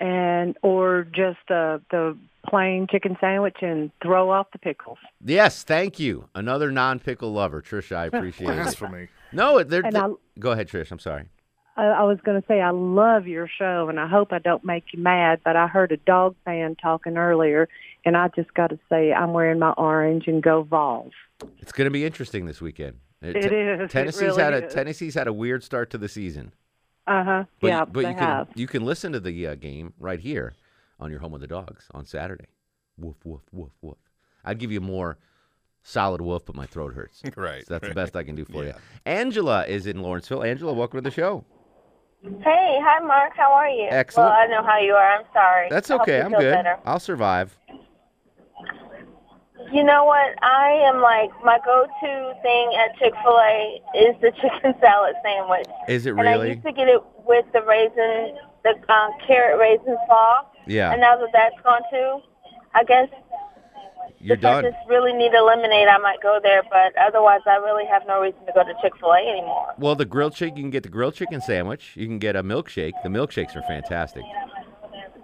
and 0.00 0.56
or 0.62 1.04
just 1.12 1.50
uh, 1.50 1.78
the 1.90 2.16
plain 2.48 2.86
chicken 2.90 3.16
sandwich 3.20 3.56
and 3.62 3.90
throw 4.02 4.30
off 4.30 4.46
the 4.52 4.58
pickles. 4.58 4.98
Yes, 5.24 5.62
thank 5.64 5.98
you. 5.98 6.28
Another 6.34 6.70
non 6.72 6.98
pickle 6.98 7.32
lover, 7.32 7.60
Trish. 7.60 7.94
I 7.94 8.06
appreciate 8.12 8.48
it. 8.50 8.54
Blasphemy. 8.62 9.08
No, 9.32 9.62
they're, 9.62 9.82
And 9.84 9.94
they're- 9.94 10.02
I- 10.02 10.14
go 10.40 10.52
ahead, 10.52 10.68
Trish. 10.68 10.90
I'm 10.90 10.98
sorry. 10.98 11.28
I, 11.78 11.86
I 11.86 12.02
was 12.02 12.18
going 12.24 12.40
to 12.40 12.46
say 12.48 12.60
I 12.60 12.70
love 12.70 13.28
your 13.28 13.48
show, 13.48 13.88
and 13.88 14.00
I 14.00 14.08
hope 14.08 14.32
I 14.32 14.40
don't 14.40 14.64
make 14.64 14.86
you 14.92 15.00
mad. 15.00 15.40
But 15.44 15.54
I 15.54 15.68
heard 15.68 15.92
a 15.92 15.96
dog 15.96 16.34
fan 16.44 16.74
talking 16.74 17.16
earlier, 17.16 17.68
and 18.04 18.16
I 18.16 18.28
just 18.34 18.52
got 18.54 18.70
to 18.70 18.78
say 18.90 19.12
I'm 19.12 19.32
wearing 19.32 19.60
my 19.60 19.70
orange 19.70 20.24
and 20.26 20.42
go 20.42 20.64
Vols. 20.64 21.12
It's 21.58 21.70
going 21.70 21.86
to 21.86 21.90
be 21.92 22.04
interesting 22.04 22.46
this 22.46 22.60
weekend. 22.60 22.96
Uh, 23.22 23.28
It 23.28 23.52
is. 23.52 23.80
It 23.82 23.90
Tennessee's 23.90 24.22
really 24.22 24.42
had 24.42 24.54
a 24.54 24.66
is. 24.66 24.74
Tennessee's 24.74 25.14
had 25.14 25.28
a 25.28 25.32
weird 25.32 25.62
start 25.62 25.90
to 25.90 25.98
the 25.98 26.08
season. 26.08 26.52
Uh 27.06 27.24
huh. 27.24 27.44
But, 27.60 27.68
Yeah, 27.68 27.84
but 27.84 28.02
they 28.02 28.08
you 28.10 28.14
can 28.16 28.24
have. 28.24 28.48
you 28.54 28.66
can 28.66 28.84
listen 28.84 29.12
to 29.12 29.20
the 29.20 29.46
uh, 29.46 29.54
game 29.54 29.94
right 30.00 30.20
here 30.20 30.54
on 30.98 31.10
your 31.10 31.20
home 31.20 31.32
of 31.32 31.40
the 31.40 31.46
dogs 31.46 31.86
on 31.94 32.04
Saturday. 32.04 32.46
Woof 32.98 33.16
woof 33.24 33.42
woof 33.52 33.70
woof. 33.80 33.96
I'd 34.44 34.58
give 34.58 34.72
you 34.72 34.80
more 34.80 35.16
solid 35.82 36.20
woof, 36.20 36.44
but 36.44 36.56
my 36.56 36.66
throat 36.66 36.94
hurts. 36.94 37.22
Right, 37.36 37.64
So 37.66 37.74
that's 37.74 37.88
the 37.88 37.94
best 37.94 38.16
I 38.16 38.24
can 38.24 38.34
do 38.34 38.44
for 38.44 38.64
you. 38.64 38.74
Angela 39.06 39.64
is 39.64 39.86
in 39.86 40.02
Lawrenceville. 40.02 40.42
Angela, 40.42 40.72
welcome 40.72 40.98
to 40.98 41.02
the 41.02 41.14
show. 41.14 41.44
Hey, 42.22 42.78
hi 42.82 42.98
Mark. 43.04 43.32
How 43.36 43.52
are 43.52 43.68
you? 43.68 43.86
Excellent. 43.90 44.30
Well, 44.30 44.38
I 44.38 44.46
know 44.46 44.62
how 44.66 44.78
you 44.78 44.92
are. 44.92 45.18
I'm 45.18 45.24
sorry. 45.32 45.68
That's 45.70 45.90
okay. 45.90 46.20
I'm 46.20 46.32
good. 46.32 46.52
Better. 46.52 46.76
I'll 46.84 46.98
survive. 46.98 47.56
You 49.72 49.84
know 49.84 50.04
what? 50.04 50.34
I 50.42 50.70
am 50.88 51.00
like 51.00 51.30
my 51.44 51.58
go-to 51.64 52.34
thing 52.42 52.72
at 52.74 52.98
Chick 52.98 53.12
Fil 53.22 53.38
A 53.38 53.80
is 53.94 54.16
the 54.20 54.32
chicken 54.40 54.74
salad 54.80 55.14
sandwich. 55.22 55.66
Is 55.88 56.06
it 56.06 56.12
really? 56.12 56.28
And 56.32 56.40
I 56.42 56.44
used 56.46 56.64
to 56.64 56.72
get 56.72 56.88
it 56.88 57.00
with 57.24 57.44
the 57.52 57.62
raisin, 57.62 58.36
the 58.64 58.92
um, 58.92 59.12
carrot 59.24 59.60
raisin 59.60 59.96
sauce. 60.08 60.46
Yeah. 60.66 60.90
And 60.90 61.00
now 61.00 61.16
that 61.18 61.30
that's 61.32 61.60
gone 61.62 61.82
too, 61.90 62.20
I 62.74 62.82
guess 62.82 63.08
You're 64.20 64.36
if 64.36 64.44
I 64.44 64.62
just 64.62 64.76
really 64.88 65.12
need 65.12 65.32
a 65.34 65.42
lemonade, 65.42 65.88
I 65.88 65.98
might 65.98 66.20
go 66.22 66.40
there. 66.42 66.62
But 66.70 66.96
otherwise, 66.98 67.40
I 67.46 67.56
really 67.56 67.86
have 67.86 68.02
no 68.06 68.20
reason 68.20 68.44
to 68.46 68.52
go 68.52 68.64
to 68.64 68.74
Chick 68.82 68.96
Fil 68.98 69.12
A 69.12 69.18
anymore. 69.18 69.74
Well, 69.78 69.94
the 69.94 70.04
grilled 70.04 70.34
chicken, 70.34 70.56
you 70.56 70.62
can 70.64 70.70
get 70.70 70.82
the 70.82 70.88
grilled 70.88 71.14
chicken 71.14 71.40
sandwich. 71.40 71.92
You 71.94 72.06
can 72.06 72.18
get 72.18 72.36
a 72.36 72.42
milkshake. 72.42 72.94
The 73.02 73.08
milkshakes 73.08 73.56
are 73.56 73.62
fantastic. 73.62 74.24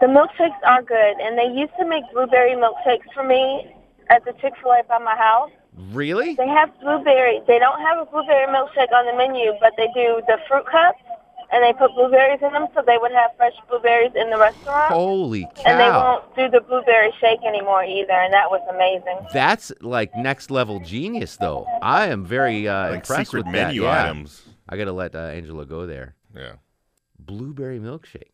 The 0.00 0.06
milkshakes 0.06 0.60
are 0.66 0.82
good, 0.82 1.16
and 1.20 1.38
they 1.38 1.46
used 1.58 1.72
to 1.78 1.86
make 1.86 2.04
blueberry 2.12 2.52
milkshakes 2.52 3.12
for 3.14 3.24
me 3.24 3.74
at 4.10 4.24
the 4.24 4.32
Chick 4.40 4.54
Fil 4.62 4.72
A 4.72 4.82
by 4.88 4.98
my 4.98 5.16
house. 5.16 5.50
Really? 5.92 6.34
They 6.34 6.48
have 6.48 6.70
blueberry. 6.80 7.40
They 7.46 7.58
don't 7.58 7.80
have 7.80 7.98
a 7.98 8.04
blueberry 8.10 8.46
milkshake 8.46 8.92
on 8.92 9.06
the 9.06 9.16
menu, 9.16 9.52
but 9.60 9.72
they 9.76 9.88
do 9.94 10.22
the 10.26 10.38
fruit 10.48 10.66
cups, 10.66 11.02
and 11.54 11.62
they 11.62 11.72
put 11.78 11.94
blueberries 11.94 12.40
in 12.42 12.52
them, 12.52 12.66
so 12.74 12.82
they 12.84 12.98
would 13.00 13.12
have 13.12 13.30
fresh 13.36 13.54
blueberries 13.68 14.10
in 14.16 14.28
the 14.30 14.36
restaurant. 14.38 14.92
Holy 14.92 15.44
cow! 15.54 15.62
And 15.66 15.78
they 15.80 15.88
won't 15.88 16.36
do 16.36 16.50
the 16.50 16.60
blueberry 16.66 17.12
shake 17.20 17.40
anymore 17.46 17.84
either, 17.84 18.12
and 18.12 18.32
that 18.34 18.50
was 18.50 18.60
amazing. 18.68 19.26
That's 19.32 19.72
like 19.80 20.14
next 20.16 20.50
level 20.50 20.80
genius, 20.80 21.36
though. 21.36 21.66
I 21.80 22.08
am 22.08 22.24
very 22.26 22.66
uh, 22.68 22.88
Like 22.90 22.94
impressed 22.96 23.30
secret 23.30 23.46
with 23.46 23.54
that. 23.54 23.66
menu 23.68 23.84
Yeah. 23.84 24.04
items. 24.06 24.42
I 24.68 24.76
got 24.76 24.86
to 24.86 24.92
let 24.92 25.14
uh, 25.14 25.18
Angela 25.18 25.64
go 25.64 25.86
there. 25.86 26.16
Yeah. 26.34 26.54
Blueberry 27.18 27.78
milkshake. 27.78 28.32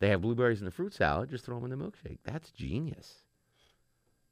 They 0.00 0.08
have 0.10 0.20
blueberries 0.20 0.60
in 0.60 0.64
the 0.64 0.70
fruit 0.70 0.94
salad. 0.94 1.30
Just 1.30 1.44
throw 1.44 1.58
them 1.60 1.70
in 1.72 1.78
the 1.78 1.84
milkshake. 1.84 2.18
That's 2.24 2.50
genius. 2.50 3.22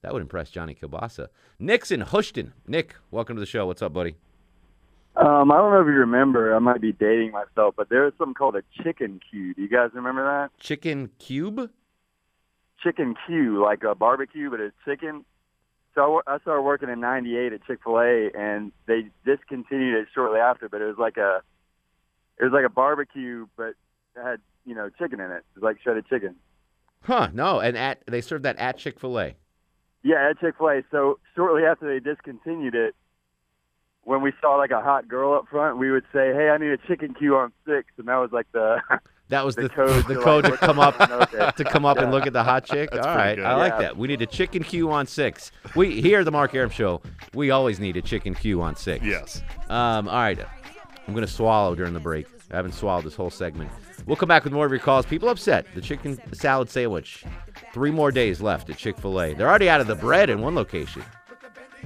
That 0.03 0.13
would 0.13 0.23
impress 0.23 0.51
Johnny 0.51 0.75
Kilbasa. 0.75 1.29
Nick's 1.59 1.91
in 1.91 2.03
Houston. 2.03 2.53
Nick, 2.67 2.95
welcome 3.11 3.37
to 3.37 3.41
the 3.41 3.47
show. 3.47 3.67
What's 3.67 3.83
up, 3.83 3.93
buddy? 3.93 4.17
Um, 5.17 5.51
I 5.51 5.57
don't 5.57 5.73
know 5.73 5.81
if 5.81 5.87
you 5.87 5.99
remember. 6.01 6.55
I 6.55 6.59
might 6.61 6.81
be 6.81 6.93
dating 6.93 7.33
myself, 7.33 7.75
but 7.77 7.89
there 7.89 8.05
was 8.05 8.13
something 8.19 8.35
called 8.35 8.55
a 8.57 8.63
chicken. 8.83 9.21
Do 9.33 9.55
you 9.57 9.69
guys 9.69 9.91
remember 9.93 10.25
that? 10.25 10.57
Chicken 10.61 11.11
cube? 11.19 11.71
Chicken 12.83 13.17
Q, 13.27 13.61
like 13.63 13.83
a 13.83 13.97
barbecue, 13.97 14.49
but 14.51 14.61
it's 14.61 14.77
chicken. 14.85 15.25
So 15.97 16.23
I 16.27 16.35
I 16.35 16.39
started 16.39 16.63
working 16.63 16.89
in 16.89 17.01
'98 17.01 17.53
at 17.53 17.65
Chick 17.67 17.81
Fil 17.83 17.99
A, 17.99 18.31
and 18.39 18.71
they 18.87 19.09
discontinued 19.25 19.95
it 19.97 20.09
shortly 20.15 20.39
after. 20.39 20.69
But 20.69 20.81
it 20.81 20.85
was 20.85 20.97
like 20.97 21.17
a, 21.17 21.43
it 22.39 22.45
was 22.45 22.53
like 22.53 22.65
a 22.65 22.69
barbecue, 22.69 23.47
but 23.57 23.75
it 24.15 24.23
had 24.23 24.41
you 24.65 24.77
know 24.77 24.91
chicken 24.97 25.19
in 25.19 25.33
it. 25.33 25.39
It 25.39 25.45
was 25.57 25.63
like 25.63 25.81
shredded 25.83 26.07
chicken. 26.07 26.37
Huh? 27.03 27.31
No, 27.33 27.59
and 27.59 27.77
at 27.77 28.03
they 28.07 28.21
served 28.21 28.45
that 28.45 28.57
at 28.59 28.79
Chick 28.79 29.01
Fil 29.01 29.19
A. 29.19 29.35
Yeah, 30.05 30.31
at 30.31 30.39
Chick 30.39 30.55
Fil 30.59 30.69
A. 30.69 30.83
So 30.93 31.19
shortly 31.35 31.65
after 31.65 31.93
they 31.93 31.99
discontinued 31.99 32.77
it, 32.77 32.95
when 34.09 34.23
we 34.23 34.33
saw 34.41 34.57
like 34.57 34.71
a 34.71 34.81
hot 34.81 35.07
girl 35.07 35.35
up 35.35 35.47
front, 35.49 35.77
we 35.77 35.91
would 35.91 36.05
say, 36.15 36.33
"Hey, 36.33 36.49
I 36.49 36.57
need 36.57 36.71
a 36.71 36.79
chicken 36.79 37.13
Q 37.13 37.37
on 37.37 37.53
six, 37.67 37.89
and 37.99 38.09
that 38.09 38.17
was 38.17 38.33
like 38.33 38.47
the 38.53 38.79
That 39.29 39.45
was 39.45 39.55
the, 39.57 39.65
The 39.65 39.69
code 39.69 40.05
the 40.07 40.15
to, 40.15 40.21
code 40.23 40.45
like, 40.45 40.53
to 40.55 40.59
come 40.67 40.79
up 40.79 40.97
to 41.57 41.65
come 41.65 41.85
up 41.85 41.99
and 41.99 42.11
look 42.11 42.27
at 42.27 42.33
the 42.33 42.43
hot 42.43 42.65
chick. 42.65 42.91
That's 42.91 43.07
All 43.07 43.13
pretty 43.15 43.29
right, 43.29 43.37
good. 43.37 43.45
I 43.45 43.57
like 43.57 43.73
Yeah. 43.75 43.81
that. 43.83 43.99
We 43.99 44.09
need 44.09 44.23
a 44.23 44.27
chicken 44.27 44.63
Q 44.65 44.91
on 44.91 45.07
six. 45.07 45.53
We 45.77 46.01
here 46.01 46.21
at 46.21 46.25
the 46.25 46.31
Mark 46.31 46.55
Arum 46.55 46.71
Show, 46.71 47.03
we 47.35 47.51
always 47.51 47.79
need 47.79 47.99
a 47.99 48.03
chicken 48.03 48.35
Q 48.35 48.63
on 48.63 48.75
six. 48.77 49.05
Yes. 49.05 49.43
Um, 49.69 50.09
all 50.09 50.15
right, 50.17 50.39
I'm 51.07 51.13
gonna 51.13 51.27
swallow 51.27 51.75
during 51.75 51.93
the 51.93 52.01
break. 52.01 52.27
I 52.51 52.57
haven't 52.57 52.73
swallowed 52.73 53.05
this 53.05 53.15
whole 53.15 53.29
segment. 53.29 53.71
We'll 54.07 54.17
come 54.17 54.31
back 54.31 54.45
with 54.45 54.55
more 54.55 54.65
of 54.65 54.73
your 54.73 54.81
calls. 54.81 55.05
People 55.05 55.29
upset. 55.29 55.67
The 55.75 55.83
chicken 55.83 56.19
salad 56.33 56.71
sandwich. 56.71 57.25
Three 57.75 57.91
more 57.91 58.11
days 58.11 58.41
left 58.41 58.71
at 58.71 58.79
Chick 58.79 58.97
Fil 58.97 59.21
A. 59.21 59.35
They're 59.35 59.51
already 59.51 59.69
out 59.69 59.83
of 59.83 59.87
the 59.87 59.95
bread 59.95 60.31
in 60.31 60.41
one 60.41 60.55
location. 60.55 61.03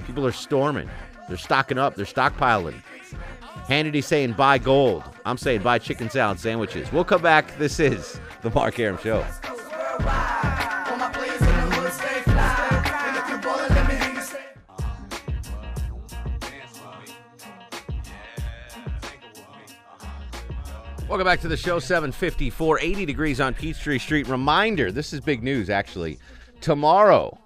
People 0.07 0.25
are 0.25 0.31
storming. 0.31 0.89
They're 1.27 1.37
stocking 1.37 1.77
up. 1.77 1.95
They're 1.95 2.05
stockpiling. 2.05 2.81
Hannity 3.67 4.03
saying 4.03 4.33
buy 4.33 4.57
gold. 4.57 5.03
I'm 5.25 5.37
saying 5.37 5.61
buy 5.61 5.79
chicken 5.79 6.09
salad 6.09 6.39
sandwiches. 6.39 6.91
We'll 6.91 7.05
come 7.05 7.21
back. 7.21 7.57
This 7.57 7.79
is 7.79 8.19
the 8.41 8.49
Mark 8.49 8.77
Arum 8.79 8.97
Show. 8.97 9.25
Welcome 21.13 21.25
back 21.25 21.41
to 21.41 21.47
the 21.47 21.55
show, 21.55 21.77
754, 21.77 22.79
80 22.79 23.05
degrees 23.05 23.39
on 23.39 23.53
Peachtree 23.53 23.99
Street. 23.99 24.27
Reminder 24.27 24.91
this 24.91 25.13
is 25.13 25.19
big 25.19 25.43
news, 25.43 25.69
actually. 25.69 26.17
Tomorrow, 26.59 27.37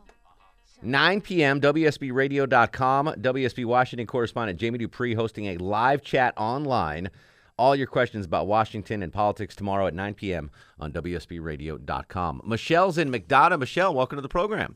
9 0.82 1.22
p.m., 1.22 1.60
WSBRadio.com, 1.60 3.08
WSB 3.08 3.66
Washington 3.66 4.06
correspondent 4.06 4.60
Jamie 4.60 4.78
Dupree 4.78 5.16
hosting 5.16 5.48
a 5.48 5.58
live 5.58 6.04
chat 6.04 6.34
online. 6.38 7.10
All 7.58 7.76
your 7.76 7.88
questions 7.88 8.26
about 8.26 8.46
Washington 8.46 9.02
and 9.02 9.12
politics 9.12 9.56
tomorrow 9.56 9.88
at 9.88 9.96
9 9.96 10.14
p.m. 10.14 10.52
on 10.80 10.94
WSBRadio.com. 10.94 12.42
Michelle's 12.46 13.00
in 13.00 13.12
McDonough. 13.12 13.60
Michelle, 13.60 13.94
welcome 13.96 14.18
to 14.18 14.22
the 14.22 14.30
program. 14.30 14.76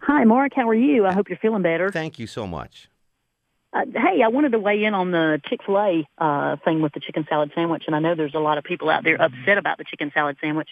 Hi, 0.00 0.24
Mark. 0.24 0.52
How 0.54 0.68
are 0.68 0.74
you? 0.74 1.06
I 1.06 1.14
hope 1.14 1.30
you're 1.30 1.38
feeling 1.38 1.62
better. 1.62 1.90
Thank 1.90 2.18
you 2.18 2.26
so 2.26 2.46
much. 2.46 2.90
Uh, 3.72 3.86
hey, 3.92 4.22
I 4.22 4.28
wanted 4.28 4.52
to 4.52 4.58
weigh 4.58 4.84
in 4.84 4.92
on 4.92 5.10
the 5.10 5.40
Chick 5.48 5.60
Fil 5.64 5.78
A 5.78 6.08
uh, 6.18 6.56
thing 6.62 6.82
with 6.82 6.92
the 6.92 7.00
chicken 7.00 7.26
salad 7.28 7.50
sandwich, 7.54 7.84
and 7.86 7.96
I 7.96 8.00
know 8.00 8.14
there's 8.14 8.34
a 8.34 8.38
lot 8.38 8.58
of 8.58 8.64
people 8.64 8.90
out 8.90 9.02
there 9.02 9.20
upset 9.20 9.56
about 9.56 9.78
the 9.78 9.84
chicken 9.84 10.12
salad 10.12 10.36
sandwich, 10.42 10.68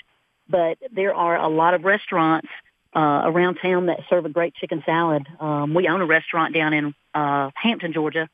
but 0.48 0.76
there 0.94 1.14
are 1.14 1.36
a 1.36 1.48
lot 1.48 1.72
of 1.72 1.84
restaurants 1.84 2.48
uh, 2.94 3.22
around 3.24 3.56
town 3.62 3.86
that 3.86 4.00
serve 4.08 4.24
a 4.26 4.28
great 4.28 4.54
chicken 4.54 4.82
salad. 4.84 5.26
Um, 5.40 5.74
we 5.74 5.88
own 5.88 6.00
a 6.00 6.06
restaurant 6.06 6.54
down 6.54 6.72
in 6.74 6.94
uh, 7.14 7.50
Hampton, 7.54 7.92
Georgia. 7.92 8.28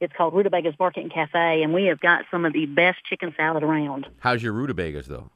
It's 0.00 0.12
called 0.16 0.34
Rutabaga's 0.34 0.78
Market 0.78 1.00
and 1.04 1.12
Cafe, 1.12 1.62
and 1.62 1.72
we 1.72 1.84
have 1.86 2.00
got 2.00 2.24
some 2.30 2.44
of 2.44 2.52
the 2.52 2.66
best 2.66 2.98
chicken 3.08 3.32
salad 3.36 3.62
around. 3.62 4.06
How's 4.18 4.42
your 4.42 4.52
rutabagas, 4.52 5.06
though? 5.06 5.30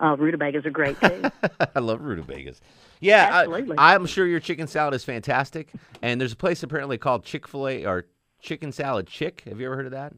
Uh, 0.00 0.16
rutabagas 0.18 0.66
are 0.66 0.70
great 0.70 1.00
too. 1.00 1.22
I 1.74 1.78
love 1.80 2.00
rutabagas. 2.00 2.60
Yeah, 3.00 3.28
Absolutely. 3.32 3.78
I, 3.78 3.94
I'm 3.94 4.06
sure 4.06 4.26
your 4.26 4.40
chicken 4.40 4.66
salad 4.66 4.94
is 4.94 5.04
fantastic. 5.04 5.72
And 6.02 6.20
there's 6.20 6.32
a 6.32 6.36
place 6.36 6.62
apparently 6.62 6.98
called 6.98 7.24
Chick 7.24 7.46
Fil 7.46 7.68
A 7.68 7.84
or 7.86 8.06
Chicken 8.40 8.72
Salad 8.72 9.06
Chick. 9.06 9.42
Have 9.46 9.60
you 9.60 9.66
ever 9.66 9.76
heard 9.76 9.86
of 9.86 9.92
that? 9.92 10.12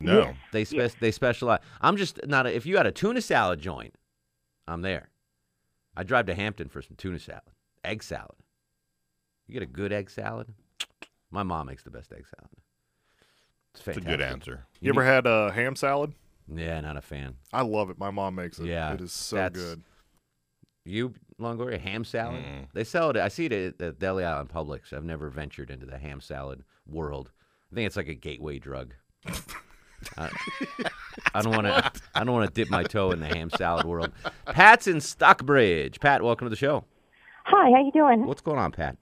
No. 0.00 0.20
Yes. 0.20 0.36
They 0.52 0.64
spe- 0.64 0.98
they 1.00 1.10
specialize. 1.10 1.60
I'm 1.80 1.96
just 1.96 2.26
not. 2.26 2.46
A, 2.46 2.54
if 2.54 2.66
you 2.66 2.76
had 2.76 2.86
a 2.86 2.92
tuna 2.92 3.20
salad 3.22 3.60
joint, 3.60 3.94
I'm 4.66 4.82
there. 4.82 5.08
I 5.96 6.02
drive 6.02 6.26
to 6.26 6.34
Hampton 6.34 6.68
for 6.68 6.82
some 6.82 6.96
tuna 6.96 7.18
salad, 7.18 7.42
egg 7.84 8.02
salad. 8.02 8.36
You 9.46 9.54
get 9.54 9.62
a 9.62 9.66
good 9.66 9.92
egg 9.92 10.10
salad. 10.10 10.48
My 11.30 11.42
mom 11.42 11.66
makes 11.66 11.82
the 11.82 11.90
best 11.90 12.12
egg 12.12 12.24
salad. 12.26 12.50
It's 13.74 13.88
It's 13.88 13.96
a 13.96 14.00
good 14.00 14.20
answer. 14.20 14.66
You 14.80 14.90
ever 14.90 15.04
had 15.04 15.26
a 15.26 15.50
ham 15.52 15.76
salad? 15.76 16.12
Yeah, 16.52 16.80
not 16.80 16.96
a 16.96 17.00
fan. 17.00 17.36
I 17.52 17.62
love 17.62 17.88
it. 17.90 17.98
My 17.98 18.10
mom 18.10 18.34
makes 18.34 18.58
it. 18.58 18.66
Yeah, 18.66 18.92
It 18.92 19.00
is 19.00 19.12
so 19.12 19.48
good. 19.48 19.82
You 20.84 21.14
Longoria 21.40 21.78
ham 21.78 22.04
salad? 22.04 22.44
Mm. 22.44 22.66
They 22.74 22.84
sell 22.84 23.10
it. 23.10 23.16
I 23.16 23.28
see 23.28 23.46
it 23.46 23.52
at 23.52 23.78
the 23.78 23.92
Deli 23.92 24.24
Island 24.24 24.50
Publix. 24.50 24.92
I've 24.92 25.04
never 25.04 25.30
ventured 25.30 25.70
into 25.70 25.86
the 25.86 25.98
ham 25.98 26.20
salad 26.20 26.64
world. 26.86 27.30
I 27.70 27.74
think 27.74 27.86
it's 27.86 27.96
like 27.96 28.08
a 28.08 28.14
gateway 28.14 28.58
drug. 28.58 28.94
I, 30.18 30.28
I 31.32 31.42
don't 31.42 31.54
want 31.54 31.66
to. 31.66 31.92
I 32.14 32.24
don't 32.24 32.34
want 32.34 32.52
to 32.52 32.52
dip 32.52 32.68
my 32.68 32.82
toe 32.82 33.12
in 33.12 33.20
the 33.20 33.28
ham 33.28 33.50
salad 33.50 33.86
world. 33.86 34.10
Pat's 34.46 34.86
in 34.88 35.00
Stockbridge. 35.00 36.00
Pat, 36.00 36.22
welcome 36.22 36.46
to 36.46 36.50
the 36.50 36.56
show. 36.56 36.84
Hi, 37.44 37.70
how 37.70 37.84
you 37.84 37.92
doing? 37.92 38.26
What's 38.26 38.40
going 38.40 38.58
on, 38.58 38.72
Pat? 38.72 38.96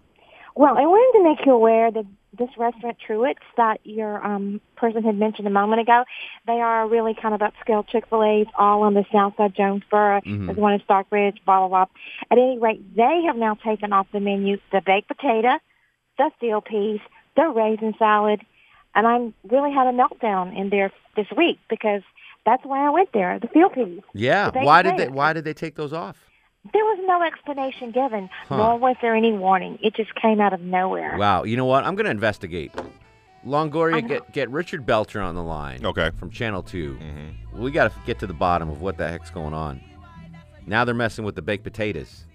Well, 0.57 0.77
I 0.77 0.83
wanted 0.83 1.19
to 1.19 1.25
make 1.25 1.47
you 1.47 1.53
aware 1.53 1.91
that 1.91 2.05
this 2.39 2.49
restaurant 2.57 2.97
Truett's 3.05 3.39
that 3.57 3.81
your 3.85 4.25
um, 4.25 4.61
person 4.77 5.03
had 5.03 5.17
mentioned 5.17 5.47
a 5.47 5.51
moment 5.51 5.81
ago, 5.83 6.05
they 6.47 6.61
are 6.61 6.89
really 6.89 7.15
kind 7.15 7.35
of 7.35 7.41
upscale 7.41 7.87
Chick-fil-A's 7.87 8.47
all 8.59 8.83
on 8.83 8.95
the 8.95 9.05
south 9.13 9.37
side 9.37 9.47
of 9.47 9.55
Jonesboro. 9.55 10.21
Mhm. 10.23 10.47
There's 10.47 10.59
one 10.59 10.73
in 10.75 10.81
Stockbridge, 10.81 11.41
blah, 11.45 11.61
blah, 11.61 11.69
blah. 11.69 11.87
At 12.31 12.39
any 12.39 12.59
rate, 12.59 12.83
they 12.97 13.23
have 13.27 13.37
now 13.37 13.55
taken 13.55 13.93
off 13.93 14.07
the 14.13 14.21
menu 14.21 14.59
the 14.73 14.81
baked 14.81 15.09
potato, 15.09 15.59
the 16.19 16.31
steel 16.37 16.61
peas, 16.61 17.01
the 17.37 17.49
raisin 17.49 17.95
salad, 17.99 18.41
and 18.95 19.07
I'm 19.07 19.35
really 19.49 19.73
had 19.73 19.87
a 19.87 19.93
meltdown 19.93 20.57
in 20.57 20.71
there 20.71 20.93
this 21.17 21.27
week 21.37 21.59
because 21.69 22.03
that's 22.47 22.65
why 22.65 22.87
I 22.87 22.91
went 22.91 23.13
there, 23.13 23.39
the 23.39 23.49
field 23.49 23.75
peas. 23.75 24.03
Yeah. 24.15 24.51
The 24.51 24.61
Why 24.61 24.83
did 24.83 24.97
they? 24.97 25.09
Why 25.09 25.33
did 25.33 25.45
they 25.45 25.55
take 25.55 25.75
those 25.77 25.93
off? 25.93 26.17
There 26.73 26.85
was 26.85 26.99
no 27.07 27.23
explanation 27.23 27.91
given, 27.91 28.29
Huh. 28.47 28.57
nor 28.59 28.79
was 28.79 28.97
there 29.01 29.15
any 29.15 29.33
warning. 29.33 29.79
It 29.83 29.95
just 29.95 30.15
came 30.15 30.41
out 30.41 30.53
of 30.53 30.61
nowhere. 30.61 31.17
Wow. 31.17 31.45
You 31.45 31.57
know 31.57 31.65
what? 31.65 31.85
I'm 31.85 31.95
going 31.95 32.05
to 32.05 32.11
investigate. 32.11 32.73
Longoria, 33.47 34.07
get 34.07 34.33
get 34.33 34.51
Richard 34.51 34.85
Belcher 34.85 35.23
on 35.23 35.35
the 35.35 35.43
line. 35.43 35.85
Okay. 35.85 36.11
From 36.19 36.31
Channel 36.31 36.63
2 36.63 36.99
mm-hmm. 37.01 37.63
We 37.63 37.71
got 37.71 37.91
to 37.91 37.99
get 38.05 38.19
to 38.19 38.27
the 38.27 38.35
bottom 38.35 38.69
of 38.69 38.83
what 38.83 38.99
the 38.99 39.09
heck's 39.09 39.31
going 39.31 39.55
on. 39.55 39.81
Now 40.67 40.85
they're 40.85 40.95
messing 40.95 41.25
with 41.25 41.35
the 41.35 41.43
baked 41.43 41.65
potatoes 41.65 42.27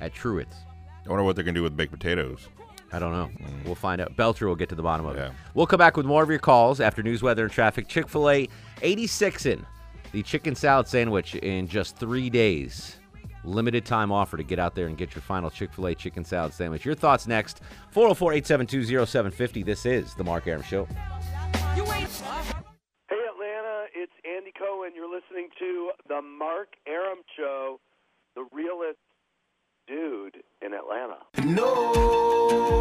at 0.00 0.14
Truett's. 0.14 0.56
I 1.04 1.10
wonder 1.10 1.24
what 1.24 1.36
they're 1.36 1.44
going 1.44 1.54
to 1.54 1.58
do 1.58 1.62
with 1.62 1.76
baked 1.76 1.92
potatoes. 1.92 2.48
I 2.90 2.98
don't 2.98 3.12
know. 3.12 3.30
Mm. 3.46 3.64
We'll 3.66 3.74
find 3.74 4.00
out. 4.00 4.16
Belcher 4.16 4.48
will 4.48 4.56
get 4.56 4.70
to 4.70 4.74
the 4.74 4.82
bottom 4.82 5.04
of 5.04 5.16
it. 5.18 5.30
We'll 5.52 5.66
come 5.66 5.78
back 5.78 5.98
with 5.98 6.06
more 6.06 6.22
of 6.22 6.30
your 6.30 6.38
calls 6.38 6.80
after 6.80 7.02
news, 7.02 7.22
weather, 7.22 7.44
and 7.44 7.52
traffic. 7.52 7.86
Chick 7.86 8.08
fil 8.08 8.30
A 8.30 8.48
86 8.80 9.44
in 9.44 9.66
the 10.12 10.22
chicken 10.22 10.54
salad 10.54 10.88
sandwich 10.88 11.34
in 11.34 11.68
just 11.68 11.98
three 11.98 12.30
days. 12.30 12.97
Limited 13.44 13.84
time 13.84 14.12
offer 14.12 14.36
to 14.36 14.42
get 14.42 14.58
out 14.58 14.74
there 14.74 14.86
and 14.86 14.96
get 14.96 15.14
your 15.14 15.22
final 15.22 15.50
Chick 15.50 15.72
fil 15.72 15.86
A 15.86 15.94
chicken 15.94 16.24
salad 16.24 16.52
sandwich. 16.52 16.84
Your 16.84 16.94
thoughts 16.94 17.26
next 17.26 17.60
404 17.90 18.32
872 18.34 19.06
0750. 19.06 19.62
This 19.62 19.86
is 19.86 20.14
The 20.14 20.24
Mark 20.24 20.46
Arum 20.46 20.62
Show. 20.62 20.86
Hey 21.74 21.84
Atlanta, 23.26 23.86
it's 23.94 24.12
Andy 24.24 24.52
Cohen. 24.58 24.92
You're 24.94 25.08
listening 25.08 25.48
to 25.58 25.90
the 26.08 26.20
Mark 26.20 26.68
Arum 26.86 27.18
Show, 27.36 27.80
the 28.34 28.46
realest 28.52 28.98
dude 29.86 30.42
in 30.60 30.74
Atlanta. 30.74 31.18
No, 31.44 32.77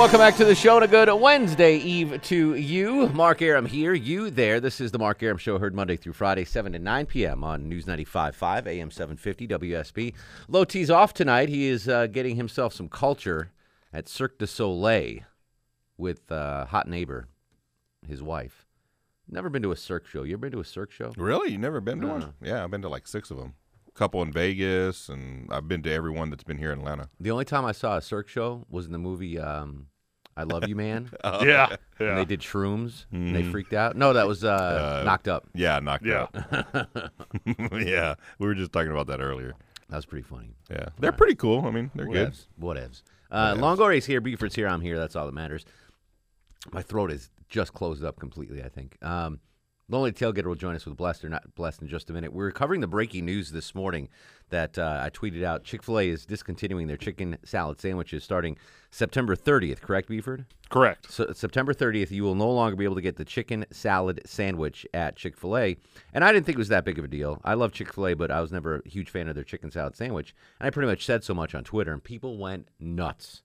Welcome 0.00 0.18
back 0.18 0.36
to 0.36 0.46
the 0.46 0.54
show 0.54 0.76
and 0.76 0.84
a 0.86 0.88
good 0.88 1.12
Wednesday 1.20 1.76
Eve 1.76 2.22
to 2.22 2.54
you. 2.54 3.10
Mark 3.10 3.42
Arum 3.42 3.66
here, 3.66 3.92
you 3.92 4.30
there. 4.30 4.58
This 4.58 4.80
is 4.80 4.92
the 4.92 4.98
Mark 4.98 5.22
Arum 5.22 5.36
Show, 5.36 5.58
heard 5.58 5.74
Monday 5.74 5.96
through 5.96 6.14
Friday, 6.14 6.46
7 6.46 6.72
to 6.72 6.78
9 6.78 7.04
p.m. 7.04 7.44
on 7.44 7.68
News 7.68 7.84
95.5, 7.84 8.66
AM 8.66 8.90
750, 8.90 9.46
WSB. 9.48 10.14
Low 10.48 10.64
T's 10.64 10.88
off 10.90 11.12
tonight. 11.12 11.50
He 11.50 11.66
is 11.66 11.86
uh, 11.86 12.06
getting 12.06 12.36
himself 12.36 12.72
some 12.72 12.88
culture 12.88 13.52
at 13.92 14.08
Cirque 14.08 14.38
du 14.38 14.46
Soleil 14.46 15.20
with 15.98 16.32
uh, 16.32 16.64
hot 16.64 16.88
neighbor, 16.88 17.28
his 18.08 18.22
wife. 18.22 18.64
Never 19.28 19.50
been 19.50 19.62
to 19.62 19.70
a 19.70 19.76
Cirque 19.76 20.06
show. 20.06 20.22
You 20.22 20.32
ever 20.32 20.40
been 20.40 20.52
to 20.52 20.60
a 20.60 20.64
Cirque 20.64 20.92
show? 20.92 21.12
Really? 21.18 21.52
You 21.52 21.58
never 21.58 21.82
been 21.82 22.00
to 22.00 22.06
Uh-uh. 22.08 22.18
one? 22.20 22.34
Yeah, 22.42 22.64
I've 22.64 22.70
been 22.70 22.82
to 22.82 22.88
like 22.88 23.06
six 23.06 23.30
of 23.30 23.36
them. 23.36 23.52
A 23.86 23.92
couple 23.92 24.22
in 24.22 24.32
Vegas, 24.32 25.10
and 25.10 25.52
I've 25.52 25.68
been 25.68 25.82
to 25.82 25.92
every 25.92 26.10
one 26.12 26.30
that's 26.30 26.44
been 26.44 26.58
here 26.58 26.72
in 26.72 26.78
Atlanta. 26.78 27.10
The 27.20 27.30
only 27.32 27.44
time 27.44 27.66
I 27.66 27.72
saw 27.72 27.96
a 27.98 28.02
Cirque 28.02 28.28
show 28.28 28.64
was 28.70 28.86
in 28.86 28.92
the 28.92 28.98
movie 28.98 29.38
um, 29.38 29.88
I 30.40 30.44
Love 30.44 30.66
You 30.68 30.74
Man. 30.76 31.10
Oh, 31.24 31.44
Yeah, 31.44 31.68
And 31.70 31.78
yeah. 32.08 32.14
they 32.16 32.24
did 32.24 32.40
shrooms 32.40 33.04
and 33.12 33.34
they 33.36 33.42
Mhm. 33.42 33.50
freaked 33.52 33.72
out. 33.74 33.96
No, 33.96 34.12
that 34.14 34.26
was 34.26 34.42
uh, 34.44 34.48
Uh, 35.00 35.02
Knocked 35.04 35.28
Up. 35.28 35.46
Yeah, 35.54 35.78
knocked 35.80 36.04
Yeah. 36.06 36.26
out. 36.32 36.88
yeah, 37.86 38.14
we 38.38 38.46
were 38.46 38.54
just 38.54 38.72
talking 38.72 38.90
about 38.90 39.06
that 39.08 39.20
earlier. 39.20 39.54
That 39.88 39.96
was 39.96 40.06
pretty 40.06 40.22
funny. 40.26 40.54
Yeah, 40.70 40.86
they're 40.98 41.12
pretty 41.12 41.34
cool. 41.34 41.64
I 41.66 41.70
mean, 41.70 41.90
they're 41.94 42.06
good. 42.06 42.32
Whatevs. 42.32 42.46
Whatevs. 42.60 43.02
Uh, 43.30 43.54
Longoria's 43.54 44.06
here. 44.06 44.20
Buford's 44.20 44.54
here. 44.54 44.68
I'm 44.68 44.80
here. 44.80 44.98
That's 44.98 45.14
all 45.16 45.26
that 45.26 45.34
matters. 45.34 45.64
My 46.72 46.82
throat 46.82 47.10
is 47.10 47.30
just 47.48 47.72
closed 47.74 48.04
up 48.04 48.18
completely, 48.18 48.62
I 48.62 48.68
think. 48.68 48.96
Um, 49.02 49.40
Lonely 49.88 50.12
Tailgater 50.12 50.44
will 50.44 50.54
join 50.54 50.76
us 50.76 50.86
with 50.86 50.96
Blessed 50.96 51.24
or 51.24 51.28
not 51.28 51.54
Blessed 51.56 51.82
in 51.82 51.88
just 51.88 52.08
a 52.10 52.12
minute. 52.12 52.32
We're 52.32 52.52
covering 52.52 52.80
the 52.80 52.86
breaking 52.86 53.24
news 53.24 53.50
this 53.50 53.74
morning 53.74 54.08
that 54.50 54.78
uh, 54.78 55.00
I 55.02 55.10
tweeted 55.10 55.42
out. 55.42 55.64
Chick 55.64 55.82
fil 55.82 55.98
A 55.98 56.08
is 56.08 56.26
discontinuing 56.26 56.86
their 56.86 56.96
chicken 56.96 57.38
salad 57.44 57.80
sandwiches 57.80 58.22
starting 58.24 58.56
September 58.90 59.36
30th, 59.36 59.80
correct, 59.80 60.08
Buford? 60.08 60.46
Correct. 60.68 61.10
So 61.10 61.32
September 61.32 61.72
30th, 61.72 62.10
you 62.10 62.22
will 62.24 62.34
no 62.34 62.50
longer 62.50 62.76
be 62.76 62.84
able 62.84 62.96
to 62.96 63.00
get 63.00 63.16
the 63.16 63.24
chicken 63.24 63.64
salad 63.70 64.20
sandwich 64.26 64.86
at 64.92 65.16
Chick 65.16 65.36
fil 65.36 65.56
A. 65.56 65.76
And 66.12 66.24
I 66.24 66.32
didn't 66.32 66.46
think 66.46 66.56
it 66.56 66.58
was 66.58 66.68
that 66.68 66.84
big 66.84 66.98
of 66.98 67.04
a 67.04 67.08
deal. 67.08 67.40
I 67.44 67.54
love 67.54 67.72
Chick 67.72 67.92
fil 67.92 68.08
A, 68.08 68.14
but 68.14 68.30
I 68.30 68.40
was 68.40 68.52
never 68.52 68.76
a 68.76 68.88
huge 68.88 69.10
fan 69.10 69.28
of 69.28 69.34
their 69.34 69.44
chicken 69.44 69.70
salad 69.70 69.96
sandwich. 69.96 70.34
And 70.58 70.66
I 70.66 70.70
pretty 70.70 70.88
much 70.88 71.04
said 71.04 71.24
so 71.24 71.34
much 71.34 71.54
on 71.54 71.64
Twitter, 71.64 71.92
and 71.92 72.02
people 72.02 72.38
went 72.38 72.68
nuts. 72.78 73.42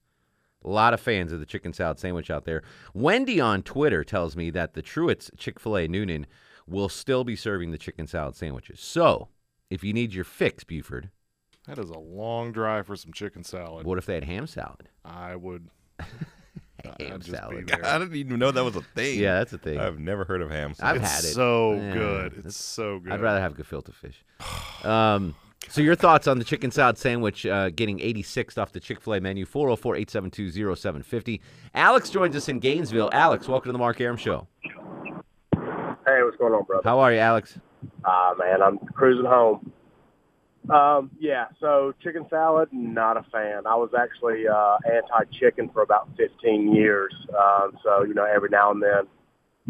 A 0.64 0.68
lot 0.68 0.94
of 0.94 1.00
fans 1.00 1.32
of 1.32 1.38
the 1.38 1.46
chicken 1.46 1.72
salad 1.72 2.00
sandwich 2.00 2.30
out 2.30 2.44
there. 2.44 2.62
Wendy 2.92 3.40
on 3.40 3.62
Twitter 3.62 4.02
tells 4.02 4.36
me 4.36 4.50
that 4.50 4.74
the 4.74 4.82
Truett's 4.82 5.30
Chick 5.36 5.60
fil 5.60 5.76
A 5.76 5.86
Newnan 5.86 6.24
will 6.66 6.88
still 6.88 7.22
be 7.22 7.36
serving 7.36 7.70
the 7.70 7.78
chicken 7.78 8.08
salad 8.08 8.34
sandwiches. 8.34 8.80
So 8.80 9.28
if 9.70 9.82
you 9.84 9.92
need 9.92 10.12
your 10.14 10.24
fix, 10.24 10.64
Buford, 10.64 11.10
That 11.66 11.78
is 11.78 11.90
a 11.90 11.98
long 11.98 12.52
drive 12.52 12.86
for 12.86 12.96
some 12.96 13.12
chicken 13.12 13.42
salad. 13.44 13.86
what 13.86 13.98
if 13.98 14.06
they 14.06 14.14
had 14.14 14.24
ham 14.24 14.46
salad? 14.46 14.88
I 15.04 15.36
would. 15.36 15.68
ham 16.00 16.06
I'd 17.00 17.20
just 17.20 17.30
be 17.30 17.36
salad. 17.36 17.66
there. 17.68 17.84
I 17.84 17.98
didn't 17.98 18.14
even 18.14 18.38
know 18.38 18.50
that 18.52 18.62
was 18.64 18.76
a 18.76 18.82
thing. 18.82 19.18
Yeah, 19.18 19.38
that's 19.38 19.52
a 19.52 19.58
thing. 19.58 19.78
I've 19.80 19.98
never 19.98 20.24
heard 20.24 20.40
of 20.42 20.50
ham. 20.50 20.74
Salad. 20.74 20.96
I've 21.02 21.06
salad. 21.08 21.24
had 21.24 21.24
it. 21.30 21.34
so 21.34 21.72
Yeah, 21.74 21.92
good. 21.92 22.26
It's 22.32 22.38
it's- 22.38 22.56
so 22.56 22.98
good. 23.00 23.12
I'd 23.12 23.20
rather 23.20 23.40
have 23.40 23.58
a 23.58 23.62
gefilte 23.62 23.92
fish. 23.94 24.24
Um, 24.84 25.34
So 25.68 25.80
your 25.80 25.96
thoughts 25.96 26.28
on 26.28 26.38
the 26.38 26.44
chicken 26.44 26.70
salad 26.70 26.96
sandwich 26.96 27.44
uh, 27.44 27.70
getting 27.70 27.98
86th 27.98 28.56
off 28.56 28.70
the 28.70 28.78
Chick-fil-A 28.78 29.20
menu, 29.20 29.44
404-872-0750. 29.46 31.40
Alex 31.74 32.08
joins 32.10 32.36
us 32.36 32.48
in 32.48 32.60
Gainesville. 32.60 33.10
Alex, 33.12 33.48
welcome 33.48 33.70
to 33.70 33.72
the 33.72 33.78
Mark 33.78 34.00
Arum 34.00 34.16
Show. 34.16 34.46
Hey, 34.62 36.22
what's 36.22 36.36
going 36.36 36.52
on, 36.52 36.62
brother? 36.64 36.82
How 36.84 37.00
are 37.00 37.12
you, 37.12 37.18
Alex? 37.18 37.58
Ah, 38.04 38.34
man, 38.38 38.62
I'm 38.62 38.78
cruising 38.78 39.26
home. 39.26 39.72
Um, 40.68 41.10
yeah, 41.20 41.46
so 41.60 41.94
chicken 42.02 42.26
salad, 42.28 42.68
not 42.72 43.16
a 43.16 43.22
fan. 43.30 43.66
I 43.66 43.76
was 43.76 43.90
actually 43.96 44.48
uh, 44.48 44.78
anti-chicken 44.84 45.70
for 45.70 45.82
about 45.82 46.08
15 46.16 46.74
years. 46.74 47.14
Um, 47.38 47.78
so, 47.84 48.02
you 48.02 48.14
know, 48.14 48.24
every 48.24 48.48
now 48.48 48.72
and 48.72 48.82
then 48.82 49.06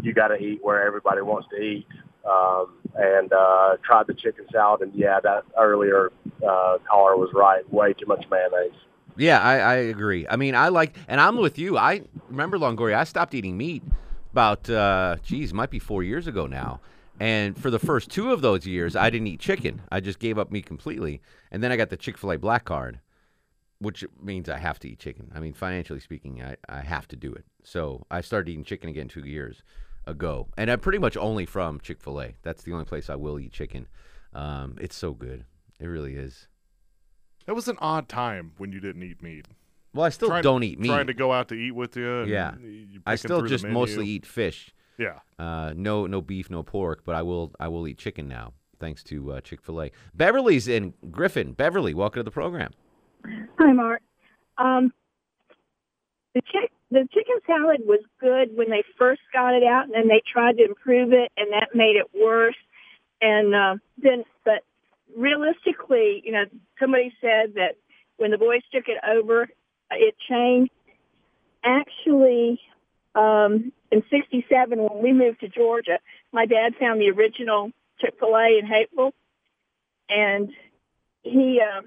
you 0.01 0.13
got 0.13 0.29
to 0.29 0.37
eat 0.37 0.59
where 0.63 0.85
everybody 0.85 1.21
wants 1.21 1.47
to 1.51 1.57
eat. 1.57 1.85
Um, 2.27 2.73
and 2.95 3.31
uh, 3.31 3.77
tried 3.85 4.07
the 4.07 4.13
chicken 4.13 4.45
salad, 4.51 4.81
and 4.81 4.93
yeah, 4.93 5.19
that 5.21 5.43
earlier 5.57 6.11
uh, 6.45 6.77
caller 6.89 7.15
was 7.15 7.29
right. 7.33 7.61
Way 7.71 7.93
too 7.93 8.05
much 8.05 8.25
mayonnaise. 8.29 8.77
Yeah, 9.15 9.39
I, 9.39 9.57
I 9.57 9.75
agree. 9.75 10.27
I 10.27 10.35
mean, 10.35 10.53
I 10.53 10.67
like, 10.67 10.95
and 11.07 11.21
I'm 11.21 11.37
with 11.37 11.57
you. 11.57 11.77
I 11.77 12.01
remember 12.27 12.57
Longoria. 12.57 12.97
I 12.97 13.03
stopped 13.05 13.33
eating 13.33 13.57
meat 13.57 13.81
about, 14.33 14.69
uh, 14.69 15.17
geez, 15.23 15.53
might 15.53 15.69
be 15.69 15.79
four 15.79 16.03
years 16.03 16.27
ago 16.27 16.47
now. 16.47 16.81
And 17.19 17.57
for 17.57 17.71
the 17.71 17.79
first 17.79 18.09
two 18.11 18.31
of 18.31 18.41
those 18.41 18.65
years, 18.65 18.95
I 18.95 19.09
didn't 19.09 19.27
eat 19.27 19.39
chicken. 19.39 19.81
I 19.91 19.99
just 19.99 20.19
gave 20.19 20.37
up 20.37 20.51
meat 20.51 20.65
completely. 20.65 21.21
And 21.51 21.63
then 21.63 21.71
I 21.71 21.75
got 21.77 21.89
the 21.89 21.97
Chick 21.97 22.17
Fil 22.17 22.31
A 22.31 22.37
Black 22.37 22.65
Card, 22.65 22.99
which 23.79 24.05
means 24.21 24.49
I 24.49 24.57
have 24.57 24.79
to 24.79 24.89
eat 24.89 24.99
chicken. 24.99 25.31
I 25.33 25.39
mean, 25.39 25.53
financially 25.53 25.99
speaking, 25.99 26.43
I, 26.43 26.57
I 26.69 26.81
have 26.81 27.07
to 27.09 27.15
do 27.15 27.33
it. 27.33 27.45
So 27.63 28.05
I 28.11 28.21
started 28.21 28.51
eating 28.51 28.63
chicken 28.63 28.89
again 28.89 29.07
two 29.07 29.25
years 29.25 29.63
ago, 30.05 30.47
and 30.57 30.69
I'm 30.69 30.79
pretty 30.79 30.99
much 30.99 31.17
only 31.17 31.45
from 31.45 31.79
Chick 31.79 32.01
Fil 32.01 32.21
A. 32.21 32.35
That's 32.43 32.63
the 32.63 32.73
only 32.73 32.85
place 32.85 33.09
I 33.09 33.15
will 33.15 33.39
eat 33.39 33.51
chicken. 33.51 33.87
Um, 34.33 34.75
it's 34.79 34.95
so 34.95 35.13
good. 35.13 35.45
It 35.79 35.87
really 35.87 36.15
is. 36.15 36.47
That 37.45 37.55
was 37.55 37.67
an 37.67 37.77
odd 37.79 38.09
time 38.09 38.51
when 38.57 38.71
you 38.71 38.79
didn't 38.79 39.03
eat 39.03 39.21
meat. 39.23 39.47
Well, 39.93 40.05
I 40.05 40.09
still 40.09 40.27
Trying- 40.27 40.43
don't 40.43 40.63
eat 40.63 40.79
meat. 40.79 40.89
Trying 40.89 41.07
to 41.07 41.13
go 41.13 41.31
out 41.33 41.47
to 41.49 41.55
eat 41.55 41.71
with 41.71 41.95
you. 41.95 42.23
Yeah, 42.25 42.53
I 43.05 43.15
still 43.15 43.41
just 43.43 43.65
mostly 43.65 44.07
eat 44.07 44.25
fish. 44.25 44.73
Yeah. 44.97 45.19
Uh, 45.37 45.73
no, 45.75 46.07
no 46.07 46.21
beef, 46.21 46.49
no 46.49 46.63
pork, 46.63 47.03
but 47.05 47.15
I 47.15 47.21
will, 47.21 47.51
I 47.59 47.67
will 47.67 47.87
eat 47.87 47.97
chicken 47.97 48.27
now, 48.27 48.53
thanks 48.79 49.03
to 49.05 49.33
uh, 49.33 49.41
Chick 49.41 49.61
Fil 49.61 49.81
A. 49.83 49.91
Beverly's 50.13 50.67
in 50.67 50.93
Griffin. 51.11 51.53
Beverly, 51.53 51.93
welcome 51.93 52.19
to 52.19 52.23
the 52.23 52.31
program. 52.31 52.71
Hi, 53.59 53.73
Mark. 53.73 54.01
Um, 54.57 54.91
the 56.33 56.41
chick, 56.41 56.71
the 56.89 57.07
chicken 57.13 57.35
salad 57.45 57.81
was 57.85 57.99
good 58.19 58.55
when 58.55 58.69
they 58.69 58.83
first 58.97 59.21
got 59.33 59.53
it 59.53 59.63
out, 59.63 59.85
and 59.85 59.93
then 59.93 60.07
they 60.07 60.21
tried 60.31 60.57
to 60.57 60.65
improve 60.65 61.13
it, 61.13 61.31
and 61.37 61.51
that 61.51 61.75
made 61.75 61.95
it 61.95 62.07
worse. 62.19 62.55
And 63.21 63.53
uh, 63.53 63.75
then, 63.97 64.23
but 64.45 64.63
realistically, 65.15 66.21
you 66.25 66.31
know, 66.31 66.45
somebody 66.79 67.13
said 67.21 67.53
that 67.55 67.75
when 68.17 68.31
the 68.31 68.37
boys 68.37 68.61
took 68.73 68.85
it 68.87 68.97
over, 69.07 69.47
it 69.91 70.15
changed. 70.29 70.71
Actually, 71.63 72.59
um, 73.17 73.71
in 73.91 74.03
'67, 74.09 74.77
when 74.77 75.01
we 75.03 75.13
moved 75.13 75.39
to 75.41 75.47
Georgia, 75.47 75.99
my 76.31 76.45
dad 76.45 76.75
found 76.79 77.01
the 77.01 77.09
original 77.09 77.71
Chick 77.99 78.15
Fil 78.19 78.35
A 78.35 78.59
in 78.59 78.65
Hapeville, 78.65 79.13
and 80.09 80.49
he 81.23 81.59
uh, 81.61 81.81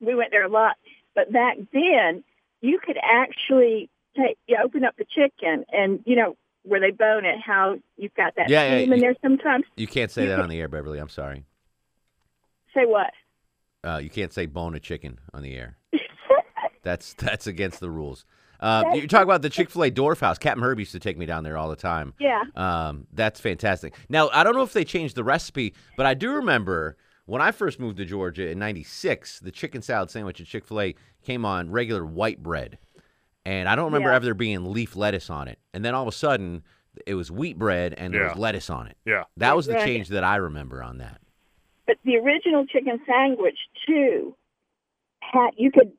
we 0.00 0.14
went 0.14 0.30
there 0.30 0.44
a 0.44 0.48
lot. 0.48 0.76
But 1.14 1.32
back 1.32 1.56
then, 1.72 2.24
you 2.60 2.78
could 2.84 2.98
actually 3.02 3.88
take 4.16 4.36
you 4.46 4.56
open 4.62 4.84
up 4.84 4.96
the 4.96 5.04
chicken, 5.04 5.64
and 5.72 6.00
you 6.04 6.16
know 6.16 6.36
where 6.64 6.80
they 6.80 6.90
bone 6.90 7.24
it, 7.24 7.38
how 7.44 7.76
you've 7.98 8.14
got 8.14 8.34
that 8.36 8.48
Yeah, 8.48 8.64
yeah, 8.64 8.76
in 8.78 8.92
you- 8.92 9.00
there. 9.00 9.14
Sometimes 9.22 9.64
You 9.76 9.86
can't 9.86 10.10
say 10.10 10.22
You 10.22 10.28
that 10.28 10.34
can- 10.36 10.44
on 10.44 10.48
the 10.50 10.60
air, 10.60 10.68
Beverly. 10.68 10.98
I'm 10.98 11.08
sorry. 11.10 11.44
say 12.74 12.86
what? 12.86 13.12
Uh, 13.84 13.98
you 13.98 14.08
can't 14.10 14.32
say 14.32 14.46
bone 14.46 14.74
a 14.74 14.80
chicken 14.80 15.18
on 15.34 15.42
the 15.42 15.54
air. 15.54 15.76
that's 16.82 17.12
that's 17.14 17.46
against 17.46 17.80
the 17.80 17.90
rules. 17.90 18.24
Uh, 18.64 18.94
you 18.94 19.06
talk 19.06 19.24
about 19.24 19.42
the 19.42 19.50
Chick 19.50 19.68
Fil 19.68 19.84
A 19.84 19.90
Dwarf 19.90 20.20
House. 20.20 20.38
Captain 20.38 20.62
Herb 20.64 20.78
used 20.78 20.92
to 20.92 20.98
take 20.98 21.18
me 21.18 21.26
down 21.26 21.44
there 21.44 21.58
all 21.58 21.68
the 21.68 21.76
time. 21.76 22.14
Yeah. 22.18 22.42
Um, 22.56 23.06
that's 23.12 23.38
fantastic. 23.38 23.94
Now 24.08 24.30
I 24.32 24.42
don't 24.42 24.54
know 24.54 24.62
if 24.62 24.72
they 24.72 24.84
changed 24.84 25.16
the 25.16 25.24
recipe, 25.24 25.74
but 25.98 26.06
I 26.06 26.14
do 26.14 26.32
remember 26.32 26.96
when 27.26 27.42
I 27.42 27.50
first 27.52 27.78
moved 27.78 27.98
to 27.98 28.04
Georgia 28.06 28.48
in 28.48 28.58
'96, 28.58 29.40
the 29.40 29.50
chicken 29.50 29.82
salad 29.82 30.10
sandwich 30.10 30.40
at 30.40 30.46
Chick 30.46 30.64
Fil 30.66 30.80
A 30.80 30.94
came 31.22 31.44
on 31.44 31.70
regular 31.70 32.06
white 32.06 32.42
bread, 32.42 32.78
and 33.44 33.68
I 33.68 33.76
don't 33.76 33.86
remember 33.86 34.08
Yeah. 34.10 34.16
ever 34.16 34.24
there 34.24 34.34
being 34.34 34.72
leaf 34.72 34.96
lettuce 34.96 35.28
on 35.28 35.46
it. 35.46 35.58
And 35.74 35.84
then 35.84 35.94
all 35.94 36.02
of 36.02 36.08
a 36.08 36.12
sudden, 36.12 36.62
it 37.06 37.14
was 37.16 37.30
wheat 37.30 37.58
bread 37.58 37.92
and 37.98 38.14
there 38.14 38.22
Yeah. 38.22 38.28
was 38.30 38.38
lettuce 38.38 38.70
on 38.70 38.86
it. 38.86 38.96
Yeah. 39.04 39.24
That 39.36 39.56
was 39.56 39.66
the 39.66 39.74
change 39.74 40.08
that 40.08 40.24
I 40.24 40.36
remember 40.36 40.82
on 40.82 40.98
that. 40.98 41.20
But 41.86 41.96
the 42.04 42.16
original 42.16 42.64
chicken 42.66 42.98
sandwich 43.06 43.58
too 43.86 44.34
had 45.20 45.50
you 45.58 45.70
could 45.70 45.92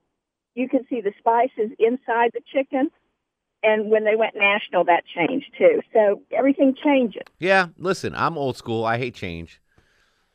you 0.55 0.67
can 0.69 0.85
see 0.89 1.01
the 1.01 1.13
spices 1.19 1.71
inside 1.77 2.31
the 2.33 2.41
chicken, 2.51 2.89
and 3.61 3.91
when 3.91 4.05
they 4.05 4.15
went 4.15 4.35
national, 4.35 4.85
that 4.85 5.03
changed 5.05 5.47
too. 5.57 5.81
So 5.93 6.21
everything 6.31 6.75
changes. 6.83 7.23
Yeah, 7.39 7.67
listen, 7.77 8.15
I'm 8.15 8.37
old 8.37 8.57
school. 8.57 8.83
I 8.85 8.97
hate 8.97 9.13
change. 9.13 9.61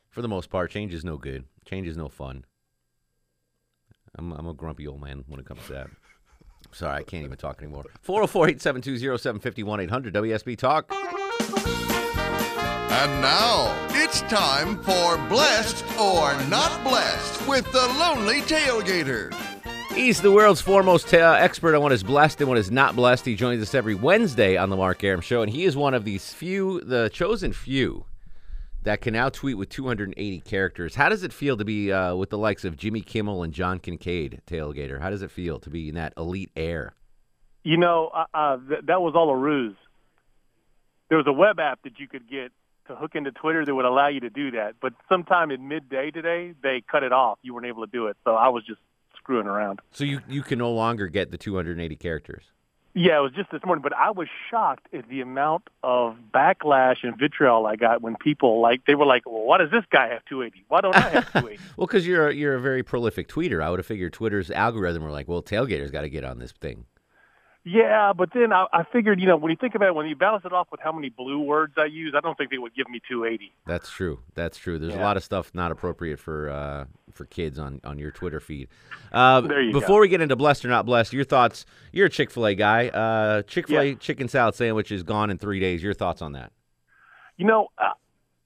For 0.09 0.21
the 0.21 0.27
most 0.27 0.49
part, 0.49 0.71
change 0.71 0.93
is 0.93 1.03
no 1.03 1.17
good. 1.17 1.45
Change 1.65 1.87
is 1.87 1.97
no 1.97 2.09
fun. 2.09 2.45
I'm, 4.17 4.33
I'm 4.33 4.47
a 4.47 4.53
grumpy 4.53 4.87
old 4.87 5.01
man 5.01 5.23
when 5.27 5.39
it 5.39 5.45
comes 5.45 5.65
to 5.67 5.73
that. 5.73 5.87
Sorry, 6.73 6.99
I 6.99 7.03
can't 7.03 7.23
even 7.25 7.37
talk 7.37 7.61
anymore. 7.61 7.85
404 8.01 8.49
872 8.49 9.17
0751 9.17 9.79
800 9.81 10.13
WSB 10.13 10.57
Talk. 10.57 10.91
And 12.91 13.21
now 13.21 13.87
it's 13.91 14.21
time 14.23 14.77
for 14.83 15.17
Blessed 15.27 15.83
or 15.99 16.33
Not 16.49 16.83
Blessed 16.83 17.47
with 17.47 17.69
the 17.71 17.87
Lonely 17.99 18.41
Tailgater. 18.41 19.33
He's 20.01 20.19
the 20.19 20.31
world's 20.31 20.61
foremost 20.61 21.13
uh, 21.13 21.37
expert 21.39 21.75
on 21.75 21.83
what 21.83 21.91
is 21.91 22.01
blessed 22.01 22.41
and 22.41 22.49
what 22.49 22.57
is 22.57 22.71
not 22.71 22.95
blessed. 22.95 23.23
He 23.23 23.35
joins 23.35 23.61
us 23.61 23.75
every 23.75 23.93
Wednesday 23.93 24.57
on 24.57 24.71
the 24.71 24.75
Mark 24.75 25.03
Arum 25.03 25.21
Show, 25.21 25.43
and 25.43 25.51
he 25.51 25.63
is 25.63 25.75
one 25.77 25.93
of 25.93 26.05
these 26.05 26.33
few, 26.33 26.81
the 26.81 27.11
chosen 27.13 27.53
few, 27.53 28.05
that 28.81 29.01
can 29.01 29.13
now 29.13 29.29
tweet 29.29 29.59
with 29.59 29.69
280 29.69 30.39
characters. 30.39 30.95
How 30.95 31.07
does 31.07 31.21
it 31.21 31.31
feel 31.31 31.55
to 31.55 31.63
be 31.63 31.91
uh, 31.91 32.15
with 32.15 32.31
the 32.31 32.37
likes 32.39 32.65
of 32.65 32.77
Jimmy 32.77 33.01
Kimmel 33.01 33.43
and 33.43 33.53
John 33.53 33.77
Kincaid, 33.77 34.41
Tailgater? 34.47 34.99
How 34.99 35.11
does 35.11 35.21
it 35.21 35.29
feel 35.29 35.59
to 35.59 35.69
be 35.69 35.89
in 35.89 35.95
that 35.95 36.13
elite 36.17 36.49
air? 36.55 36.95
You 37.63 37.77
know, 37.77 38.09
uh, 38.11 38.25
uh, 38.33 38.57
th- 38.57 38.85
that 38.87 39.01
was 39.01 39.13
all 39.15 39.29
a 39.29 39.37
ruse. 39.37 39.77
There 41.09 41.19
was 41.19 41.27
a 41.27 41.33
web 41.33 41.59
app 41.59 41.83
that 41.83 41.99
you 41.99 42.07
could 42.07 42.27
get 42.27 42.51
to 42.87 42.95
hook 42.95 43.11
into 43.13 43.31
Twitter 43.31 43.63
that 43.63 43.75
would 43.75 43.85
allow 43.85 44.07
you 44.07 44.21
to 44.21 44.31
do 44.31 44.49
that. 44.51 44.77
But 44.81 44.93
sometime 45.07 45.51
in 45.51 45.67
midday 45.67 46.09
today, 46.09 46.55
they 46.63 46.81
cut 46.91 47.03
it 47.03 47.13
off. 47.13 47.37
You 47.43 47.53
weren't 47.53 47.67
able 47.67 47.85
to 47.85 47.91
do 47.91 48.07
it. 48.07 48.17
So 48.25 48.31
I 48.31 48.49
was 48.49 48.65
just 48.65 48.79
screwing 49.31 49.47
around. 49.47 49.79
So 49.91 50.03
you, 50.03 50.21
you 50.27 50.41
can 50.41 50.59
no 50.59 50.71
longer 50.71 51.07
get 51.07 51.31
the 51.31 51.37
280 51.37 51.95
characters. 51.95 52.43
Yeah, 52.93 53.19
it 53.19 53.21
was 53.21 53.31
just 53.33 53.49
this 53.51 53.61
morning. 53.65 53.81
But 53.81 53.95
I 53.95 54.11
was 54.11 54.27
shocked 54.49 54.87
at 54.93 55.07
the 55.07 55.21
amount 55.21 55.69
of 55.81 56.17
backlash 56.33 56.97
and 57.03 57.17
vitriol 57.17 57.65
I 57.65 57.77
got 57.77 58.01
when 58.01 58.17
people, 58.17 58.61
like, 58.61 58.85
they 58.85 58.95
were 58.95 59.05
like, 59.05 59.25
well, 59.25 59.43
why 59.43 59.59
does 59.59 59.71
this 59.71 59.85
guy 59.89 60.09
have 60.09 60.25
280? 60.25 60.65
Why 60.67 60.81
don't 60.81 60.95
I 60.95 61.09
have 61.09 61.31
280? 61.31 61.63
Well, 61.77 61.87
because 61.87 62.05
you're 62.05 62.27
a, 62.27 62.33
you're 62.33 62.55
a 62.55 62.59
very 62.59 62.83
prolific 62.83 63.29
tweeter. 63.29 63.63
I 63.63 63.69
would 63.69 63.79
have 63.79 63.85
figured 63.85 64.11
Twitter's 64.11 64.51
algorithm 64.51 65.03
were 65.03 65.11
like, 65.11 65.29
well, 65.29 65.41
Tailgater's 65.41 65.91
got 65.91 66.01
to 66.01 66.09
get 66.09 66.25
on 66.25 66.39
this 66.39 66.51
thing. 66.51 66.85
Yeah, 67.63 68.11
but 68.13 68.29
then 68.33 68.51
I, 68.51 68.65
I 68.73 68.83
figured, 68.91 69.19
you 69.19 69.27
know, 69.27 69.37
when 69.37 69.51
you 69.51 69.55
think 69.55 69.75
about 69.75 69.89
it, 69.89 69.95
when 69.95 70.07
you 70.07 70.15
balance 70.15 70.45
it 70.45 70.51
off 70.51 70.69
with 70.71 70.79
how 70.81 70.91
many 70.91 71.09
blue 71.09 71.39
words 71.39 71.73
I 71.77 71.85
use, 71.85 72.15
I 72.17 72.19
don't 72.19 72.35
think 72.35 72.49
they 72.49 72.57
would 72.57 72.73
give 72.73 72.89
me 72.89 72.99
280. 73.07 73.53
That's 73.67 73.87
true. 73.91 74.19
That's 74.33 74.57
true. 74.57 74.79
There's 74.79 74.95
a 74.95 74.99
lot 74.99 75.15
of 75.15 75.23
stuff 75.23 75.51
not 75.53 75.71
appropriate 75.71 76.17
for 76.19 76.49
uh, 76.49 76.85
for 77.13 77.25
kids 77.25 77.59
on, 77.59 77.79
on 77.83 77.99
your 77.99 78.09
Twitter 78.09 78.39
feed. 78.39 78.67
Uh, 79.11 79.41
There 79.41 79.61
you 79.61 79.73
before 79.73 79.97
go. 79.97 80.01
we 80.01 80.07
get 80.07 80.21
into 80.21 80.35
blessed 80.35 80.65
or 80.65 80.69
not 80.69 80.87
blessed, 80.87 81.13
your 81.13 81.23
thoughts. 81.23 81.65
You're 81.91 82.07
a 82.07 82.09
Chick 82.09 82.31
Fil 82.31 82.47
A 82.47 82.55
guy. 82.55 82.87
Uh, 82.87 83.43
Chick 83.43 83.67
Fil 83.67 83.79
A 83.79 83.85
Yeah. 83.89 83.95
chicken 83.95 84.27
salad 84.27 84.55
sandwich 84.55 84.91
is 84.91 85.03
gone 85.03 85.29
in 85.29 85.37
three 85.37 85.59
days. 85.59 85.83
Your 85.83 85.93
thoughts 85.93 86.23
on 86.23 86.31
that? 86.31 86.51
You 87.37 87.45
know, 87.45 87.67
uh, 87.77 87.91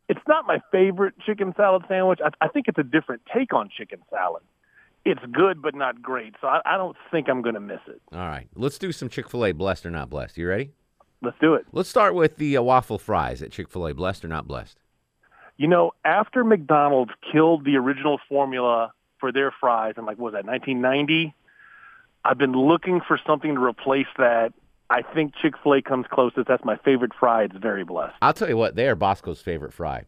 it's 0.10 0.22
not 0.28 0.46
my 0.46 0.60
favorite 0.74 1.14
chicken 1.26 1.54
salad 1.56 1.84
sandwich. 1.88 2.20
I, 2.24 2.32
I 2.44 2.50
think 2.50 2.68
it's 2.68 2.78
a 2.78 2.84
different 2.84 3.22
take 3.34 3.54
on 3.54 3.70
chicken 3.76 4.00
salad. 4.10 4.44
It's 5.06 5.22
good, 5.32 5.62
but 5.62 5.76
not 5.76 6.02
great. 6.02 6.36
So 6.42 6.48
I, 6.48 6.62
I 6.66 6.78
don't 6.78 6.98
think 7.12 7.30
I'm 7.30 7.44
going 7.44 7.54
to 7.54 7.62
miss 7.62 7.80
it. 7.88 8.02
All 8.12 8.20
right, 8.20 8.48
let's 8.56 8.80
do 8.80 8.92
some 8.92 9.08
Chick 9.08 9.30
Fil 9.30 9.46
A 9.46 9.52
blessed 9.52 9.86
or 9.86 9.92
not 9.92 10.10
blessed. 10.10 10.38
You 10.38 10.48
ready? 10.50 10.72
Let's 11.22 11.38
do 11.40 11.54
it. 11.54 11.66
Let's 11.72 11.90
start 11.90 12.16
with 12.16 12.38
the 12.38 12.58
uh, 12.58 12.62
waffle 12.62 12.98
fries 12.98 13.42
at 13.42 13.52
Chick 13.52 13.70
Fil 13.70 13.88
A. 13.88 13.94
Blessed 13.94 14.26
or 14.26 14.28
not 14.28 14.48
blessed? 14.48 14.78
You 15.58 15.68
know, 15.68 15.92
after 16.04 16.44
McDonald's 16.44 17.12
killed 17.32 17.66
the 17.66 17.78
original 17.78 18.20
formula 18.28 18.92
for 19.20 19.32
their 19.32 19.54
fries 19.60 19.94
in 19.98 20.06
like 20.06 20.18
what 20.18 20.34
was 20.34 20.34
that 20.34 20.46
1990, 20.46 21.34
I've 22.26 22.38
been 22.38 22.54
looking 22.54 23.02
for 23.08 23.20
something 23.26 23.56
to 23.56 23.64
replace 23.64 24.08
that. 24.18 24.54
I 24.90 25.02
think 25.02 25.34
Chick 25.42 25.54
Fil 25.64 25.76
A 25.76 25.82
comes 25.82 26.06
closest. 26.12 26.48
That's 26.48 26.66
my 26.66 26.78
favorite 26.78 27.12
fry. 27.20 27.44
It's 27.44 27.56
very 27.56 27.84
blessed. 27.84 28.16
I'll 28.22 28.34
tell 28.34 28.50
you 28.50 28.58
what, 28.58 28.76
they 28.76 28.88
are 28.88 28.96
Bosco's 28.96 29.42
favorite 29.42 29.74
fry. 29.74 30.06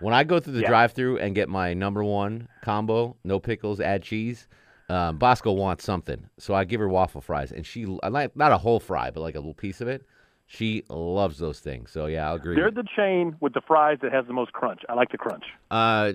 When 0.00 0.14
I 0.14 0.24
go 0.24 0.40
through 0.40 0.54
the 0.54 0.60
Yeah. 0.60 0.68
drive-through 0.68 1.18
and 1.18 1.34
get 1.34 1.48
my 1.48 1.74
number 1.74 2.02
one 2.02 2.48
combo, 2.62 3.16
no 3.24 3.38
pickles, 3.38 3.80
add 3.80 4.02
cheese, 4.02 4.48
um, 4.88 5.18
Bosco 5.18 5.52
wants 5.52 5.84
something, 5.84 6.28
so 6.38 6.54
I 6.54 6.64
give 6.64 6.80
her 6.80 6.88
waffle 6.88 7.20
fries, 7.20 7.52
and 7.52 7.64
she 7.64 7.86
I 8.02 8.08
like 8.08 8.34
not 8.34 8.50
a 8.50 8.58
whole 8.58 8.80
fry, 8.80 9.10
but 9.10 9.20
like 9.20 9.36
a 9.36 9.38
little 9.38 9.54
piece 9.54 9.80
of 9.80 9.88
it. 9.88 10.02
She 10.46 10.82
loves 10.88 11.38
those 11.38 11.60
things. 11.60 11.92
So 11.92 12.06
yeah, 12.06 12.28
I'll 12.28 12.34
agree. 12.34 12.56
They're 12.56 12.72
the 12.72 12.88
chain 12.96 13.36
with 13.38 13.54
the 13.54 13.60
fries 13.60 13.98
that 14.02 14.10
has 14.12 14.26
the 14.26 14.32
most 14.32 14.52
crunch. 14.52 14.80
I 14.88 14.94
like 14.94 15.12
the 15.12 15.18
crunch. 15.18 15.44
Uh, 15.70 16.14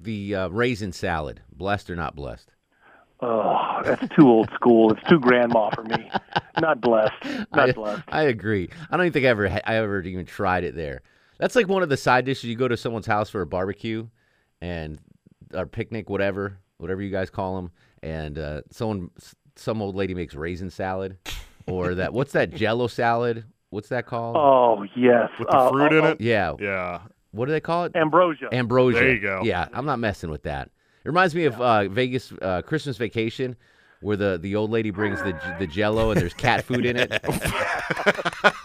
the 0.00 0.34
uh, 0.36 0.48
raisin 0.48 0.92
salad. 0.92 1.40
Blessed 1.52 1.90
or 1.90 1.96
not 1.96 2.14
blessed? 2.14 2.52
Oh, 3.20 3.80
that's 3.82 4.06
too 4.14 4.28
old 4.28 4.50
school. 4.54 4.92
It's 4.92 5.02
too 5.08 5.18
grandma 5.18 5.70
for 5.70 5.82
me. 5.84 6.10
Not 6.60 6.82
blessed. 6.82 7.24
Not 7.52 7.70
I, 7.70 7.72
blessed. 7.72 8.02
I 8.08 8.22
agree. 8.24 8.68
I 8.90 8.96
don't 8.96 9.06
even 9.06 9.12
think 9.14 9.24
I 9.26 9.30
ever 9.30 9.48
I 9.48 9.76
ever 9.76 10.02
even 10.02 10.26
tried 10.26 10.64
it 10.64 10.74
there. 10.74 11.00
That's 11.38 11.54
like 11.56 11.68
one 11.68 11.82
of 11.82 11.88
the 11.88 11.96
side 11.96 12.24
dishes. 12.24 12.44
You 12.44 12.56
go 12.56 12.68
to 12.68 12.76
someone's 12.76 13.06
house 13.06 13.30
for 13.30 13.42
a 13.42 13.46
barbecue, 13.46 14.08
and 14.60 14.98
or 15.54 15.66
picnic, 15.66 16.08
whatever, 16.08 16.58
whatever 16.78 17.02
you 17.02 17.10
guys 17.10 17.30
call 17.30 17.56
them, 17.56 17.70
and 18.02 18.38
uh, 18.38 18.62
someone, 18.70 19.10
some 19.54 19.82
old 19.82 19.94
lady 19.94 20.14
makes 20.14 20.34
raisin 20.34 20.70
salad, 20.70 21.18
or 21.66 21.94
that 21.94 22.12
what's 22.12 22.32
that 22.32 22.54
Jello 22.54 22.86
salad? 22.86 23.44
What's 23.70 23.88
that 23.88 24.06
called? 24.06 24.36
Oh 24.36 24.84
yes, 24.96 25.28
With 25.38 25.48
the 25.48 25.56
Uh, 25.56 25.70
fruit 25.70 25.92
oh, 25.92 25.98
in 25.98 26.04
oh, 26.04 26.08
it? 26.08 26.20
Yeah. 26.20 26.54
Yeah. 26.58 27.00
What 27.32 27.46
do 27.46 27.52
they 27.52 27.60
call 27.60 27.84
it? 27.84 27.92
Ambrosia. 27.94 28.48
Ambrosia. 28.52 28.98
There 28.98 29.12
you 29.12 29.20
go. 29.20 29.42
Yeah, 29.44 29.68
I'm 29.72 29.84
not 29.84 29.98
messing 29.98 30.30
with 30.30 30.44
that. 30.44 30.70
It 31.04 31.08
reminds 31.08 31.34
me 31.34 31.44
of 31.44 31.60
uh, 31.60 31.88
Vegas 31.88 32.32
uh, 32.40 32.62
Christmas 32.62 32.96
Vacation, 32.96 33.56
where 34.00 34.16
the, 34.16 34.38
the 34.40 34.54
old 34.56 34.70
lady 34.70 34.90
brings 34.90 35.18
the 35.22 35.38
the 35.58 35.66
Jello 35.66 36.10
and 36.10 36.20
there's 36.20 36.34
cat 36.34 36.64
food 36.64 36.84
in 36.86 36.96
it. 36.96 37.10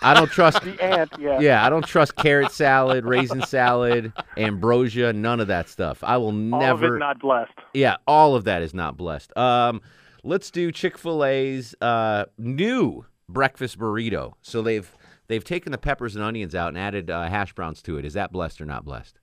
I 0.04 0.14
don't 0.16 0.30
trust 0.32 0.62
The 0.64 0.82
ant, 0.84 1.12
yeah. 1.20 1.40
Yeah, 1.40 1.66
I 1.66 1.70
don't 1.70 1.86
trust 1.86 2.16
carrot 2.16 2.52
salad, 2.52 3.06
raisin 3.06 3.42
salad, 3.44 4.12
ambrosia, 4.38 5.14
none 5.14 5.40
of 5.40 5.48
that 5.48 5.70
stuff. 5.70 6.04
I 6.04 6.18
will 6.18 6.28
All 6.28 6.60
never. 6.60 6.88
of 6.88 6.94
it 6.96 7.00
not 7.00 7.20
blessed. 7.20 7.54
Yeah, 7.74 7.98
all 8.08 8.36
of 8.36 8.44
that 8.46 8.62
is 8.62 8.74
not 8.74 8.98
blessed. 8.98 9.36
Um, 9.38 9.82
let's 10.24 10.52
do 10.52 10.72
Chick 10.72 10.98
Fil 10.98 11.24
A's 11.24 11.76
uh, 11.82 12.26
new 12.38 13.06
breakfast 13.30 13.78
burrito. 13.80 14.34
So 14.42 14.62
they've 14.62 14.92
they've 15.28 15.44
taken 15.44 15.72
the 15.72 15.78
peppers 15.78 16.16
and 16.16 16.24
onions 16.24 16.56
out 16.56 16.70
and 16.70 16.78
added 16.78 17.10
uh, 17.10 17.28
hash 17.30 17.54
browns 17.54 17.82
to 17.84 17.98
it. 17.98 18.06
Is 18.06 18.14
that 18.14 18.32
blessed 18.32 18.60
or 18.62 18.66
not 18.66 18.84
blessed? 18.86 19.20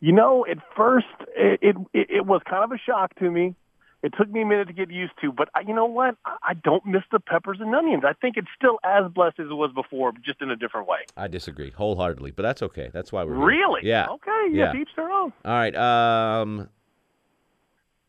You 0.00 0.12
know, 0.12 0.44
at 0.50 0.58
first 0.76 1.06
it, 1.36 1.58
it 1.62 1.76
it 1.92 2.06
it 2.10 2.26
was 2.26 2.40
kind 2.48 2.64
of 2.64 2.72
a 2.72 2.78
shock 2.78 3.14
to 3.16 3.30
me. 3.30 3.54
It 4.02 4.12
took 4.18 4.28
me 4.28 4.42
a 4.42 4.44
minute 4.44 4.66
to 4.66 4.72
get 4.72 4.90
used 4.90 5.12
to, 5.20 5.30
but 5.30 5.48
I, 5.54 5.60
you 5.60 5.72
know 5.72 5.84
what? 5.86 6.16
I 6.24 6.54
don't 6.54 6.84
miss 6.84 7.02
the 7.12 7.20
peppers 7.20 7.58
and 7.60 7.72
onions. 7.72 8.02
I 8.04 8.14
think 8.14 8.36
it's 8.36 8.48
still 8.56 8.78
as 8.82 9.10
blessed 9.12 9.38
as 9.38 9.46
it 9.48 9.54
was 9.54 9.70
before, 9.72 10.10
but 10.10 10.22
just 10.22 10.42
in 10.42 10.50
a 10.50 10.56
different 10.56 10.88
way. 10.88 10.98
I 11.16 11.28
disagree 11.28 11.70
wholeheartedly, 11.70 12.32
but 12.32 12.42
that's 12.42 12.62
okay. 12.62 12.90
That's 12.92 13.12
why 13.12 13.22
we're 13.22 13.36
here. 13.36 13.44
Really? 13.44 13.80
Yeah. 13.84 14.08
Okay. 14.08 14.46
Yeah. 14.50 14.72
Yeah. 14.74 14.80
Each 14.80 14.88
their 14.96 15.08
own. 15.08 15.32
All 15.44 15.52
right. 15.52 15.74
Um, 15.76 16.68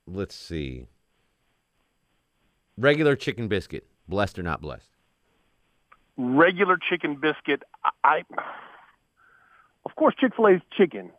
let's 0.07 0.33
see. 0.35 0.87
Regular 2.75 3.15
chicken 3.15 3.47
biscuit, 3.47 3.85
blessed 4.07 4.39
or 4.39 4.43
not 4.43 4.61
blessed? 4.61 4.89
Regular 6.17 6.77
chicken 6.89 7.15
biscuit. 7.21 7.61
I, 7.83 7.89
I 8.03 8.21
of 9.85 9.95
course 9.95 10.15
Chick 10.19 10.31
Fil 10.35 10.47
A's 10.47 10.61
chicken 10.75 11.11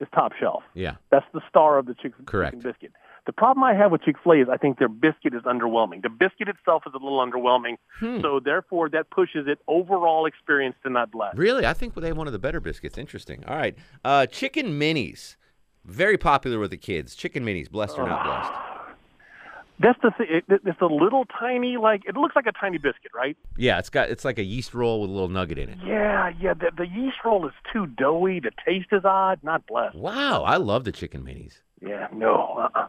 is 0.00 0.08
top 0.14 0.32
shelf. 0.38 0.62
Yeah. 0.74 0.96
That's 1.10 1.24
the 1.32 1.40
star 1.48 1.78
of 1.78 1.86
the 1.86 1.94
chick- 1.94 2.12
Correct. 2.26 2.54
chicken 2.56 2.70
biscuit. 2.70 2.92
The 3.28 3.32
problem 3.34 3.62
I 3.62 3.74
have 3.74 3.92
with 3.92 4.00
Chick 4.04 4.16
Fil 4.24 4.32
A 4.32 4.36
is 4.40 4.48
I 4.50 4.56
think 4.56 4.78
their 4.78 4.88
biscuit 4.88 5.34
is 5.34 5.42
underwhelming. 5.42 6.00
The 6.02 6.08
biscuit 6.08 6.48
itself 6.48 6.84
is 6.86 6.94
a 6.94 6.96
little 7.04 7.18
underwhelming, 7.20 7.76
Hmm. 8.00 8.22
so 8.22 8.40
therefore 8.40 8.88
that 8.88 9.10
pushes 9.10 9.46
it 9.46 9.58
overall 9.68 10.24
experience 10.24 10.76
to 10.82 10.88
not 10.88 11.10
blessed. 11.10 11.36
Really? 11.36 11.66
I 11.66 11.74
think 11.74 11.94
they 11.94 12.08
have 12.08 12.16
one 12.16 12.26
of 12.26 12.32
the 12.32 12.38
better 12.38 12.58
biscuits. 12.58 12.96
Interesting. 12.96 13.44
All 13.46 13.54
right. 13.54 13.76
Uh, 14.02 14.24
chicken 14.24 14.80
minis, 14.80 15.36
very 15.84 16.16
popular 16.16 16.58
with 16.58 16.70
the 16.70 16.78
kids. 16.78 17.14
Chicken 17.14 17.44
minis, 17.44 17.70
blessed 17.70 17.98
or 17.98 18.06
not 18.08 18.24
blessed? 18.24 18.52
That's 19.80 19.98
the 20.02 20.10
thing. 20.16 20.26
It, 20.30 20.44
it's 20.64 20.80
a 20.80 20.86
little 20.86 21.26
tiny, 21.38 21.76
like 21.76 22.04
it 22.08 22.16
looks 22.16 22.34
like 22.34 22.46
a 22.46 22.52
tiny 22.52 22.78
biscuit, 22.78 23.12
right? 23.14 23.36
Yeah, 23.58 23.78
it's 23.78 23.90
got 23.90 24.08
it's 24.08 24.24
like 24.24 24.38
a 24.38 24.42
yeast 24.42 24.72
roll 24.72 25.02
with 25.02 25.10
a 25.10 25.12
little 25.12 25.28
nugget 25.28 25.58
in 25.58 25.68
it. 25.68 25.78
Yeah, 25.84 26.32
yeah. 26.40 26.54
The, 26.54 26.70
the 26.78 26.86
yeast 26.88 27.18
roll 27.26 27.46
is 27.46 27.52
too 27.74 27.86
doughy. 27.86 28.40
The 28.40 28.52
taste 28.64 28.88
is 28.90 29.04
odd. 29.04 29.38
Not 29.42 29.66
blessed. 29.66 29.96
Wow, 29.96 30.44
I 30.44 30.56
love 30.56 30.84
the 30.84 30.92
chicken 30.92 31.22
minis. 31.22 31.60
Yeah, 31.82 32.08
no. 32.12 32.56
Uh-uh. 32.74 32.88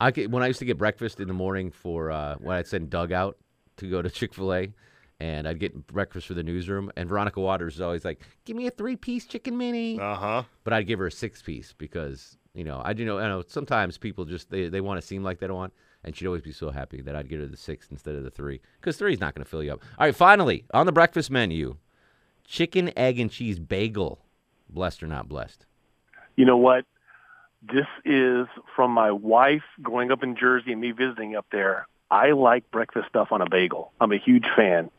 I 0.00 0.10
could, 0.10 0.32
when 0.32 0.42
I 0.42 0.46
used 0.46 0.58
to 0.60 0.64
get 0.64 0.78
breakfast 0.78 1.20
in 1.20 1.28
the 1.28 1.34
morning 1.34 1.70
for 1.70 2.10
uh, 2.10 2.36
when 2.36 2.56
I'd 2.56 2.66
send 2.66 2.90
Doug 2.90 3.12
out 3.12 3.36
to 3.76 3.90
go 3.90 4.00
to 4.00 4.10
Chick 4.10 4.34
Fil 4.34 4.52
A, 4.52 4.72
and 5.20 5.46
I'd 5.46 5.60
get 5.60 5.86
breakfast 5.86 6.26
for 6.26 6.34
the 6.34 6.42
newsroom, 6.42 6.90
and 6.96 7.08
Veronica 7.08 7.40
Waters 7.40 7.74
is 7.74 7.80
always 7.80 8.04
like, 8.04 8.22
"Give 8.44 8.56
me 8.56 8.66
a 8.66 8.70
three-piece 8.70 9.26
chicken 9.26 9.58
mini." 9.58 10.00
Uh 10.00 10.14
huh. 10.14 10.42
But 10.64 10.72
I'd 10.72 10.86
give 10.86 10.98
her 10.98 11.06
a 11.06 11.12
six-piece 11.12 11.74
because 11.76 12.38
you 12.54 12.64
know 12.64 12.80
I 12.82 12.94
do 12.94 13.04
know 13.04 13.18
I 13.18 13.28
know 13.28 13.44
sometimes 13.46 13.98
people 13.98 14.24
just 14.24 14.50
they, 14.50 14.68
they 14.68 14.80
want 14.80 15.00
to 15.00 15.06
seem 15.06 15.22
like 15.22 15.38
they 15.38 15.46
don't 15.46 15.56
want, 15.56 15.74
and 16.02 16.16
she'd 16.16 16.26
always 16.26 16.42
be 16.42 16.52
so 16.52 16.70
happy 16.70 17.02
that 17.02 17.14
I'd 17.14 17.28
get 17.28 17.40
her 17.40 17.46
the 17.46 17.56
six 17.56 17.88
instead 17.90 18.14
of 18.14 18.24
the 18.24 18.30
three 18.30 18.60
because 18.80 18.96
three 18.96 19.12
is 19.12 19.20
not 19.20 19.34
going 19.34 19.44
to 19.44 19.50
fill 19.50 19.62
you 19.62 19.74
up. 19.74 19.82
All 19.98 20.06
right, 20.06 20.16
finally 20.16 20.64
on 20.72 20.86
the 20.86 20.92
breakfast 20.92 21.30
menu, 21.30 21.76
chicken 22.46 22.90
egg 22.96 23.20
and 23.20 23.30
cheese 23.30 23.58
bagel, 23.58 24.24
blessed 24.70 25.02
or 25.02 25.06
not 25.06 25.28
blessed? 25.28 25.66
You 26.36 26.46
know 26.46 26.56
what? 26.56 26.86
This 27.62 27.86
is 28.04 28.46
from 28.74 28.90
my 28.92 29.10
wife 29.10 29.62
growing 29.82 30.10
up 30.10 30.22
in 30.22 30.34
Jersey 30.36 30.72
and 30.72 30.80
me 30.80 30.92
visiting 30.92 31.36
up 31.36 31.46
there. 31.52 31.86
I 32.10 32.30
like 32.32 32.70
breakfast 32.70 33.08
stuff 33.08 33.28
on 33.32 33.42
a 33.42 33.48
bagel. 33.48 33.92
I'm 34.00 34.12
a 34.12 34.18
huge 34.18 34.46
fan. 34.56 34.90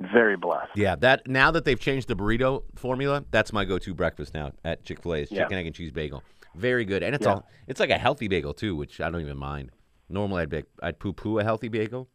Very 0.00 0.36
blessed. 0.36 0.70
Yeah, 0.74 0.96
that 0.96 1.26
now 1.28 1.50
that 1.52 1.64
they've 1.64 1.78
changed 1.78 2.08
the 2.08 2.14
burrito 2.16 2.64
formula, 2.74 3.24
that's 3.30 3.52
my 3.52 3.64
go-to 3.64 3.94
breakfast 3.94 4.34
now 4.34 4.52
at 4.64 4.84
Chick 4.84 5.02
Fil 5.02 5.14
A. 5.14 5.18
Is 5.20 5.30
Yeah. 5.32 5.42
chicken 5.44 5.58
egg 5.58 5.66
and 5.66 5.74
cheese 5.74 5.92
bagel. 5.92 6.22
Very 6.54 6.84
good, 6.84 7.02
and 7.02 7.14
it's 7.14 7.24
Yeah. 7.24 7.34
all 7.34 7.48
it's 7.66 7.80
like 7.80 7.90
a 7.90 7.98
healthy 7.98 8.28
bagel 8.28 8.52
too, 8.52 8.76
which 8.76 9.00
I 9.00 9.10
don't 9.10 9.20
even 9.20 9.38
mind. 9.38 9.70
Normally, 10.08 10.42
I'd 10.42 10.50
be, 10.50 10.64
I'd 10.82 10.98
poo-poo 10.98 11.38
a 11.38 11.44
healthy 11.44 11.68
bagel, 11.68 12.08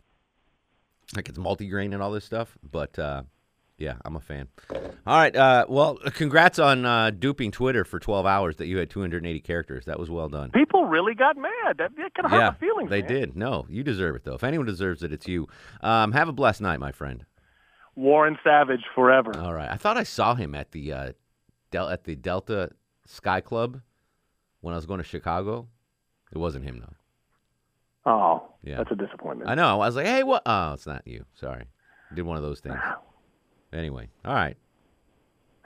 like 1.16 1.30
it's 1.30 1.40
multigrain 1.40 1.94
and 1.94 2.04
all 2.04 2.12
this 2.12 2.26
stuff. 2.26 2.58
But 2.62 3.00
uh, 3.00 3.24
yeah, 3.78 3.96
I'm 4.06 4.16
a 4.16 4.20
fan. 4.20 4.48
All 4.72 4.80
right, 5.18 5.36
uh, 5.36 5.66
well, 5.70 5.98
congrats 6.14 6.58
on 6.60 6.86
uh, 6.86 7.12
duping 7.12 7.52
Twitter 7.52 7.84
for 7.86 8.00
12 8.00 8.26
hours 8.26 8.56
that 8.58 8.66
you 8.68 8.78
had 8.78 8.90
280 8.90 9.40
characters. 9.42 9.86
That 9.86 10.00
was 10.00 10.10
well 10.10 10.30
done. 10.30 10.52
People 10.52 10.86
really 10.86 11.14
got 11.14 11.38
mad. 11.38 11.78
That, 11.78 11.96
that 11.96 12.14
kind 12.16 12.26
of 12.26 12.32
hurt 12.32 12.40
yeah, 12.40 12.50
my 12.50 12.56
feelings. 12.58 12.90
they 12.90 13.02
man. 13.02 13.12
did. 13.12 13.36
No, 13.38 13.66
you 13.70 13.84
deserve 13.84 14.16
it 14.16 14.24
though. 14.24 14.34
If 14.36 14.44
anyone 14.44 14.66
deserves 14.66 15.04
it, 15.04 15.14
it's 15.14 15.28
you. 15.28 15.48
Um, 15.82 16.12
have 16.14 16.28
a 16.28 16.34
blessed 16.34 16.62
night, 16.62 16.80
my 16.80 16.92
friend. 16.92 17.26
Warren 17.96 18.38
Savage 18.44 18.84
forever. 18.94 19.32
All 19.40 19.54
right. 19.54 19.70
I 19.72 19.76
thought 19.76 19.98
I 19.98 20.04
saw 20.04 20.36
him 20.36 20.54
at 20.56 20.72
the 20.72 20.94
uh, 20.94 21.12
Del- 21.72 21.90
at 21.90 22.04
the 22.04 22.16
Delta 22.16 22.70
Sky 23.06 23.42
Club 23.42 23.82
when 24.62 24.74
I 24.74 24.78
was 24.78 24.86
going 24.86 25.00
to 25.00 25.04
Chicago. 25.04 25.68
It 26.32 26.38
wasn't 26.38 26.66
him 26.66 26.80
though. 26.80 26.94
Oh, 28.12 28.44
Yeah. 28.64 28.78
that's 28.78 28.92
a 28.92 28.96
disappointment. 28.96 29.50
I 29.50 29.56
know. 29.56 29.82
I 29.82 29.88
was 29.88 29.96
like, 29.96 30.06
hey, 30.06 30.24
what? 30.24 30.44
Oh, 30.46 30.74
it's 30.74 30.86
not 30.88 31.06
you. 31.08 31.26
Sorry. 31.36 31.66
Did 32.14 32.22
one 32.24 32.38
of 32.38 32.44
those 32.44 32.60
things. 32.62 32.78
Anyway, 33.74 34.08
all 34.26 34.34
right. 34.34 34.56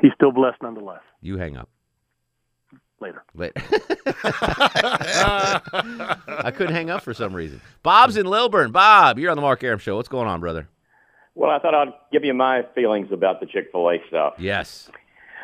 He's 0.02 0.12
still 0.16 0.32
blessed 0.32 0.62
nonetheless. 0.62 1.02
You 1.22 1.38
hang 1.38 1.56
up. 1.58 1.70
Later. 3.00 3.24
Wait. 3.34 3.52
I 5.24 6.52
couldn't 6.56 6.74
hang 6.74 6.90
up 6.90 7.04
for 7.04 7.14
some 7.14 7.34
reason. 7.34 7.62
Bob's 7.84 8.18
in 8.18 8.26
Lilburn. 8.26 8.72
Bob, 8.72 9.20
you're 9.20 9.32
on 9.32 9.38
the 9.38 9.42
Mark 9.42 9.64
Arum 9.64 9.80
Show. 9.80 9.96
What's 9.98 10.10
going 10.10 10.28
on, 10.28 10.40
brother? 10.40 10.68
Well, 11.36 11.50
I 11.50 11.60
thought 11.60 11.74
I'd 11.74 11.94
give 12.12 12.24
you 12.24 12.34
my 12.34 12.64
feelings 12.76 13.12
about 13.12 13.40
the 13.40 13.46
Chick 13.46 13.70
Fil 13.72 13.90
A 13.90 13.98
stuff. 14.08 14.34
Yes. 14.38 14.90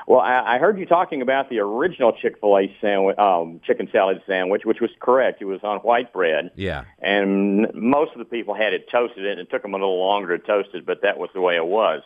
Well, 0.06 0.20
I, 0.20 0.56
I 0.56 0.58
heard 0.58 0.78
you 0.80 0.86
talking 0.86 1.22
about 1.22 1.50
the 1.50 1.60
original 1.60 2.14
Chick 2.14 2.36
Fil 2.40 2.58
A 2.58 2.76
sandwich, 2.82 3.18
um, 3.18 3.60
chicken 3.66 3.90
salad 3.92 4.22
sandwich, 4.28 4.62
which 4.66 4.80
was 4.82 4.90
correct. 5.00 5.42
It 5.42 5.46
was 5.46 5.60
on 5.64 5.80
white 5.80 6.14
bread, 6.14 6.52
Yeah. 6.56 6.86
and 7.02 7.68
most 7.74 8.12
of 8.14 8.20
the 8.20 8.26
people 8.26 8.54
had 8.54 8.74
it 8.74 8.90
toasted, 8.92 9.26
and 9.26 9.40
it 9.40 9.50
took 9.50 9.62
them 9.62 9.74
a 9.74 9.78
little 9.78 10.00
longer 10.00 10.38
to 10.38 10.46
toast 10.46 10.70
it, 10.74 10.86
but 10.86 11.02
that 11.04 11.18
was 11.18 11.30
the 11.34 11.42
way 11.42 11.56
it 11.56 11.66
was. 11.66 12.04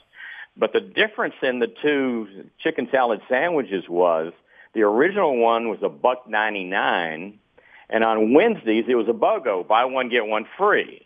But 0.58 0.74
the 0.74 0.82
difference 0.82 1.36
in 1.42 1.60
the 1.60 1.68
two 1.82 2.28
chicken 2.60 2.88
salad 2.92 3.22
sandwiches 3.30 3.88
was 3.88 4.34
the 4.74 4.82
original 4.82 5.38
one 5.38 5.70
was 5.70 5.80
a 5.82 5.90
buck 5.90 6.28
ninety 6.28 6.64
nine, 6.64 7.40
and 7.90 8.04
on 8.04 8.34
Wednesdays 8.34 8.86
it 8.88 8.96
was 8.96 9.08
a 9.08 9.14
BOGO, 9.14 9.68
buy 9.68 9.86
one 9.86 10.10
get 10.10 10.26
one 10.26 10.46
free. 10.58 11.06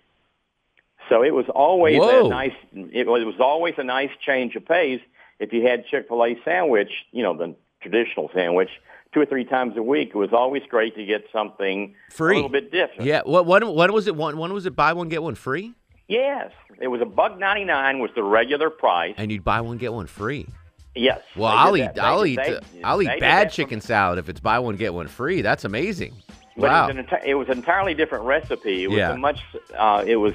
So 1.10 1.24
it 1.24 1.34
was 1.34 1.46
always 1.54 2.00
Whoa. 2.00 2.26
a 2.26 2.30
nice. 2.30 2.54
It 2.74 3.08
was, 3.08 3.22
it 3.22 3.26
was 3.26 3.40
always 3.40 3.76
a 3.78 3.84
nice 3.84 4.10
change 4.26 4.56
of 4.56 4.66
pace 4.66 5.02
if 5.40 5.54
you 5.54 5.68
had 5.68 5.86
Chick 5.88 6.08
Fil 6.08 6.24
A 6.24 6.36
sandwich, 6.44 6.90
you 7.12 7.24
know 7.24 7.38
the 7.38 7.56
traditional 7.82 8.30
sandwich, 8.34 8.70
two 9.14 9.20
or 9.22 9.26
three 9.26 9.46
times 9.46 9.78
a 9.78 9.84
week. 9.84 10.10
It 10.10 10.18
was 10.18 10.34
always 10.34 10.64
great 10.70 10.96
to 10.96 11.06
get 11.06 11.26
something 11.32 11.96
Free. 12.12 12.34
a 12.34 12.36
little 12.36 12.50
bit 12.50 12.72
different. 12.72 13.04
Yeah. 13.04 13.22
What? 13.26 13.46
When, 13.46 13.68
when 13.74 13.94
was 13.94 14.08
it? 14.08 14.16
One? 14.16 14.38
When 14.38 14.54
was 14.54 14.66
it? 14.66 14.76
Buy 14.76 14.94
one 14.94 15.10
get 15.10 15.22
one 15.22 15.36
free, 15.36 15.74
Yes, 16.08 16.52
it 16.80 16.88
was 16.88 17.02
a 17.02 17.06
buck 17.06 17.38
ninety 17.40 17.64
nine 17.64 18.00
was 18.00 18.12
the 18.16 18.24
regular 18.24 18.70
price. 18.70 19.16
and 19.18 19.32
you'd 19.32 19.44
buy 19.44 19.62
one 19.62 19.78
get 19.78 19.92
one 19.94 20.08
free. 20.08 20.48
Yes. 20.96 21.22
Well, 21.36 21.52
I'll 21.52 21.76
eat. 21.76 21.94
They 21.96 22.02
I'll 22.02 22.26
eat. 22.26 22.38
they- 22.38 22.56
uh, 22.56 22.62
I'll 22.84 23.02
eat 23.02 23.20
bad 23.20 23.52
chicken 23.52 23.82
salad 23.82 24.18
if 24.20 24.30
it's 24.30 24.40
buy 24.40 24.60
one 24.60 24.76
get 24.78 24.94
one 24.94 25.08
free. 25.08 25.42
That's 25.42 25.66
amazing. 25.66 26.14
But 26.58 26.70
wow. 26.70 26.88
it 26.88 26.96
was, 26.96 26.98
an 26.98 27.06
enti- 27.06 27.26
it 27.26 27.36
was 27.36 27.48
an 27.50 27.58
entirely 27.58 27.94
different 27.94 28.24
recipe. 28.24 28.84
It 28.84 28.88
was 28.88 28.98
Yeah. 28.98 29.12
a 29.12 29.18
much. 29.18 29.42
Uh, 29.78 30.04
it 30.08 30.16
was 30.16 30.34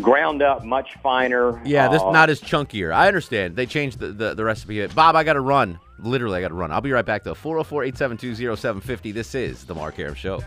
ground 0.00 0.42
up, 0.42 0.64
much 0.64 0.94
finer. 1.02 1.60
Yeah, 1.64 1.88
this 1.88 2.02
uh, 2.02 2.10
not 2.12 2.30
as 2.30 2.40
chunkier. 2.40 2.92
I 2.92 3.08
understand. 3.08 3.56
They 3.56 3.66
changed 3.66 3.98
the, 3.98 4.08
the, 4.08 4.34
the 4.34 4.44
recipe. 4.44 4.86
Bob, 4.88 5.16
I 5.16 5.24
got 5.24 5.32
to 5.34 5.40
run. 5.40 5.78
Literally, 5.98 6.38
I 6.38 6.40
got 6.40 6.48
to 6.48 6.54
run. 6.54 6.70
I'll 6.72 6.80
be 6.80 6.92
right 6.92 7.04
back, 7.06 7.22
though. 7.24 7.34
404 7.34 7.84
872 7.84 8.56
0750. 8.56 9.12
This 9.12 9.34
is 9.34 9.64
The 9.64 9.74
Mark 9.74 9.98
Arum 9.98 10.14
Show. 10.14 10.40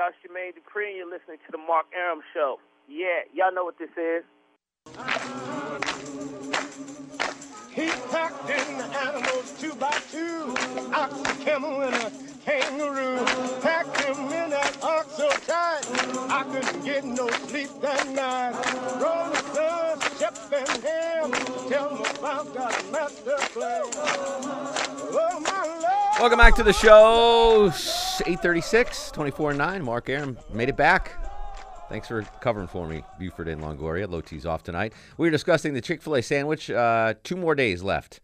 Y'all 0.00 0.08
Jermaine 0.24 0.52
Dupri, 0.52 0.88
and 0.88 0.96
you're 0.96 1.10
listening 1.10 1.36
to 1.44 1.52
the 1.52 1.58
Mark 1.58 1.84
Arum 1.94 2.20
Show. 2.32 2.58
Yeah, 2.88 3.20
y'all 3.34 3.52
know 3.52 3.64
what 3.64 3.76
this 3.78 3.90
is. 3.98 4.24
He 7.70 7.86
packed 8.10 8.48
in 8.48 8.78
the 8.78 8.84
animals 8.98 9.60
two 9.60 9.74
by 9.74 9.92
two, 10.10 10.54
ox, 10.94 11.44
camel, 11.44 11.82
and 11.82 11.94
a 11.94 12.29
kangaroo. 12.44 13.24
Packed 13.60 14.00
him 14.02 14.16
in 14.16 14.50
that 14.50 14.78
ox 14.82 15.16
so 15.16 15.28
tight, 15.30 15.84
I 16.30 16.44
couldn't 16.44 16.84
get 16.84 17.04
no 17.04 17.28
sleep 17.28 17.70
that 17.80 18.08
night. 18.08 18.54
Rolling 19.00 19.36
Stone, 19.52 20.00
Shep 20.18 20.36
and 20.52 20.84
Ham, 20.84 21.30
tell 21.68 21.94
me 21.94 22.04
about 22.18 22.54
that 22.54 22.84
master 22.92 23.36
plan. 23.52 23.82
Oh, 25.12 25.40
my 25.40 25.66
Lord. 25.66 26.20
Welcome 26.20 26.38
back 26.38 26.54
to 26.56 26.62
the 26.62 26.72
show. 26.72 27.66
836, 27.66 29.10
24 29.10 29.50
and 29.50 29.58
9. 29.58 29.82
Mark 29.82 30.08
Arum 30.08 30.38
made 30.52 30.68
it 30.68 30.76
back. 30.76 31.12
Thanks 31.88 32.06
for 32.06 32.22
covering 32.40 32.68
for 32.68 32.86
me, 32.86 33.02
Buford 33.18 33.48
and 33.48 33.60
Longoria. 33.60 34.08
Low 34.08 34.20
T's 34.20 34.46
off 34.46 34.62
tonight. 34.62 34.92
We 35.16 35.26
are 35.26 35.30
discussing 35.30 35.74
the 35.74 35.80
Chick 35.80 36.02
fil 36.02 36.14
A 36.14 36.22
sandwich. 36.22 36.70
Uh, 36.70 37.14
two 37.24 37.36
more 37.36 37.56
days 37.56 37.82
left. 37.82 38.20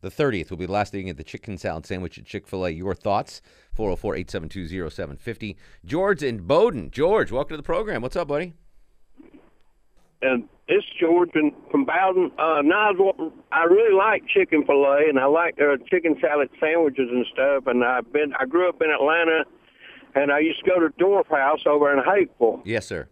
The 0.00 0.10
30th 0.10 0.50
will 0.50 0.58
be 0.58 0.66
the 0.66 0.72
last 0.72 0.92
day 0.92 1.02
get 1.02 1.16
the 1.16 1.24
chicken 1.24 1.58
salad 1.58 1.84
sandwich 1.84 2.18
at 2.18 2.24
Chick 2.24 2.46
fil 2.46 2.66
A. 2.66 2.70
Your 2.70 2.94
thoughts? 2.94 3.42
404 3.74 4.14
872 4.14 4.90
0750. 4.90 5.56
George 5.84 6.22
and 6.22 6.46
Bowdon. 6.46 6.90
George, 6.90 7.32
welcome 7.32 7.54
to 7.54 7.56
the 7.56 7.62
program. 7.62 8.02
What's 8.02 8.16
up, 8.16 8.28
buddy? 8.28 8.54
and 10.22 10.48
it's 10.66 10.86
George 11.00 11.30
and 11.34 11.52
from 11.70 11.84
Bowdon. 11.84 12.30
Uh, 12.38 12.62
now 12.62 12.90
I 13.52 13.64
really 13.64 13.94
like 13.94 14.26
chicken 14.26 14.64
fillet 14.64 15.06
and 15.08 15.18
I 15.18 15.26
like 15.26 15.58
uh, 15.60 15.76
chicken 15.90 16.16
salad 16.20 16.50
sandwiches 16.60 17.08
and 17.10 17.26
stuff. 17.32 17.66
And 17.66 17.84
I've 17.84 18.12
been 18.12 18.34
I 18.38 18.46
grew 18.46 18.68
up 18.68 18.80
in 18.82 18.90
Atlanta, 18.90 19.44
and 20.14 20.32
I 20.32 20.40
used 20.40 20.64
to 20.64 20.70
go 20.70 20.80
to 20.80 20.88
Dwarf 21.02 21.28
House 21.28 21.60
over 21.66 21.92
in 21.92 22.02
Hapeville. 22.04 22.62
Yes, 22.64 22.86
sir. 22.86 23.08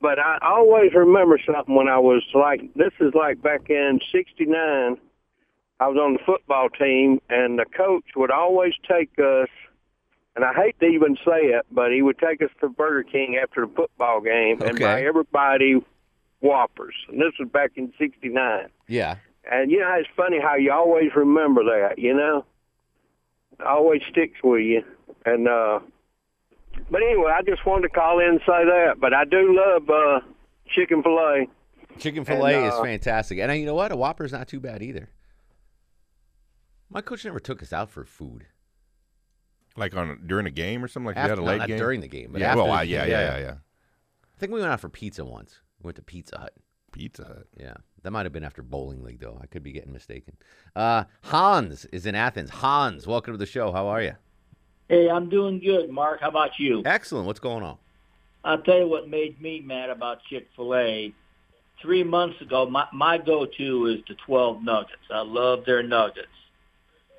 But 0.00 0.18
I 0.18 0.38
always 0.42 0.92
remember 0.94 1.38
something 1.44 1.74
when 1.74 1.88
I 1.88 1.98
was 1.98 2.22
like 2.34 2.60
this 2.74 2.92
is 3.00 3.12
like 3.14 3.42
back 3.42 3.68
in 3.68 4.00
'69. 4.12 4.96
I 5.78 5.88
was 5.88 5.98
on 5.98 6.14
the 6.14 6.18
football 6.24 6.68
team, 6.70 7.20
and 7.28 7.58
the 7.58 7.66
coach 7.66 8.04
would 8.16 8.30
always 8.30 8.72
take 8.88 9.10
us. 9.18 9.48
And 10.34 10.44
I 10.44 10.52
hate 10.52 10.78
to 10.80 10.86
even 10.86 11.16
say 11.16 11.46
it, 11.46 11.66
but 11.70 11.92
he 11.92 12.02
would 12.02 12.18
take 12.18 12.42
us 12.42 12.50
to 12.60 12.68
Burger 12.68 13.02
King 13.02 13.38
after 13.42 13.66
the 13.66 13.72
football 13.74 14.20
game 14.20 14.60
and 14.62 14.78
buy 14.78 15.02
everybody 15.02 15.82
Whoppers. 16.40 16.94
And 17.08 17.20
this 17.20 17.32
was 17.38 17.48
back 17.48 17.72
in 17.76 17.92
'69. 17.98 18.68
Yeah. 18.88 19.16
And 19.50 19.70
you 19.70 19.80
know, 19.80 19.94
it's 19.98 20.08
funny 20.16 20.38
how 20.40 20.56
you 20.56 20.72
always 20.72 21.14
remember 21.14 21.64
that. 21.64 21.98
You 21.98 22.14
know, 22.14 22.44
it 23.58 23.64
always 23.64 24.02
sticks 24.10 24.38
with 24.42 24.62
you. 24.62 24.82
And 25.24 25.48
uh, 25.48 25.80
but 26.90 27.02
anyway, 27.02 27.32
I 27.34 27.42
just 27.42 27.64
wanted 27.64 27.88
to 27.88 27.94
call 27.94 28.20
in 28.20 28.28
and 28.28 28.40
say 28.40 28.64
that. 28.64 28.96
But 29.00 29.14
I 29.14 29.24
do 29.24 29.56
love 29.56 29.88
uh, 29.88 30.20
chicken 30.68 31.02
fillet. 31.02 31.48
Chicken 31.98 32.24
filet 32.24 32.56
And, 32.56 32.66
is 32.66 32.74
uh, 32.74 32.82
fantastic. 32.82 33.38
And 33.38 33.50
uh, 33.50 33.54
you 33.54 33.64
know 33.64 33.74
what? 33.74 33.92
A 33.92 33.96
Whopper's 33.96 34.32
not 34.32 34.48
too 34.48 34.60
bad 34.60 34.82
either. 34.82 35.08
My 36.90 37.00
coach 37.00 37.24
never 37.24 37.40
took 37.40 37.62
us 37.62 37.72
out 37.72 37.90
for 37.90 38.04
food. 38.04 38.46
Like 39.76 39.94
on 39.94 40.22
during 40.26 40.46
a 40.46 40.50
game 40.50 40.82
or 40.82 40.88
something 40.88 41.08
like 41.08 41.16
After- 41.16 41.36
that, 41.36 41.42
a 41.42 41.44
late 41.44 41.58
not 41.58 41.68
game 41.68 41.78
during 41.78 42.00
the 42.00 42.08
game, 42.08 42.30
but 42.32 42.40
yeah, 42.40 42.48
after 42.48 42.58
well, 42.62 42.66
the 42.68 42.72
I- 42.72 42.82
yeah, 42.84 43.04
yeah, 43.04 43.10
yeah. 43.10 43.36
yeah, 43.36 43.38
yeah. 43.44 43.54
I 44.34 44.38
think 44.38 44.52
we 44.52 44.60
went 44.60 44.72
out 44.72 44.80
for 44.80 44.88
pizza 44.88 45.24
once. 45.24 45.60
We 45.80 45.88
went 45.88 45.96
to 45.96 46.02
Pizza 46.02 46.38
Hut. 46.38 46.52
Pizza 46.92 47.24
Hut. 47.24 47.46
Yeah. 47.58 47.74
That 48.02 48.10
might 48.12 48.24
have 48.24 48.32
been 48.32 48.44
after 48.44 48.62
bowling 48.62 49.02
league 49.02 49.20
though. 49.20 49.38
I 49.42 49.46
could 49.46 49.62
be 49.62 49.72
getting 49.72 49.92
mistaken. 49.92 50.36
Uh, 50.74 51.04
Hans 51.24 51.84
is 51.86 52.06
in 52.06 52.14
Athens. 52.14 52.50
Hans, 52.50 53.06
welcome 53.06 53.34
to 53.34 53.38
the 53.38 53.46
show. 53.46 53.72
How 53.72 53.88
are 53.88 54.00
you? 54.02 54.12
Hey, 54.88 55.10
I'm 55.10 55.28
doing 55.28 55.58
good, 55.58 55.90
Mark. 55.90 56.20
How 56.20 56.28
about 56.28 56.58
you? 56.58 56.82
Excellent. 56.86 57.26
What's 57.26 57.40
going 57.40 57.64
on? 57.64 57.78
I'll 58.44 58.62
tell 58.62 58.78
you 58.78 58.86
what 58.86 59.08
made 59.08 59.40
me 59.42 59.60
mad 59.60 59.90
about 59.90 60.22
Chick 60.30 60.48
Fil 60.54 60.74
A. 60.76 61.12
Three 61.82 62.04
months 62.04 62.40
ago, 62.40 62.64
my 62.70 62.86
my 62.92 63.18
go-to 63.18 63.86
is 63.86 63.98
the 64.08 64.14
12 64.26 64.62
nuggets. 64.62 65.02
I 65.10 65.20
love 65.22 65.64
their 65.66 65.82
nuggets. 65.82 66.28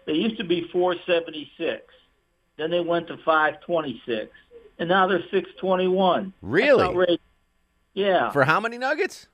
They 0.07 0.13
used 0.13 0.37
to 0.37 0.45
be 0.45 0.67
476. 0.71 1.83
Then 2.57 2.71
they 2.71 2.79
went 2.79 3.07
to 3.09 3.17
526, 3.17 4.31
and 4.79 4.89
now 4.89 5.05
they're 5.05 5.19
621. 5.19 6.33
Really? 6.41 7.19
Yeah. 7.93 8.31
For 8.31 8.45
how 8.45 8.59
many 8.59 8.77
nuggets? 8.79 9.27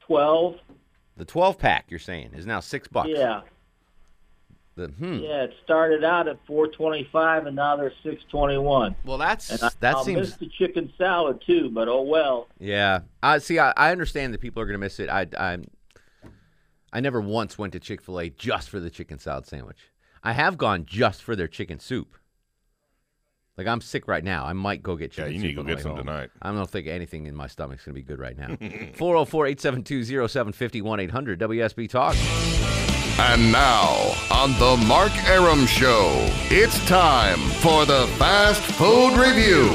12. 0.00 0.56
The 1.16 1.24
12 1.24 1.58
pack, 1.58 1.86
you're 1.88 1.98
saying, 1.98 2.32
is 2.34 2.44
now 2.44 2.60
six 2.60 2.88
bucks. 2.88 3.08
Yeah. 3.10 3.42
The, 4.74 4.88
hmm. 4.88 5.20
Yeah, 5.20 5.44
it 5.44 5.54
started 5.64 6.04
out 6.04 6.28
at 6.28 6.38
425, 6.46 7.46
and 7.46 7.56
now 7.56 7.76
they're 7.76 7.92
621. 8.02 8.94
Well, 9.06 9.16
that's 9.16 9.48
and 9.48 9.62
I, 9.62 9.70
that 9.80 9.94
I'll 9.94 10.04
seems- 10.04 10.20
miss 10.20 10.36
the 10.36 10.48
chicken 10.48 10.92
salad 10.98 11.40
too, 11.46 11.70
but 11.70 11.88
oh 11.88 12.02
well. 12.02 12.48
Yeah. 12.58 13.00
I 13.22 13.38
see. 13.38 13.58
I, 13.58 13.72
I 13.76 13.90
understand 13.92 14.34
that 14.34 14.40
people 14.40 14.60
are 14.60 14.66
going 14.66 14.74
to 14.74 14.78
miss 14.78 15.00
it. 15.00 15.08
I, 15.08 15.28
I, 15.38 15.58
I 16.92 17.00
never 17.00 17.22
once 17.22 17.56
went 17.56 17.72
to 17.72 17.80
Chick 17.80 18.02
Fil 18.02 18.20
A 18.20 18.28
just 18.28 18.68
for 18.68 18.80
the 18.80 18.90
chicken 18.90 19.18
salad 19.18 19.46
sandwich. 19.46 19.78
I 20.26 20.32
have 20.32 20.58
gone 20.58 20.84
just 20.86 21.22
for 21.22 21.36
their 21.36 21.46
chicken 21.46 21.78
soup. 21.78 22.16
Like 23.56 23.68
I'm 23.68 23.80
sick 23.80 24.08
right 24.08 24.24
now. 24.24 24.44
I 24.44 24.54
might 24.54 24.82
go 24.82 24.96
get 24.96 25.12
chicken 25.12 25.34
you 25.34 25.38
soup. 25.38 25.42
need 25.44 25.48
to 25.50 25.54
go 25.54 25.62
get 25.62 25.76
way 25.76 25.82
some 25.82 25.92
home. 25.92 26.00
tonight. 26.00 26.30
I 26.42 26.50
don't 26.50 26.68
think 26.68 26.88
anything 26.88 27.26
in 27.26 27.36
my 27.36 27.46
stomach's 27.46 27.84
going 27.84 27.94
to 27.94 28.00
be 28.00 28.02
good 28.02 28.18
right 28.18 28.36
now. 28.36 28.48
404-872-0750 28.48 31.02
800 31.04 31.38
WSB 31.38 31.88
Talk. 31.88 32.16
And 33.20 33.52
now, 33.52 33.92
on 34.32 34.50
the 34.58 34.76
Mark 34.88 35.12
Arum 35.28 35.64
Show, 35.64 36.10
it's 36.50 36.84
time 36.88 37.38
for 37.38 37.86
the 37.86 38.08
Fast 38.18 38.62
Food 38.62 39.16
Review. 39.16 39.70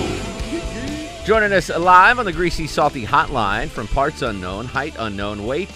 Joining 1.26 1.54
us 1.54 1.70
live 1.70 2.20
on 2.20 2.26
the 2.26 2.34
Greasy 2.34 2.68
Salty 2.68 3.06
Hotline 3.06 3.70
from 3.70 3.88
parts 3.88 4.22
unknown, 4.22 4.66
height 4.66 4.95
unknown, 4.99 5.45
weight 5.45 5.72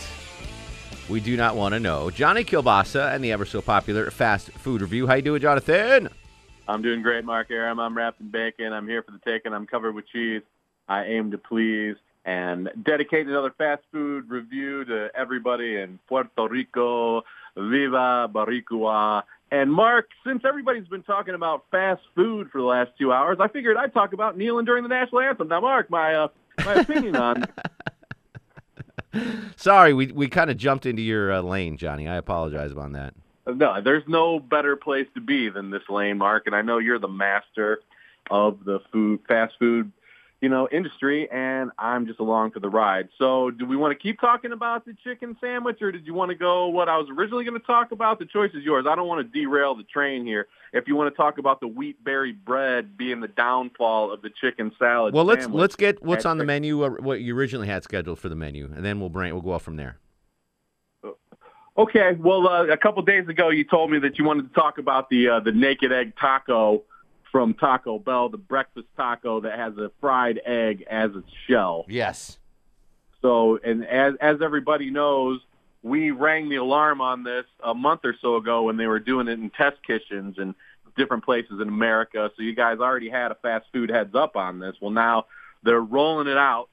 we 1.09 1.19
do 1.19 1.37
not 1.37 1.55
want 1.55 1.73
to 1.73 1.79
know. 1.79 2.09
Johnny 2.09 2.43
Kilbasa 2.43 3.13
and 3.13 3.23
the 3.23 3.31
ever 3.31 3.45
so 3.45 3.61
popular 3.61 4.09
Fast 4.11 4.51
Food 4.51 4.81
Review. 4.81 5.07
How 5.07 5.15
you 5.15 5.21
doing, 5.21 5.41
Jonathan? 5.41 6.09
I'm 6.67 6.81
doing 6.81 7.01
great, 7.01 7.23
Mark 7.23 7.51
Arum. 7.51 7.79
I'm 7.79 7.95
wrapped 7.95 8.21
in 8.21 8.29
bacon. 8.29 8.73
I'm 8.73 8.87
here 8.87 9.03
for 9.03 9.11
the 9.11 9.19
taking. 9.19 9.53
I'm 9.53 9.67
covered 9.67 9.93
with 9.93 10.07
cheese. 10.07 10.41
I 10.87 11.05
aim 11.05 11.31
to 11.31 11.37
please 11.37 11.95
and 12.25 12.69
dedicate 12.83 13.27
another 13.27 13.53
fast 13.55 13.83
food 13.91 14.29
review 14.29 14.83
to 14.85 15.09
everybody 15.15 15.77
in 15.77 15.99
Puerto 16.07 16.47
Rico. 16.47 17.23
Viva 17.57 18.29
Boricua. 18.31 19.23
And 19.51 19.71
Mark, 19.71 20.09
since 20.25 20.43
everybody's 20.45 20.87
been 20.87 21.03
talking 21.03 21.35
about 21.35 21.65
fast 21.71 22.01
food 22.15 22.49
for 22.51 22.59
the 22.59 22.67
last 22.67 22.91
two 22.99 23.13
hours, 23.13 23.37
I 23.39 23.47
figured 23.47 23.77
I'd 23.77 23.93
talk 23.93 24.13
about 24.13 24.37
kneeling 24.37 24.65
during 24.65 24.83
the 24.83 24.89
national 24.89 25.21
anthem. 25.21 25.47
Now, 25.47 25.61
Mark, 25.61 25.89
my 25.89 26.13
uh, 26.15 26.27
my 26.65 26.73
opinion 26.73 27.15
on 27.15 27.45
Sorry, 29.55 29.93
we, 29.93 30.07
we 30.07 30.27
kind 30.27 30.49
of 30.49 30.57
jumped 30.57 30.85
into 30.85 31.01
your 31.01 31.33
uh, 31.33 31.41
lane, 31.41 31.77
Johnny. 31.77 32.07
I 32.07 32.15
apologize 32.15 32.71
about 32.71 32.93
that. 32.93 33.13
No, 33.47 33.79
there's 33.81 34.03
no 34.07 34.39
better 34.39 34.75
place 34.75 35.07
to 35.13 35.21
be 35.21 35.49
than 35.49 35.69
this 35.69 35.83
lane, 35.89 36.17
Mark. 36.17 36.43
And 36.47 36.55
I 36.55 36.61
know 36.61 36.79
you're 36.79 36.99
the 36.99 37.07
master 37.07 37.79
of 38.29 38.65
the 38.65 38.79
food, 38.91 39.19
fast 39.27 39.53
food, 39.59 39.91
you 40.41 40.49
know, 40.49 40.67
industry, 40.71 41.29
and 41.31 41.71
I'm 41.79 42.05
just 42.05 42.19
along 42.19 42.51
for 42.51 42.59
the 42.59 42.69
ride. 42.69 43.07
So, 43.17 43.51
do 43.51 43.65
we 43.65 43.75
want 43.77 43.97
to 43.97 44.01
keep 44.01 44.19
talking 44.19 44.51
about 44.51 44.85
the 44.85 44.93
chicken 45.03 45.37
sandwich, 45.39 45.81
or 45.81 45.91
did 45.91 46.05
you 46.05 46.13
want 46.13 46.29
to 46.29 46.35
go 46.35 46.67
what 46.67 46.89
I 46.89 46.97
was 46.97 47.07
originally 47.09 47.45
going 47.45 47.59
to 47.59 47.65
talk 47.65 47.91
about? 47.91 48.19
The 48.19 48.25
choice 48.25 48.51
is 48.53 48.63
yours. 48.63 48.85
I 48.87 48.95
don't 48.95 49.07
want 49.07 49.25
to 49.25 49.39
derail 49.39 49.75
the 49.75 49.83
train 49.83 50.25
here. 50.25 50.47
If 50.73 50.87
you 50.87 50.95
want 50.95 51.13
to 51.13 51.17
talk 51.17 51.37
about 51.37 51.61
the 51.61 51.67
wheat 51.67 52.03
berry 52.03 52.33
bread 52.33 52.97
being 52.97 53.21
the 53.21 53.29
downfall 53.29 54.11
of 54.11 54.21
the 54.21 54.29
chicken 54.41 54.71
salad, 54.77 55.13
Well, 55.13 55.25
let's 55.25 55.47
let's 55.47 55.75
get 55.75 56.03
what's 56.03 56.25
on 56.25 56.37
the 56.37 56.45
menu, 56.45 56.83
uh, 56.83 56.89
what 56.89 57.21
you 57.21 57.35
originally 57.35 57.67
had 57.67 57.83
scheduled 57.83 58.19
for 58.19 58.29
the 58.29 58.35
menu, 58.35 58.65
and 58.75 58.83
then 58.83 58.99
we'll 58.99 59.09
bring 59.09 59.33
we'll 59.33 59.41
go 59.41 59.51
off 59.51 59.63
from 59.63 59.77
there. 59.77 59.97
Okay, 61.77 62.13
well, 62.17 62.47
uh, 62.47 62.67
a 62.67 62.77
couple 62.77 63.01
days 63.03 63.27
ago, 63.27 63.49
you 63.49 63.65
told 63.65 63.91
me 63.91 63.99
that 63.99 64.17
you 64.17 64.23
wanted 64.23 64.47
to 64.47 64.53
talk 64.53 64.77
about 64.77 65.09
the 65.09 65.27
uh, 65.27 65.39
the 65.41 65.51
naked 65.51 65.91
egg 65.91 66.13
taco 66.19 66.83
from 67.35 67.53
Taco 67.53 67.99
Bell, 67.99 68.29
the 68.29 68.37
breakfast 68.37 68.87
taco 68.95 69.41
that 69.41 69.59
has 69.59 69.77
a 69.77 69.91
fried 69.99 70.39
egg 70.45 70.85
as 70.89 71.11
its 71.13 71.29
shell. 71.49 71.83
Yes. 71.89 72.37
So, 73.21 73.59
and 73.61 73.85
as 73.85 74.13
as 74.21 74.37
everybody 74.41 74.89
knows, 74.89 75.41
we 75.83 76.11
rang 76.11 76.47
the 76.47 76.55
alarm 76.55 77.01
on 77.01 77.25
this 77.25 77.43
a 77.61 77.73
month 77.73 78.05
or 78.05 78.15
so 78.21 78.37
ago 78.37 78.63
when 78.63 78.77
they 78.77 78.87
were 78.87 79.01
doing 79.01 79.27
it 79.27 79.33
in 79.33 79.49
test 79.49 79.75
kitchens 79.85 80.37
and 80.37 80.55
different 80.95 81.25
places 81.25 81.59
in 81.59 81.67
America. 81.67 82.31
So 82.37 82.41
you 82.41 82.55
guys 82.55 82.79
already 82.79 83.09
had 83.09 83.33
a 83.33 83.35
fast 83.35 83.65
food 83.73 83.89
heads 83.89 84.15
up 84.15 84.37
on 84.37 84.59
this. 84.59 84.77
Well, 84.79 84.91
now 84.91 85.25
they're 85.61 85.81
rolling 85.81 86.27
it 86.27 86.37
out 86.37 86.69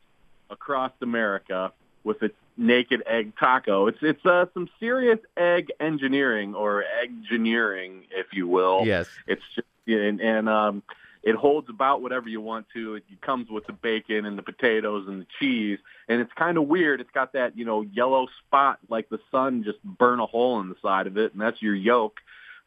across 0.49 0.93
America 1.01 1.73
with 2.05 2.23
a 2.23 2.31
naked 2.57 3.03
egg 3.05 3.33
taco. 3.37 3.89
It's 3.89 3.99
it's 4.01 4.25
uh, 4.25 4.47
some 4.55 4.69
serious 4.79 5.19
egg 5.37 5.73
engineering 5.81 6.55
or 6.55 6.85
egg 6.85 7.11
engineering, 7.11 8.05
if 8.13 8.27
you 8.33 8.47
will. 8.47 8.83
Yes. 8.85 9.09
It's 9.27 9.43
just 9.57 9.67
and, 9.87 10.21
and 10.21 10.49
um, 10.49 10.83
it 11.23 11.35
holds 11.37 11.69
about 11.69 12.03
whatever 12.03 12.29
you 12.29 12.41
want 12.41 12.67
to. 12.75 12.97
It 12.97 13.05
comes 13.21 13.49
with 13.51 13.67
the 13.67 13.73
bacon 13.73 14.25
and 14.27 14.37
the 14.37 14.43
potatoes 14.43 15.07
and 15.09 15.21
the 15.21 15.27
cheese, 15.39 15.79
and 16.09 16.21
it's 16.21 16.33
kind 16.35 16.59
of 16.59 16.67
weird. 16.69 17.01
It's 17.01 17.11
got 17.13 17.33
that 17.35 17.57
you 17.57 17.65
know 17.65 17.83
yellow 17.83 18.27
spot 18.47 18.79
like 18.89 19.09
the 19.09 19.19
sun 19.31 19.63
just 19.65 19.83
burn 19.85 20.21
a 20.21 20.27
hole 20.27 20.61
in 20.61 20.69
the 20.69 20.77
side 20.83 21.07
of 21.07 21.17
it, 21.17 21.33
and 21.33 21.41
that's 21.41 21.61
your 21.63 21.75
yolk. 21.75 22.21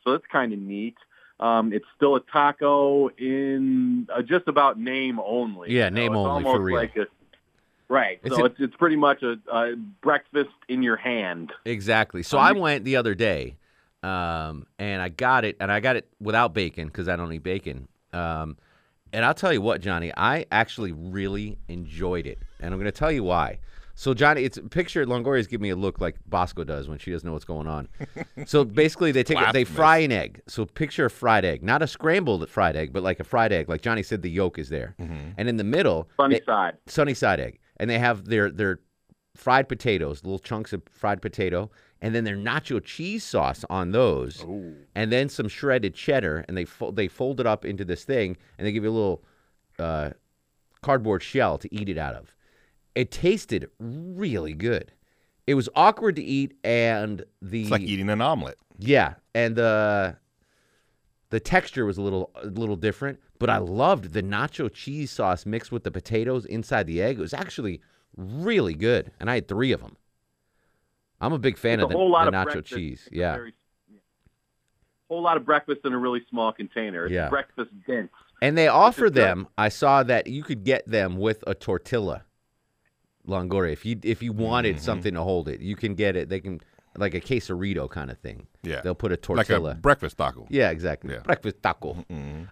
So 0.03 0.11
that's 0.11 0.26
kind 0.32 0.53
of 0.53 0.59
neat. 0.59 0.95
Um, 1.39 1.74
it's 1.74 1.86
still 1.97 2.16
a 2.16 2.22
taco 2.22 3.09
in 3.09 4.07
uh, 4.13 4.22
just 4.22 4.47
about 4.47 4.80
name 4.80 5.20
only. 5.20 5.72
Yeah, 5.74 5.89
name 5.89 6.16
only 6.16 6.43
for 6.43 6.61
real. 6.61 6.78
Like 6.78 6.95
a, 6.95 7.07
right. 7.89 8.20
It's 8.24 8.36
so 8.36 8.43
a- 8.43 8.45
it's 8.45 8.55
it's 8.59 8.76
pretty 8.78 8.95
much 8.95 9.22
a, 9.22 9.38
a 9.51 9.76
breakfast 10.01 10.51
in 10.70 10.82
your 10.82 10.95
hand. 10.95 11.51
Exactly. 11.66 12.24
So 12.24 12.38
Um, 12.38 12.43
I 12.45 12.51
went 12.53 12.86
the 12.86 12.95
other 12.95 13.16
day, 13.16 13.57
um, 14.03 14.65
and 14.79 15.01
I 15.01 15.09
got 15.09 15.45
it, 15.45 15.57
and 15.59 15.71
I 15.71 15.79
got 15.79 15.95
it 15.95 16.07
without 16.19 16.53
bacon 16.53 16.87
because 16.87 17.07
I 17.07 17.15
don't 17.15 17.31
eat 17.33 17.43
bacon. 17.43 17.87
Um, 18.13 18.57
and 19.13 19.23
I'll 19.25 19.33
tell 19.33 19.53
you 19.53 19.61
what, 19.61 19.81
Johnny, 19.81 20.11
I 20.15 20.45
actually 20.51 20.91
really 20.91 21.57
enjoyed 21.67 22.27
it, 22.27 22.39
and 22.59 22.73
I'm 22.73 22.79
going 22.79 22.91
to 22.91 22.97
tell 22.97 23.11
you 23.11 23.23
why. 23.23 23.59
So 23.97 24.13
Johnny, 24.13 24.43
it's 24.43 24.59
picture 24.71 25.05
Longoria's 25.05 25.47
giving 25.47 25.63
me 25.63 25.69
a 25.69 25.75
look 25.75 26.01
like 26.01 26.17
Bosco 26.25 26.65
does 26.65 26.89
when 26.89 26.97
she 26.97 27.11
doesn't 27.11 27.25
know 27.25 27.31
what's 27.31 27.45
going 27.45 27.65
on. 27.65 27.87
so 28.45 28.65
basically, 28.65 29.13
they 29.13 29.23
take 29.23 29.37
it, 29.39 29.53
they 29.53 29.63
fry 29.63 29.99
an 29.99 30.11
egg. 30.11 30.41
So 30.47 30.65
picture 30.65 31.05
a 31.05 31.09
fried 31.09 31.45
egg, 31.45 31.63
not 31.63 31.81
a 31.81 31.87
scrambled 31.87 32.49
fried 32.49 32.75
egg, 32.75 32.91
but 32.91 33.03
like 33.03 33.21
a 33.21 33.23
fried 33.23 33.53
egg. 33.53 33.69
Like 33.69 33.81
Johnny 33.81 34.03
said, 34.03 34.21
the 34.21 34.29
yolk 34.29 34.59
is 34.59 34.67
there, 34.67 34.95
and 34.99 35.47
in 35.47 35.55
the 35.55 35.63
middle, 35.63 36.09
Sunny 36.17 36.39
they- 36.39 36.45
side. 36.45 36.73
sunny 36.87 37.13
side 37.13 37.39
egg, 37.39 37.59
and 37.77 37.89
they 37.89 37.97
have 37.99 38.25
their 38.25 38.51
their 38.51 38.79
fried 39.33 39.69
potatoes, 39.69 40.23
little 40.25 40.39
chunks 40.39 40.73
of 40.73 40.81
fried 40.91 41.21
potato, 41.21 41.71
and 42.01 42.13
then 42.13 42.23
their 42.23 42.35
nacho 42.37 42.83
cheese 42.83 43.23
sauce 43.23 43.63
on 43.69 43.91
those, 43.91 44.43
and 44.95 45.11
then 45.11 45.29
some 45.29 45.47
shredded 45.47 45.93
cheddar, 45.95 46.45
and 46.47 46.55
they 46.57 46.65
fo- 46.65 46.91
they 46.91 47.07
fold 47.07 47.39
it 47.39 47.47
up 47.47 47.65
into 47.65 47.85
this 47.85 48.03
thing, 48.03 48.37
and 48.57 48.67
they 48.67 48.71
give 48.71 48.83
you 48.83 48.89
a 48.89 48.91
little 48.91 49.23
uh, 49.79 50.11
cardboard 50.81 51.23
shell 51.23 51.57
to 51.57 51.73
eat 51.73 51.89
it 51.89 51.97
out 51.97 52.15
of. 52.15 52.35
It 52.95 53.11
tasted 53.11 53.69
really 53.79 54.53
good. 54.53 54.91
It 55.47 55.55
was 55.55 55.69
awkward 55.75 56.15
to 56.17 56.23
eat, 56.23 56.53
and 56.63 57.23
the 57.41 57.63
It's 57.63 57.71
like 57.71 57.81
eating 57.81 58.09
an 58.09 58.21
omelet. 58.21 58.57
yeah, 58.79 59.15
and 59.33 59.55
the 59.55 60.17
the 61.29 61.39
texture 61.39 61.85
was 61.85 61.97
a 61.97 62.01
little 62.01 62.31
a 62.41 62.47
little 62.47 62.75
different, 62.75 63.19
but 63.39 63.49
I 63.49 63.57
loved 63.57 64.13
the 64.13 64.21
nacho 64.23 64.71
cheese 64.71 65.11
sauce 65.11 65.45
mixed 65.45 65.71
with 65.71 65.83
the 65.83 65.91
potatoes 65.91 66.45
inside 66.45 66.87
the 66.87 67.01
egg. 67.01 67.17
It 67.17 67.21
was 67.21 67.33
actually 67.33 67.81
really 68.15 68.73
good, 68.75 69.11
and 69.19 69.29
I 69.29 69.35
had 69.35 69.47
three 69.47 69.71
of 69.71 69.81
them. 69.81 69.97
I'm 71.22 71.34
a 71.34 71.39
big 71.39 71.57
fan 71.57 71.76
It's 71.80 71.84
of 71.84 71.89
a 71.89 71.93
the, 71.93 71.97
whole 71.97 72.11
lot 72.11 72.24
the 72.32 72.38
of 72.38 72.47
nacho 72.47 72.51
breakfast. 72.53 72.74
cheese. 72.76 73.03
It's 73.07 73.16
a 73.16 73.20
Yeah, 73.20 73.38
whole 75.09 75.22
lot 75.22 75.38
of 75.38 75.45
breakfast 75.45 75.82
in 75.86 75.93
a 75.93 75.97
really 75.97 76.22
small 76.30 76.51
container. 76.51 77.05
It's 77.05 77.13
Yeah. 77.13 77.30
breakfast 77.30 77.72
dense. 77.88 78.09
and 78.41 78.57
they 78.57 78.68
offer 78.68 79.09
them. 79.09 79.47
I 79.57 79.70
saw 79.70 80.03
that 80.03 80.28
you 80.28 80.43
could 80.43 80.63
get 80.63 80.86
them 80.88 81.18
with 81.18 81.43
a 81.47 81.53
tortilla, 81.55 82.26
Longoria. 83.28 83.72
If 83.72 83.86
you 83.86 83.97
if 84.03 84.22
you 84.22 84.34
wanted 84.34 84.76
Mm-hmm. 84.76 84.84
something 84.86 85.13
to 85.13 85.22
hold 85.22 85.47
it, 85.47 85.61
you 85.61 85.76
can 85.76 85.95
get 85.95 86.16
it. 86.16 86.30
They 86.30 86.39
can 86.41 86.59
like 86.97 87.13
a 87.13 87.22
quesarito 87.22 87.89
kind 87.89 88.09
of 88.11 88.18
thing. 88.20 88.47
Yeah. 88.63 88.82
they'll 88.82 88.95
put 88.95 89.11
a 89.11 89.16
Like 89.16 89.22
tortilla. 89.47 89.72
a 89.72 89.76
breakfast 89.76 90.18
taco. 90.18 90.47
Yeah, 90.49 90.70
exactly. 90.70 91.13
Yeah. 91.13 91.20
Breakfast 91.22 91.61
taco. 91.61 92.05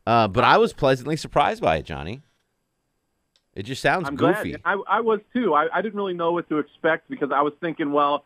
Uh, 0.07 0.27
but 0.27 0.43
I 0.43 0.57
was 0.57 0.73
pleasantly 0.73 1.15
surprised 1.15 1.61
by 1.61 1.77
it, 1.77 1.85
Johnny. 1.85 2.21
It 3.55 3.63
just 3.63 3.81
sounds 3.81 4.07
I'm 4.07 4.15
goofy. 4.15 4.51
glad. 4.51 4.61
I, 4.65 4.73
I 4.97 4.99
was 5.01 5.19
too. 5.31 5.53
I, 5.53 5.67
I 5.73 5.81
didn't 5.81 5.95
really 5.95 6.13
know 6.15 6.31
what 6.31 6.49
to 6.49 6.57
expect 6.59 7.09
because 7.09 7.31
I 7.31 7.41
was 7.41 7.53
thinking, 7.61 7.91
well, 7.91 8.25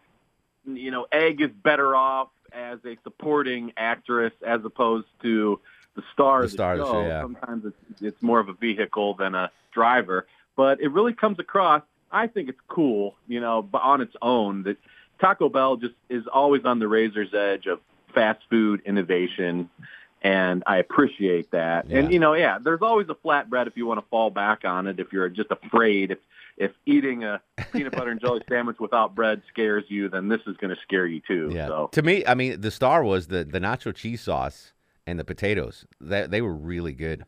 you 0.68 0.92
know, 0.92 1.08
Egg 1.12 1.42
is 1.42 1.52
better 1.64 1.96
off 1.96 2.30
as 2.52 2.80
a 2.86 2.98
supporting 3.04 3.74
actress 3.78 4.34
as 4.46 4.62
opposed 4.64 5.08
to 5.22 5.60
the 5.96 6.04
star 6.14 6.40
The 6.40 6.46
of 6.46 6.52
the 6.52 6.56
star 6.56 6.74
of 6.74 6.80
the 6.80 6.86
show. 6.86 6.92
show, 6.92 7.08
yeah. 7.08 7.22
Sometimes 7.22 7.66
it's, 7.66 8.02
it's 8.02 8.22
more 8.22 8.40
of 8.40 8.50
a 8.50 8.54
vehicle 8.54 9.16
than 9.16 9.36
a 9.36 9.52
driver, 9.72 10.28
but 10.56 10.80
it 10.82 10.92
really 10.92 11.14
comes 11.14 11.40
across. 11.40 11.82
I 12.12 12.28
think 12.28 12.50
it's 12.50 12.60
cool, 12.68 13.16
you 13.28 13.40
know, 13.40 13.62
but 13.62 13.82
on 13.82 14.02
its 14.02 14.16
own 14.22 14.64
that 14.64 14.78
Taco 15.20 15.50
Bell 15.50 15.78
just 15.78 15.96
is 16.10 16.24
always 16.32 16.64
on 16.66 16.80
the 16.80 16.88
razor's 16.88 17.34
edge 17.34 17.66
of 17.66 17.80
fast 18.14 18.40
food 18.50 18.82
innovation. 18.86 19.70
And 20.22 20.64
I 20.66 20.78
appreciate 20.78 21.52
that. 21.52 21.90
Yeah. 21.90 22.00
And 22.00 22.12
you 22.12 22.20
know, 22.20 22.34
yeah, 22.34 22.58
there's 22.60 22.82
always 22.82 23.08
a 23.10 23.16
flatbread 23.16 23.68
if 23.68 23.78
you 23.78 23.86
want 23.86 24.00
to 24.00 24.06
fall 24.10 24.30
back 24.30 24.66
on 24.66 24.88
it. 24.88 25.00
If 25.00 25.14
you're 25.14 25.30
just 25.30 25.52
afraid, 25.52 26.12
if 26.12 26.20
if 26.58 26.72
eating 26.86 27.24
a 27.24 27.40
peanut 27.72 27.94
butter 27.94 28.10
and 28.10 28.20
jelly 28.20 28.42
sandwich 28.50 28.78
without 28.80 29.14
bread 29.14 29.44
scares 29.48 29.86
you, 29.90 30.10
then 30.10 30.28
this 30.28 30.42
is 30.48 30.58
going 30.58 30.76
to 30.76 30.82
scare 30.82 31.06
you 31.06 31.22
too. 31.28 31.52
Yeah. 31.54 31.68
So 31.68 31.90
To 31.92 32.02
me, 32.02 32.26
I 32.26 32.34
mean, 32.34 32.62
the 32.62 32.72
star 32.72 33.04
was 33.04 33.28
the 33.28 33.44
the 33.44 33.60
nacho 33.60 33.94
cheese 33.94 34.22
sauce 34.22 34.74
and 35.06 35.20
the 35.20 35.24
potatoes. 35.24 35.86
That 36.02 36.32
they 36.32 36.42
were 36.42 36.56
really 36.56 36.94
good. 36.94 37.26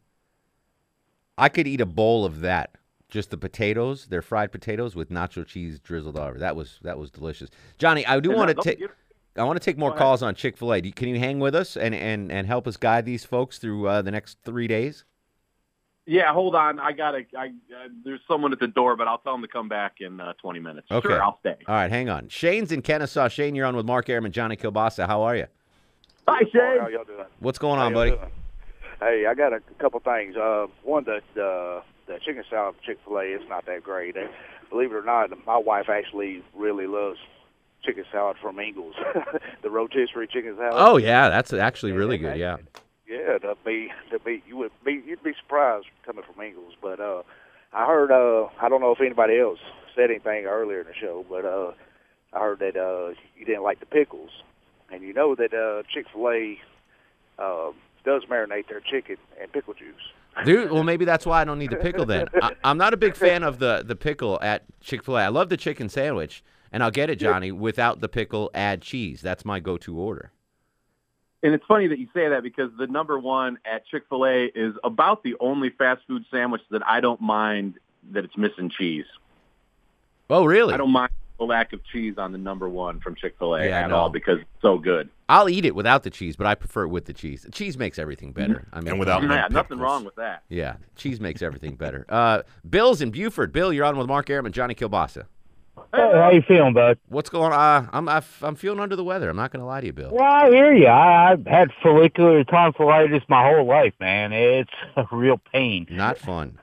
I 1.37 1.49
could 1.49 1.67
eat 1.67 1.81
a 1.81 1.85
bowl 1.85 2.25
of 2.25 2.41
that. 2.41 2.75
Just 3.07 3.31
the 3.31 3.37
potatoes, 3.37 4.07
their 4.07 4.21
fried 4.21 4.51
potatoes 4.51 4.95
with 4.95 5.09
nacho 5.09 5.43
cheese 5.45 5.79
drizzled 5.79 6.17
over. 6.17 6.37
That 6.37 6.55
was 6.55 6.79
that 6.83 6.99
was 6.99 7.09
delicious. 7.09 7.49
Johnny, 7.77 8.05
I 8.05 8.19
do 8.19 8.31
want 8.31 8.49
to 8.49 8.55
take 8.61 8.83
I 9.39 9.43
want 9.43 9.59
to 9.61 9.65
take 9.65 9.77
more 9.77 9.95
calls 9.95 10.21
on 10.21 10.35
Chick 10.35 10.57
Fil 10.57 10.73
A. 10.73 10.81
Can 10.81 11.07
you 11.07 11.19
hang 11.19 11.39
with 11.39 11.55
us 11.55 11.77
and 11.77 11.95
and 11.95 12.31
and 12.31 12.45
help 12.47 12.67
us 12.67 12.77
guide 12.77 13.05
these 13.05 13.25
folks 13.25 13.57
through 13.57 13.87
uh, 13.87 14.01
the 14.01 14.11
next 14.11 14.39
three 14.43 14.67
days? 14.67 15.05
yeah, 16.09 16.33
hold 16.33 16.55
on. 16.55 16.79
I 16.79 16.91
got 16.91 17.11
to. 17.11 17.23
I 17.37 17.47
uh, 17.47 17.87
there's 18.03 18.19
someone 18.27 18.51
at 18.51 18.59
the 18.59 18.67
door, 18.67 18.95
but 18.95 19.07
I'll 19.07 19.19
tell 19.19 19.33
them 19.33 19.43
to 19.43 19.47
come 19.47 19.69
back 19.69 19.97
in 19.99 20.19
uh, 20.19 20.33
20 20.41 20.59
minutes. 20.59 20.87
Okay, 20.89 21.07
Sure, 21.07 21.21
I'll 21.21 21.37
stay. 21.41 21.55
All 21.67 21.75
right, 21.75 21.91
hang 21.91 22.09
on. 22.09 22.29
Shane's 22.29 22.71
in 22.71 22.81
Kennesaw. 22.81 23.27
Shane, 23.27 23.53
you're 23.53 23.67
on 23.67 23.75
with 23.75 23.85
Mark 23.85 24.09
Arum 24.09 24.25
and 24.25 24.33
Johnny 24.33 24.57
Kilbasa. 24.57 25.05
How 25.05 25.21
are 25.21 25.35
you? 25.35 25.45
Hi, 26.27 26.41
Shane. 26.51 26.79
How 26.81 26.87
y'all 26.87 27.03
doing? 27.03 27.25
What's 27.39 27.59
going 27.59 27.79
on, 27.79 27.93
buddy? 27.93 28.11
doing? 28.11 28.31
Hey, 28.99 29.25
I 29.29 29.35
got 29.35 29.53
a 29.53 29.59
couple 29.77 29.99
things. 29.99 30.35
Uh, 30.35 30.65
one, 30.83 31.03
the 31.03 31.21
the, 31.35 31.83
the 32.07 32.17
chicken 32.25 32.43
salad 32.49 32.75
from 32.75 32.83
Chick 32.85 32.97
Fil 33.05 33.19
A 33.19 33.25
is 33.25 33.41
not 33.47 33.67
that 33.67 33.83
great. 33.83 34.17
And 34.17 34.29
believe 34.71 34.91
it 34.91 34.95
or 34.95 35.03
not, 35.03 35.29
my 35.45 35.57
wife 35.57 35.89
actually 35.89 36.43
really 36.55 36.87
loves 36.87 37.19
chicken 37.84 38.05
salad 38.11 38.38
from 38.41 38.59
Ingles, 38.59 38.95
the 39.61 39.69
rotisserie 39.69 40.27
chicken 40.27 40.55
salad. 40.57 40.73
Oh 40.75 40.97
yeah, 40.97 41.30
that's 41.30 41.53
actually 41.53 41.91
really 41.91 42.17
good. 42.17 42.38
Yeah. 42.38 42.57
Yeah, 43.07 43.39
to 43.39 43.55
be 43.65 43.89
to 44.11 44.19
be 44.19 44.43
you 44.47 44.57
would 44.57 44.71
be 44.86 45.01
you'd 45.05 45.23
be 45.23 45.34
surprised 45.41 45.88
coming 46.05 46.23
from 46.23 46.43
Ingles. 46.43 46.73
But 46.82 46.99
uh 46.99 47.23
I 47.73 47.86
heard 47.86 48.11
uh 48.11 48.49
I 48.61 48.69
don't 48.69 48.82
know 48.82 48.91
if 48.91 49.01
anybody 49.01 49.39
else 49.39 49.59
said 49.95 50.11
anything 50.11 50.45
earlier 50.45 50.82
in 50.82 50.88
the 50.88 50.93
show, 50.93 51.25
but 51.27 51.45
uh 51.45 51.71
I 52.34 52.39
heard 52.39 52.59
that 52.59 52.77
uh 52.77 53.15
you 53.38 53.45
didn't 53.45 53.63
like 53.63 53.80
the 53.80 53.86
pickles. 53.88 54.30
And 54.91 55.01
you 55.01 55.13
know 55.13 55.36
that 55.36 55.53
uh 55.53 55.84
Chick 55.91 56.05
fil 56.13 56.30
A 56.30 56.59
uh, 57.39 57.71
does 58.05 58.23
marinate 58.30 58.67
their 58.67 58.82
chicken 58.82 59.17
and 59.41 59.51
pickle 59.51 59.73
juice. 59.73 59.95
Dude, 60.45 60.71
well, 60.71 60.84
maybe 60.84 61.05
that's 61.05 61.25
why 61.25 61.41
I 61.41 61.45
don't 61.45 61.59
need 61.59 61.71
the 61.71 61.77
pickle 61.77 62.05
then. 62.05 62.27
I, 62.41 62.51
I'm 62.63 62.77
not 62.77 62.93
a 62.93 62.97
big 62.97 63.15
fan 63.15 63.43
of 63.43 63.59
the, 63.59 63.84
the 63.86 63.95
pickle 63.95 64.39
at 64.41 64.63
Chick 64.82 65.03
fil 65.03 65.17
A. 65.17 65.23
I 65.23 65.27
love 65.30 65.49
the 65.49 65.57
chicken 65.57 65.89
sandwich, 65.89 66.43
and 66.72 66.84
I'll 66.84 66.91
get 66.91 67.09
it, 67.09 67.17
Johnny, 67.17 67.51
without 67.51 67.99
the 68.01 68.09
pickle, 68.09 68.51
add 68.53 68.82
cheese. 68.82 69.22
That's 69.22 69.45
my 69.45 69.59
go 69.59 69.78
to 69.78 69.97
order. 69.97 70.32
And 71.41 71.53
it's 71.53 71.65
funny 71.67 71.88
that 71.88 71.99
you 71.99 72.07
say 72.13 72.28
that 72.30 72.43
because 72.43 72.70
the 72.78 72.88
number 72.88 73.17
one 73.17 73.59
at 73.65 73.86
Chick 73.88 74.03
Fil 74.09 74.26
A 74.26 74.45
is 74.53 74.74
about 74.84 75.24
the 75.24 75.36
only 75.39 75.70
fast 75.70 76.01
food 76.07 76.26
sandwich 76.30 76.61
that 76.72 76.86
I 76.86 76.99
don't 76.99 77.22
mind 77.22 77.76
that 78.11 78.26
it's 78.26 78.36
missing 78.36 78.70
cheese. 78.70 79.05
Oh, 80.30 80.45
really? 80.45 80.74
I 80.74 80.78
don't 80.78 80.91
mind 80.91 81.11
the 81.39 81.45
lack 81.45 81.72
of 81.72 81.82
cheese 81.86 82.15
on 82.17 82.34
the 82.34 82.38
number 82.38 82.67
one 82.67 82.99
from 82.99 83.15
Chick 83.15 83.36
Fil 83.39 83.55
A 83.55 83.65
Yeah, 83.67 83.86
at 83.86 83.91
all 83.93 84.09
because 84.09 84.39
it's 84.39 84.49
so 84.61 84.78
good. 84.78 85.09
I'll 85.30 85.47
eat 85.47 85.63
it 85.63 85.76
without 85.76 86.03
the 86.03 86.09
cheese, 86.09 86.36
but 86.36 86.45
I 86.45 86.55
prefer 86.55 86.84
it 86.84 86.89
with 86.89 87.05
the 87.05 87.13
cheese. 87.13 87.45
Cheese 87.53 87.78
makes 87.78 87.97
everything 87.97 88.34
better. 88.34 88.67
I 88.74 88.80
mean, 88.82 88.89
And 88.89 88.99
without 88.99 89.22
yeah, 89.24 89.47
nothing 89.49 89.53
pickles. 89.53 89.80
wrong 89.80 90.03
with 90.03 90.15
that. 90.15 90.43
Yeah, 90.49 90.76
cheese 90.97 91.22
makes 91.22 91.41
everything 91.41 91.76
better. 91.76 92.05
Uh, 92.09 92.41
Bill's 92.70 92.99
in 93.01 93.11
Buford. 93.11 93.53
Bill, 93.53 93.72
you're 93.72 93.86
on 93.86 93.97
with 93.97 94.07
Mark 94.07 94.30
Arum 94.30 94.45
and 94.45 94.53
Johnny 94.53 94.76
Kilbasa. 94.76 95.24
Hey, 95.93 96.11
how 96.13 96.32
you 96.32 96.41
feeling, 96.47 96.73
bud? 96.73 96.97
What's 97.07 97.30
going 97.30 97.51
on? 97.51 97.86
Uh, 97.86 97.89
I'm 97.91 98.07
I 98.09 98.17
f- 98.17 98.43
I'm 98.43 98.55
feeling 98.55 98.80
under 98.80 98.95
the 98.95 99.03
weather. 99.03 99.30
I'm 99.30 99.36
not 99.36 99.51
going 99.51 99.61
to 99.61 99.65
lie 99.65 99.82
to 99.82 99.88
you, 99.88 99.93
Bill. 99.93 100.11
Well, 100.11 100.23
I 100.23 100.49
hear 100.49 100.73
you. 100.73 100.88
I, 100.88 101.32
I've 101.32 101.45
had 101.45 101.69
follicular 101.82 102.43
tonsillitis 102.43 103.23
my 103.27 103.47
whole 103.47 103.65
life, 103.67 103.93
man. 103.99 104.32
It's 104.34 104.69
a 104.95 105.05
real 105.11 105.39
pain. 105.51 105.88
Not 105.89 106.17
fun. 106.17 106.59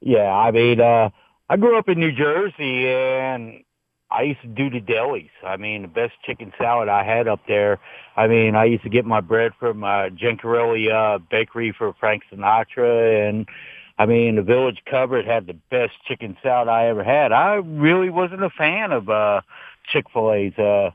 Yeah, 0.00 0.30
I 0.32 0.50
mean, 0.50 0.80
uh, 0.80 1.10
I 1.48 1.56
grew 1.56 1.78
up 1.78 1.88
in 1.88 1.98
New 1.98 2.12
Jersey, 2.12 2.88
and 2.88 3.62
I 4.10 4.22
used 4.22 4.40
to 4.42 4.48
do 4.48 4.70
the 4.70 4.80
delis. 4.80 5.30
I 5.44 5.56
mean, 5.56 5.82
the 5.82 5.88
best 5.88 6.14
chicken 6.24 6.52
salad 6.58 6.88
I 6.88 7.04
had 7.04 7.28
up 7.28 7.40
there. 7.46 7.78
I 8.16 8.26
mean, 8.26 8.54
I 8.56 8.64
used 8.64 8.82
to 8.84 8.88
get 8.88 9.04
my 9.04 9.20
bread 9.20 9.52
from 9.60 9.84
uh, 9.84 10.08
Gencarelli 10.10 10.90
uh, 10.90 11.18
Bakery 11.30 11.74
for 11.76 11.92
Frank 12.00 12.22
Sinatra, 12.32 13.28
and 13.28 13.46
I 14.00 14.06
mean, 14.06 14.36
the 14.36 14.42
Village 14.42 14.78
Cupboard 14.90 15.26
had 15.26 15.46
the 15.46 15.52
best 15.70 15.92
chicken 16.08 16.34
salad 16.42 16.68
I 16.68 16.86
ever 16.86 17.04
had. 17.04 17.32
I 17.32 17.56
really 17.56 18.08
wasn't 18.08 18.42
a 18.42 18.48
fan 18.48 18.92
of 18.92 19.10
uh, 19.10 19.42
Chick 19.92 20.06
Fil 20.10 20.32
A's 20.32 20.58
uh, 20.58 20.92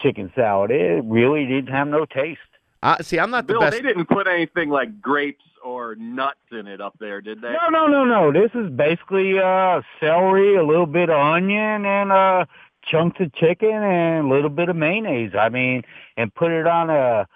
chicken 0.00 0.32
salad. 0.36 0.70
It 0.70 1.02
really 1.04 1.44
didn't 1.46 1.74
have 1.74 1.88
no 1.88 2.06
taste. 2.06 2.38
Uh, 2.80 3.02
see, 3.02 3.18
I'm 3.18 3.32
not 3.32 3.48
the 3.48 3.54
Bill, 3.54 3.60
best. 3.62 3.72
they 3.72 3.82
didn't 3.82 4.06
put 4.06 4.28
anything 4.28 4.70
like 4.70 5.00
grapes 5.00 5.42
or 5.64 5.96
nuts 5.96 6.38
in 6.52 6.68
it 6.68 6.80
up 6.80 6.94
there, 7.00 7.20
did 7.20 7.40
they? 7.42 7.52
No, 7.52 7.68
no, 7.70 7.88
no, 7.88 8.04
no. 8.04 8.32
This 8.32 8.52
is 8.54 8.70
basically 8.70 9.40
uh 9.40 9.82
celery, 9.98 10.54
a 10.54 10.64
little 10.64 10.86
bit 10.86 11.10
of 11.10 11.18
onion, 11.18 11.84
and 11.84 12.12
uh 12.12 12.44
chunks 12.84 13.18
of 13.18 13.34
chicken 13.34 13.68
and 13.68 14.30
a 14.30 14.32
little 14.32 14.48
bit 14.48 14.68
of 14.68 14.76
mayonnaise. 14.76 15.32
I 15.36 15.48
mean, 15.48 15.82
and 16.16 16.32
put 16.32 16.52
it 16.52 16.68
on 16.68 16.88
a 16.88 17.26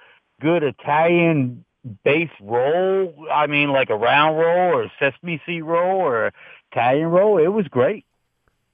good 0.40 0.62
Italian 0.62 1.64
base 2.04 2.30
roll. 2.40 3.14
I 3.32 3.46
mean, 3.46 3.70
like 3.70 3.90
a 3.90 3.96
round 3.96 4.38
roll 4.38 4.74
or 4.78 4.82
a 4.84 4.92
sesame 4.98 5.40
seed 5.46 5.62
roll 5.64 6.00
or 6.00 6.32
Italian 6.72 7.08
roll. 7.08 7.38
It 7.38 7.48
was 7.48 7.66
great. 7.68 8.04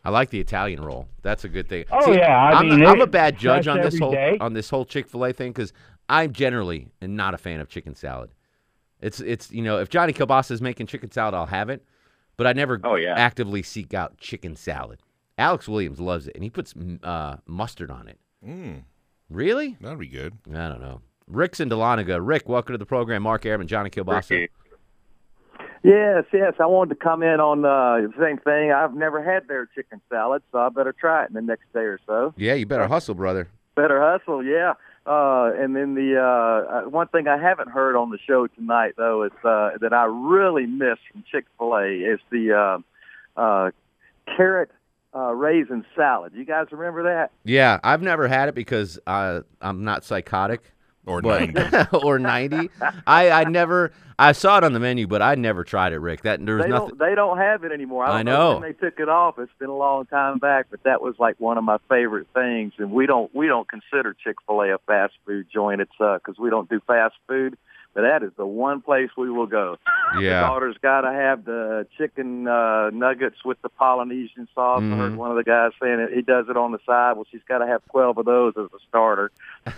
I 0.05 0.11
like 0.11 0.31
the 0.31 0.41
Italian 0.41 0.83
roll. 0.83 1.07
That's 1.23 1.45
a 1.45 1.49
good 1.49 1.69
thing. 1.69 1.85
Oh, 1.93 2.11
yeah, 2.13 2.37
I 2.37 2.55
I'm, 2.59 2.69
mean, 2.69 2.85
I'm 2.85 3.01
a 3.01 3.07
bad 3.07 3.39
judge 3.39 3.69
on 3.69 3.81
this 3.81 3.97
whole 3.99 4.11
day. 4.11 4.37
on 4.41 4.53
this 4.53 4.69
whole 4.69 4.85
Chick 4.85 5.09
Fil 5.09 5.25
A 5.27 5.33
thing 5.33 5.53
because 5.53 5.73
I'm 6.09 6.33
generally 6.33 6.89
not 7.01 7.35
a 7.35 7.39
fan 7.39 7.61
of 7.61 7.69
chicken 7.69 7.95
salad. 7.95 8.31
It's 9.01 9.21
it's 9.21 9.51
you 9.53 9.63
know 9.63 9.79
if 9.79 9.89
Johnny 9.91 10.13
Kilbasa 10.13 10.51
is 10.53 10.61
making 10.63 10.87
chicken 10.89 11.11
salad, 11.11 11.35
I'll 11.35 11.47
have 11.47 11.69
it, 11.71 11.85
but 12.37 12.47
I 12.47 12.53
never 12.53 12.81
Oh, 12.83 12.97
yeah. 12.97 13.15
actively 13.17 13.63
seek 13.63 13.95
out 13.95 14.19
chicken 14.19 14.57
salad. 14.57 15.01
Alex 15.39 15.69
Williams 15.69 16.01
loves 16.01 16.27
it, 16.29 16.35
and 16.35 16.43
he 16.45 16.51
puts 16.51 16.75
uh, 17.03 17.37
mustard 17.47 17.91
on 17.91 18.07
it. 18.09 18.19
Mm, 18.47 18.83
Really? 19.31 19.77
that'd 19.81 19.99
be 19.99 20.07
good. 20.09 20.37
I 20.51 20.69
don't 20.69 20.81
know. 20.81 21.01
Rick's 21.35 21.61
in 21.61 21.69
Dahlonega. 21.69 22.19
Rick, 22.21 22.49
welcome 22.49 22.75
to 22.75 22.79
the 22.79 22.87
program. 22.87 23.23
Mark 23.23 23.47
Arum, 23.47 23.67
Johnny 23.67 23.91
Kilbasa. 23.91 24.49
Yes, 25.83 26.25
yes. 26.33 26.55
I 26.61 26.67
wanted 26.67 26.95
to 26.95 27.01
comment 27.01 27.41
on 27.41 27.65
uh, 27.65 28.07
the 28.07 28.13
same 28.21 28.39
thing. 28.39 28.71
I've 28.71 28.95
never 28.95 29.23
had 29.23 29.49
their 29.49 29.67
chicken 29.75 30.01
salad, 30.09 30.43
so 30.53 30.59
I 30.59 30.69
better 30.69 30.93
try 30.93 31.25
it 31.25 31.31
in 31.31 31.35
the 31.35 31.43
next 31.43 31.73
day 31.73 31.81
or 31.81 31.99
so. 32.07 32.33
Yeah, 32.37 32.55
you 32.55 32.67
better 32.67 32.87
hustle, 32.87 33.15
brother. 33.15 33.49
Better 33.75 34.01
hustle, 34.01 34.45
yeah. 34.45 34.75
Uh, 35.05 35.51
and 35.59 35.75
then 35.75 35.95
the 35.95 36.17
uh, 36.17 36.87
uh, 36.87 36.89
one 36.89 37.09
thing 37.09 37.27
I 37.27 37.37
haven't 37.37 37.69
heard 37.69 37.97
on 37.97 38.11
the 38.11 38.19
show 38.25 38.47
tonight, 38.47 38.93
though, 38.97 39.25
is 39.25 39.33
uh, 39.45 39.71
that 39.81 39.93
I 39.93 40.05
really 40.05 40.67
miss 40.67 40.99
from 41.11 41.25
Chick 41.29 41.47
Fil 41.59 41.75
A 41.77 41.87
is 41.87 42.21
the 42.31 42.53
uh, 43.37 43.41
uh, 43.41 43.71
carrot 44.37 44.71
uh, 45.15 45.33
raisin 45.33 45.85
salad. 45.97 46.33
You 46.37 46.45
guys 46.45 46.67
remember 46.71 47.03
that? 47.03 47.33
Yeah, 47.45 47.81
I've 47.83 48.03
never 48.03 48.29
had 48.29 48.49
it 48.49 48.55
because 48.55 49.01
uh, 49.07 49.41
I'm 49.61 49.83
not 49.83 50.05
psychotic. 50.05 50.73
Or 51.05 51.21
but- 51.21 51.93
or 52.05 52.19
90. 52.19 52.71
I, 53.07 53.31
I 53.31 53.45
never, 53.45 53.93
I 54.19 54.31
saw 54.33 54.59
it 54.59 54.65
on 54.65 54.73
the 54.73 54.79
menu, 54.79 55.09
but 55.09 55.21
I 55.21 55.35
never 55.35 55.65
tried 55.65 55.93
it, 55.93 55.99
Rick. 55.99 56.23
That 56.23 56.45
There 56.47 56.57
was 56.57 56.65
they 56.65 56.71
nothing. 56.71 56.89
don't 56.91 56.99
they 57.01 57.15
don't 57.17 57.39
have 57.39 57.65
it 57.65 57.73
anymore. 57.73 58.05
I, 58.05 58.09
don't 58.09 58.17
I 58.19 58.23
know. 58.23 58.53
when 58.59 58.63
they 58.63 58.73
took 58.73 59.01
it 59.01 59.09
off. 59.09 59.39
It's 59.39 59.51
been 59.59 59.69
a 59.69 59.77
long 59.77 60.07
time 60.07 60.39
back, 60.39 60.67
but 60.71 60.83
that 60.85 61.03
was 61.03 61.17
like 61.19 61.35
one 61.41 61.59
of 61.59 61.65
my 61.65 61.79
favorite 61.89 62.29
things. 62.35 62.73
And 62.79 62.93
we 62.93 63.07
don't 63.07 63.35
we 63.35 63.49
don't 63.49 63.69
consider 63.69 64.15
Chick 64.15 64.37
Fil 64.47 64.61
A 64.61 64.75
a 64.75 64.79
fast 64.87 65.15
food 65.27 65.49
joint. 65.53 65.81
It's 65.81 65.91
uh 66.01 66.19
because 66.19 66.39
we 66.39 66.51
don't 66.51 66.71
do 66.71 66.81
fast 66.87 67.15
food. 67.27 67.59
But 67.95 68.03
that 68.03 68.23
is 68.23 68.31
the 68.39 68.47
one 68.47 68.81
place 68.81 69.11
we 69.19 69.31
will 69.31 69.47
go. 69.47 69.77
Yeah. 70.19 70.41
The 70.41 70.47
daughter's 70.47 70.77
got 70.83 71.03
to 71.03 71.13
have 71.13 71.45
the 71.45 71.87
chicken 71.99 72.49
uh, 72.49 72.89
nuggets 72.91 73.45
with 73.45 73.61
the 73.61 73.69
Polynesian 73.69 74.49
sauce. 74.55 74.83
I 74.83 74.97
heard 74.97 75.13
Mhm. 75.13 75.17
one 75.17 75.31
of 75.31 75.37
the 75.37 75.45
guys 75.45 75.73
saying 75.81 76.01
it, 76.01 76.11
he 76.15 76.23
does 76.23 76.47
it 76.49 76.57
on 76.57 76.73
the 76.73 76.79
side. 76.87 77.17
Well, 77.17 77.27
she's 77.31 77.43
got 77.47 77.59
to 77.59 77.67
have 77.67 77.83
12 77.91 78.17
of 78.19 78.25
those 78.25 78.55
as 78.57 78.67
a 78.75 78.79
starter. 78.89 79.31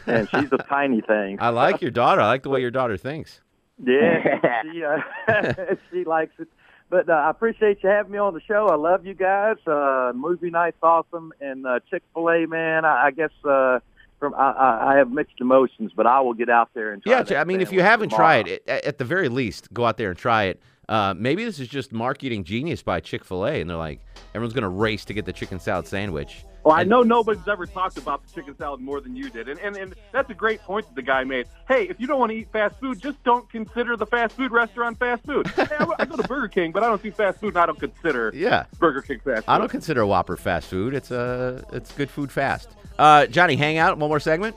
And 0.06 0.28
she's 0.30 0.52
a 0.52 0.58
tiny 0.58 1.00
thing. 1.00 1.38
I 1.40 1.48
like 1.48 1.82
your 1.82 1.90
daughter. 1.90 2.20
I 2.20 2.26
like 2.26 2.42
the 2.44 2.50
way 2.50 2.60
your 2.60 2.70
daughter 2.70 2.96
thinks. 2.96 3.40
Yeah, 3.84 4.62
she 4.72 4.84
uh, 4.84 5.64
she 5.90 6.04
likes 6.04 6.34
it. 6.38 6.46
But 6.90 7.08
uh, 7.08 7.12
I 7.14 7.30
appreciate 7.30 7.82
you 7.82 7.88
having 7.88 8.12
me 8.12 8.18
on 8.18 8.34
the 8.34 8.40
show. 8.42 8.68
I 8.68 8.76
love 8.76 9.04
you 9.04 9.14
guys. 9.14 9.56
Uh, 9.66 10.12
movie 10.14 10.50
night's 10.50 10.76
awesome, 10.82 11.32
and 11.40 11.66
uh, 11.66 11.80
Chick 11.90 12.02
Fil 12.12 12.28
A, 12.30 12.46
man. 12.46 12.84
I, 12.84 13.06
I 13.06 13.10
guess 13.10 13.30
uh, 13.44 13.80
from 14.25 14.35
I, 14.35 14.53
I, 14.53 14.93
I 14.95 14.97
have 14.97 15.11
mixed 15.11 15.41
emotions, 15.41 15.93
but 15.95 16.07
I 16.07 16.20
will 16.20 16.33
get 16.33 16.49
out 16.49 16.70
there 16.75 16.93
and 16.93 17.03
try. 17.03 17.20
It. 17.20 17.31
Yeah, 17.31 17.41
I 17.41 17.45
mean, 17.45 17.61
if 17.61 17.72
you 17.72 17.83
haven't 17.83 18.09
tomorrow. 18.09 18.43
tried 18.43 18.49
it, 18.49 18.66
at 18.66 18.99
the 18.99 19.05
very 19.05 19.29
least, 19.29 19.72
go 19.75 19.85
out 19.85 19.99
there 19.99 20.09
and 20.09 20.18
try 20.18 20.45
it. 20.45 20.61
Uh, 20.89 21.14
maybe 21.16 21.45
this 21.45 21.59
is 21.59 21.68
just 21.68 21.93
marketing 21.93 22.45
genius 22.45 22.82
by 22.82 23.01
Chick 23.01 23.24
Fil 23.24 23.47
A, 23.47 23.61
and 23.61 23.68
they're 23.70 23.76
like, 23.76 24.01
everyone's 24.35 24.55
going 24.55 24.62
to 24.62 24.68
race 24.68 25.05
to 25.07 25.14
get 25.14 25.24
the 25.24 25.32
chicken 25.32 25.59
salad 25.59 25.87
sandwich. 25.87 26.45
Well, 26.64 26.74
I 26.74 26.82
know 26.82 27.03
nobody's 27.03 27.47
ever 27.47 27.66
talked 27.66 27.99
about 27.99 28.26
the 28.26 28.32
chicken 28.32 28.57
salad 28.57 28.80
more 28.80 28.99
than 29.03 29.14
you 29.14 29.28
did, 29.28 29.51
and, 29.51 29.61
and 29.61 29.76
and 29.76 29.95
that's 30.12 30.30
a 30.30 30.35
great 30.35 30.62
point 30.62 30.87
that 30.87 30.95
the 30.95 31.03
guy 31.03 31.22
made. 31.22 31.47
Hey, 31.68 31.85
if 31.89 32.01
you 32.01 32.07
don't 32.07 32.18
want 32.18 32.32
to 32.32 32.39
eat 32.39 32.49
fast 32.53 32.80
food, 32.80 33.03
just 33.03 33.22
don't 33.22 33.51
consider 33.51 33.99
the 33.99 34.07
fast 34.07 34.35
food 34.35 34.51
restaurant 34.51 34.99
fast 34.99 35.24
food. 35.26 35.47
hey, 35.57 35.66
I, 35.78 35.87
I 35.99 36.05
go 36.07 36.16
to 36.16 36.22
Burger 36.26 36.49
King, 36.49 36.72
but 36.72 36.82
I 36.82 36.87
don't 36.87 37.03
do 37.03 37.12
fast 37.12 37.39
food, 37.39 37.49
and 37.49 37.59
I 37.59 37.66
don't 37.66 37.78
consider 37.78 38.32
Yeah. 38.35 38.64
Burger 38.78 39.03
King 39.03 39.20
fast 39.22 39.45
food. 39.45 39.51
I 39.53 39.59
don't 39.59 39.70
consider 39.70 40.01
a 40.01 40.07
Whopper 40.07 40.39
fast 40.39 40.68
food. 40.68 40.95
It's 40.95 41.11
uh, 41.11 41.62
it's 41.72 41.93
good 41.93 42.09
food 42.09 42.32
fast. 42.32 42.70
Uh, 42.99 43.26
Johnny, 43.26 43.57
hang 43.57 43.76
out. 43.76 43.99
One 43.99 44.09
more 44.09 44.20
segment. 44.20 44.57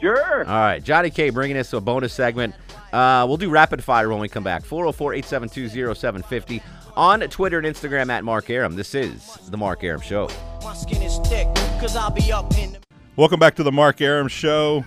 Sure. 0.00 0.38
All 0.46 0.54
right, 0.60 0.82
Johnny 0.82 1.10
K 1.10 1.30
bringing 1.30 1.56
us 1.58 1.70
to 1.70 1.76
a 1.76 1.80
bonus 1.80 2.12
segment. 2.12 2.54
Uh, 2.92 3.24
we'll 3.28 3.36
do 3.36 3.50
rapid 3.50 3.84
fire 3.84 4.08
when 4.08 4.18
we 4.18 4.28
come 4.28 4.42
back. 4.42 4.62
404-872-0750 4.64 6.62
on 6.96 7.20
Twitter 7.20 7.58
and 7.58 7.66
Instagram 7.66 8.08
at 8.10 8.24
Mark 8.24 8.48
Arum. 8.50 8.74
This 8.76 8.94
is 8.94 9.36
the 9.50 9.56
Mark 9.56 9.84
Arum 9.84 10.00
Show. 10.00 10.28
My 10.62 10.74
skin 10.74 11.02
is 11.02 11.18
thick, 11.28 11.46
cause 11.80 11.94
I'll 11.96 12.10
be 12.10 12.32
up 12.32 12.56
in 12.58 12.72
the 12.72 12.78
Welcome 13.16 13.38
back 13.38 13.54
to 13.56 13.62
the 13.62 13.72
Mark 13.72 14.00
Arum 14.00 14.28
Show. 14.28 14.84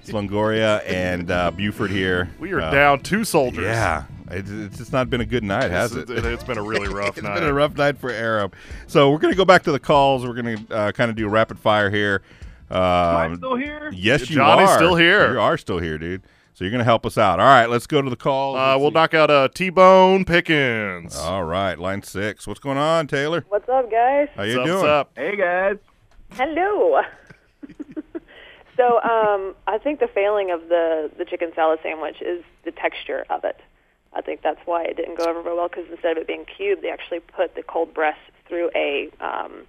It's 0.00 0.10
Longoria 0.10 0.82
and 0.86 1.30
uh, 1.30 1.50
Buford 1.50 1.90
here. 1.90 2.30
We 2.38 2.52
are 2.52 2.60
Uh, 2.60 2.70
down 2.70 3.00
two 3.00 3.24
soldiers. 3.24 3.64
Yeah, 3.64 4.04
it, 4.30 4.44
it's 4.48 4.78
just 4.78 4.92
not 4.92 5.10
been 5.10 5.20
a 5.20 5.26
good 5.26 5.44
night, 5.44 5.70
has 5.70 5.94
it? 5.94 6.08
It's- 6.10 6.24
it's 6.24 6.44
been 6.44 6.58
a 6.58 6.62
really 6.62 6.88
rough 6.94 7.16
It's 7.18 7.22
night. 7.22 7.32
It's 7.32 7.40
been 7.40 7.48
a 7.50 7.54
rough 7.54 7.76
night 7.76 7.98
for 7.98 8.10
Arum. 8.10 8.50
So 8.86 9.10
we're 9.10 9.18
going 9.18 9.32
to 9.32 9.36
go 9.38 9.44
back 9.44 9.62
to 9.64 9.72
the 9.72 9.78
calls. 9.80 10.24
We're 10.26 10.40
going 10.40 10.66
to 10.66 10.74
uh, 10.74 10.92
kind 10.92 11.10
of 11.10 11.16
do 11.16 11.28
rapid 11.28 11.58
fire 11.58 11.90
here. 11.90 12.22
Um, 12.72 13.32
I 13.32 13.34
still 13.36 13.56
here? 13.56 13.90
Yes, 13.94 14.30
you 14.30 14.36
Johnny's 14.36 14.68
are. 14.70 14.76
still 14.76 14.94
here. 14.96 15.34
You 15.34 15.40
are 15.40 15.58
still 15.58 15.78
here, 15.78 15.98
dude. 15.98 16.22
So 16.54 16.64
you're 16.64 16.70
going 16.70 16.80
to 16.80 16.84
help 16.84 17.06
us 17.06 17.16
out. 17.16 17.40
All 17.40 17.46
right, 17.46 17.66
let's 17.68 17.86
go 17.86 18.02
to 18.02 18.10
the 18.10 18.16
call. 18.16 18.56
Uh, 18.56 18.76
we'll 18.78 18.90
knock 18.90 19.14
out 19.14 19.30
uh, 19.30 19.48
T-Bone 19.48 20.24
Pickens. 20.24 21.16
All 21.16 21.44
right, 21.44 21.78
line 21.78 22.02
six. 22.02 22.46
What's 22.46 22.60
going 22.60 22.78
on, 22.78 23.06
Taylor? 23.06 23.44
What's 23.48 23.68
up, 23.68 23.90
guys? 23.90 24.28
How 24.34 24.42
you 24.42 24.58
What's 24.58 24.70
doing? 24.70 24.86
up? 24.86 25.12
Hey 25.16 25.36
guys. 25.36 25.76
Hello. 26.32 27.00
so, 28.76 29.00
um, 29.02 29.54
I 29.66 29.78
think 29.82 30.00
the 30.00 30.08
failing 30.08 30.50
of 30.50 30.68
the 30.68 31.10
the 31.16 31.24
chicken 31.24 31.52
salad 31.54 31.78
sandwich 31.82 32.20
is 32.20 32.44
the 32.64 32.70
texture 32.72 33.24
of 33.30 33.44
it. 33.44 33.58
I 34.14 34.20
think 34.20 34.42
that's 34.42 34.60
why 34.66 34.84
it 34.84 34.96
didn't 34.96 35.18
go 35.18 35.24
over 35.24 35.42
very 35.42 35.56
well 35.56 35.68
because 35.68 35.86
instead 35.90 36.12
of 36.12 36.18
it 36.18 36.26
being 36.26 36.44
cubed, 36.44 36.82
they 36.82 36.90
actually 36.90 37.20
put 37.20 37.54
the 37.54 37.62
cold 37.62 37.94
breast 37.94 38.20
through 38.46 38.70
a 38.74 39.08
um, 39.20 39.62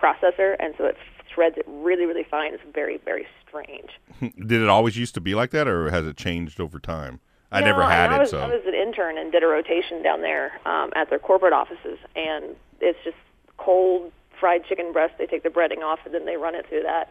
processor, 0.00 0.54
and 0.60 0.74
so 0.78 0.84
it 0.84 0.96
shreds 1.34 1.56
it 1.56 1.64
really, 1.68 2.06
really 2.06 2.24
fine. 2.24 2.54
It's 2.54 2.62
very, 2.74 2.98
very 2.98 3.26
strange. 3.46 3.90
Did 4.20 4.62
it 4.62 4.68
always 4.68 4.96
used 4.96 5.14
to 5.14 5.20
be 5.20 5.34
like 5.34 5.50
that, 5.50 5.66
or 5.68 5.90
has 5.90 6.06
it 6.06 6.16
changed 6.16 6.60
over 6.60 6.78
time? 6.78 7.20
I 7.52 7.60
No, 7.60 7.66
never 7.66 7.82
had 7.82 8.12
and 8.12 8.20
I 8.20 8.24
it, 8.24 8.28
so 8.30 8.40
I 8.40 8.46
was 8.46 8.62
an 8.66 8.74
intern 8.74 9.18
and 9.18 9.32
did 9.32 9.42
a 9.42 9.46
rotation 9.46 10.02
down 10.04 10.20
there 10.20 10.52
um, 10.66 10.92
at 10.94 11.10
their 11.10 11.18
corporate 11.18 11.52
offices, 11.52 11.98
and 12.14 12.54
it's 12.80 12.98
just 13.02 13.16
cold 13.56 14.12
fried 14.38 14.64
chicken 14.64 14.92
breast. 14.92 15.14
They 15.18 15.26
take 15.26 15.42
the 15.42 15.48
breading 15.48 15.80
off 15.82 15.98
and 16.04 16.14
then 16.14 16.24
they 16.26 16.36
run 16.36 16.54
it 16.54 16.66
through 16.68 16.82
that. 16.84 17.10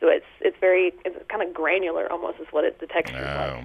So 0.00 0.08
it's 0.08 0.24
it's 0.40 0.56
very 0.58 0.92
it's 1.04 1.16
kind 1.28 1.42
of 1.46 1.52
granular 1.54 2.10
almost 2.10 2.40
is 2.40 2.46
what 2.50 2.64
it 2.64 2.80
the 2.80 2.86
texture 2.86 3.18
is 3.18 3.24
like. 3.58 3.64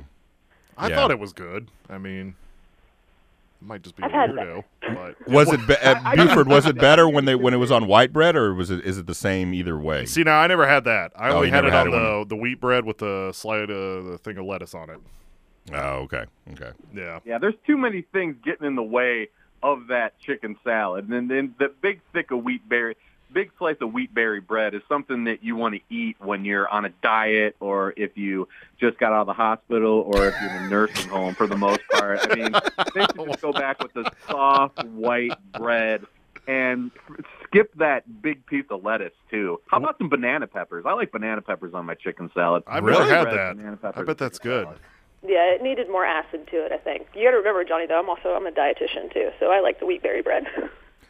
I 0.78 0.90
Yeah. 0.90 0.96
thought 0.96 1.12
it 1.12 1.20
was 1.20 1.34
good. 1.34 1.70
I 1.90 1.98
mean, 1.98 2.36
it 3.62 3.66
might 3.66 3.82
just 3.82 3.96
be 3.96 4.04
I've 4.04 4.12
a 4.12 4.34
weirdo. 4.34 4.64
But 4.82 5.28
was 5.28 5.52
it 5.52 5.66
be- 5.68 5.76
uh, 5.78 6.16
Buford? 6.16 6.48
Was 6.48 6.66
it 6.66 6.78
better 6.78 7.08
when 7.10 7.26
they 7.26 7.36
when 7.36 7.54
it 7.54 7.58
was 7.58 7.72
on 7.72 7.88
white 7.88 8.14
bread, 8.14 8.36
or 8.36 8.54
was 8.54 8.70
it 8.72 8.86
is 8.86 8.98
it 8.98 9.06
the 9.08 9.16
same 9.16 9.54
either 9.54 9.78
way? 9.78 10.06
See, 10.06 10.24
now 10.24 10.40
I 10.40 10.48
never 10.48 10.68
had 10.68 10.84
that. 10.86 11.12
I 11.16 11.30
Oh, 11.30 11.36
only 11.38 11.48
you 11.48 11.54
had 11.54 11.66
it 11.66 11.72
had 11.72 11.88
on 11.88 11.88
it 11.88 11.92
the 11.92 12.18
when- 12.20 12.28
the 12.30 12.36
wheat 12.36 12.60
bread 12.62 12.86
with 12.86 12.98
the 13.00 13.32
slide 13.34 13.70
uh, 13.70 14.02
the 14.04 14.20
thing 14.24 14.38
of 14.38 14.46
lettuce 14.46 14.74
on 14.74 14.90
it. 14.90 15.00
Oh, 15.74 15.78
okay, 16.06 16.26
okay. 16.54 16.72
Yeah. 16.96 17.20
Yeah, 17.26 17.38
there's 17.38 17.54
too 17.68 17.78
many 17.78 18.02
things 18.14 18.36
getting 18.44 18.66
in 18.66 18.76
the 18.76 18.82
way 18.84 19.30
of 19.62 19.88
that 19.90 20.18
chicken 20.20 20.56
salad. 20.64 21.10
And 21.10 21.30
then 21.30 21.54
the 21.60 21.72
big 21.82 22.02
thick 22.14 22.32
of 22.32 22.44
wheat 22.44 22.68
berry, 22.68 22.96
big 23.32 23.52
slice 23.58 23.76
of 23.82 23.94
wheat 23.94 24.14
berry 24.14 24.40
bread 24.42 24.74
is 24.74 24.82
something 24.90 25.26
that 25.26 25.44
you 25.44 25.56
want 25.56 25.76
to 25.76 25.82
eat 25.94 26.16
when 26.20 26.46
you're 26.46 26.68
on 26.70 26.86
a 26.86 26.90
diet 27.04 27.56
or 27.60 27.94
if 27.98 28.18
you 28.18 28.48
just 28.80 28.98
got 28.98 29.12
out 29.14 29.22
of 29.22 29.28
the 29.28 29.34
hospital 29.34 30.04
or 30.14 30.28
if 30.28 30.36
you're 30.42 30.50
in 30.52 30.64
a 30.64 30.70
nursing 30.70 31.10
home 31.10 31.36
for 31.36 31.48
the 31.48 31.58
most 31.58 31.82
part. 31.92 32.20
I 32.30 32.36
mean, 32.36 32.52
they 32.96 33.02
should 33.02 33.16
just 33.30 33.42
go 33.42 33.52
back 33.54 33.82
with 33.82 33.94
the 33.94 34.10
soft 34.28 34.84
white 34.86 35.32
bread 35.54 36.06
and 36.48 36.90
skip 37.44 37.72
that 37.76 38.22
big 38.22 38.44
piece 38.48 38.66
of 38.72 38.84
lettuce 38.84 39.14
too. 39.30 39.60
How 39.68 39.78
about 39.78 39.98
some 40.00 40.10
banana 40.10 40.48
peppers? 40.48 40.86
I 40.88 40.94
like 40.94 41.12
banana 41.12 41.42
peppers 41.42 41.74
on 41.74 41.86
my 41.86 41.94
chicken 41.96 42.32
salad. 42.34 42.64
I've 42.66 42.84
Really? 42.84 43.00
never 43.08 43.14
had 43.16 43.24
Bread, 43.26 43.38
that. 43.38 43.58
banana 43.58 43.94
I 43.96 44.04
bet 44.04 44.18
that's 44.18 44.40
good. 44.40 44.68
Yeah, 45.22 45.54
it 45.54 45.62
needed 45.62 45.90
more 45.90 46.06
acid 46.06 46.48
to 46.50 46.66
it. 46.66 46.72
I 46.72 46.78
think 46.78 47.08
you 47.14 47.26
got 47.26 47.32
to 47.32 47.38
remember, 47.38 47.64
Johnny. 47.66 47.86
Though 47.86 48.00
I'm 48.00 48.10
also 48.10 48.30
I'm 48.30 48.48
a 48.48 48.52
dietitian 48.52 49.14
too, 49.14 49.30
so 49.40 49.48
I 49.52 49.60
like 49.60 49.80
the 49.80 49.86
wheat 49.86 50.02
berry 50.02 50.22
bread. 50.22 50.46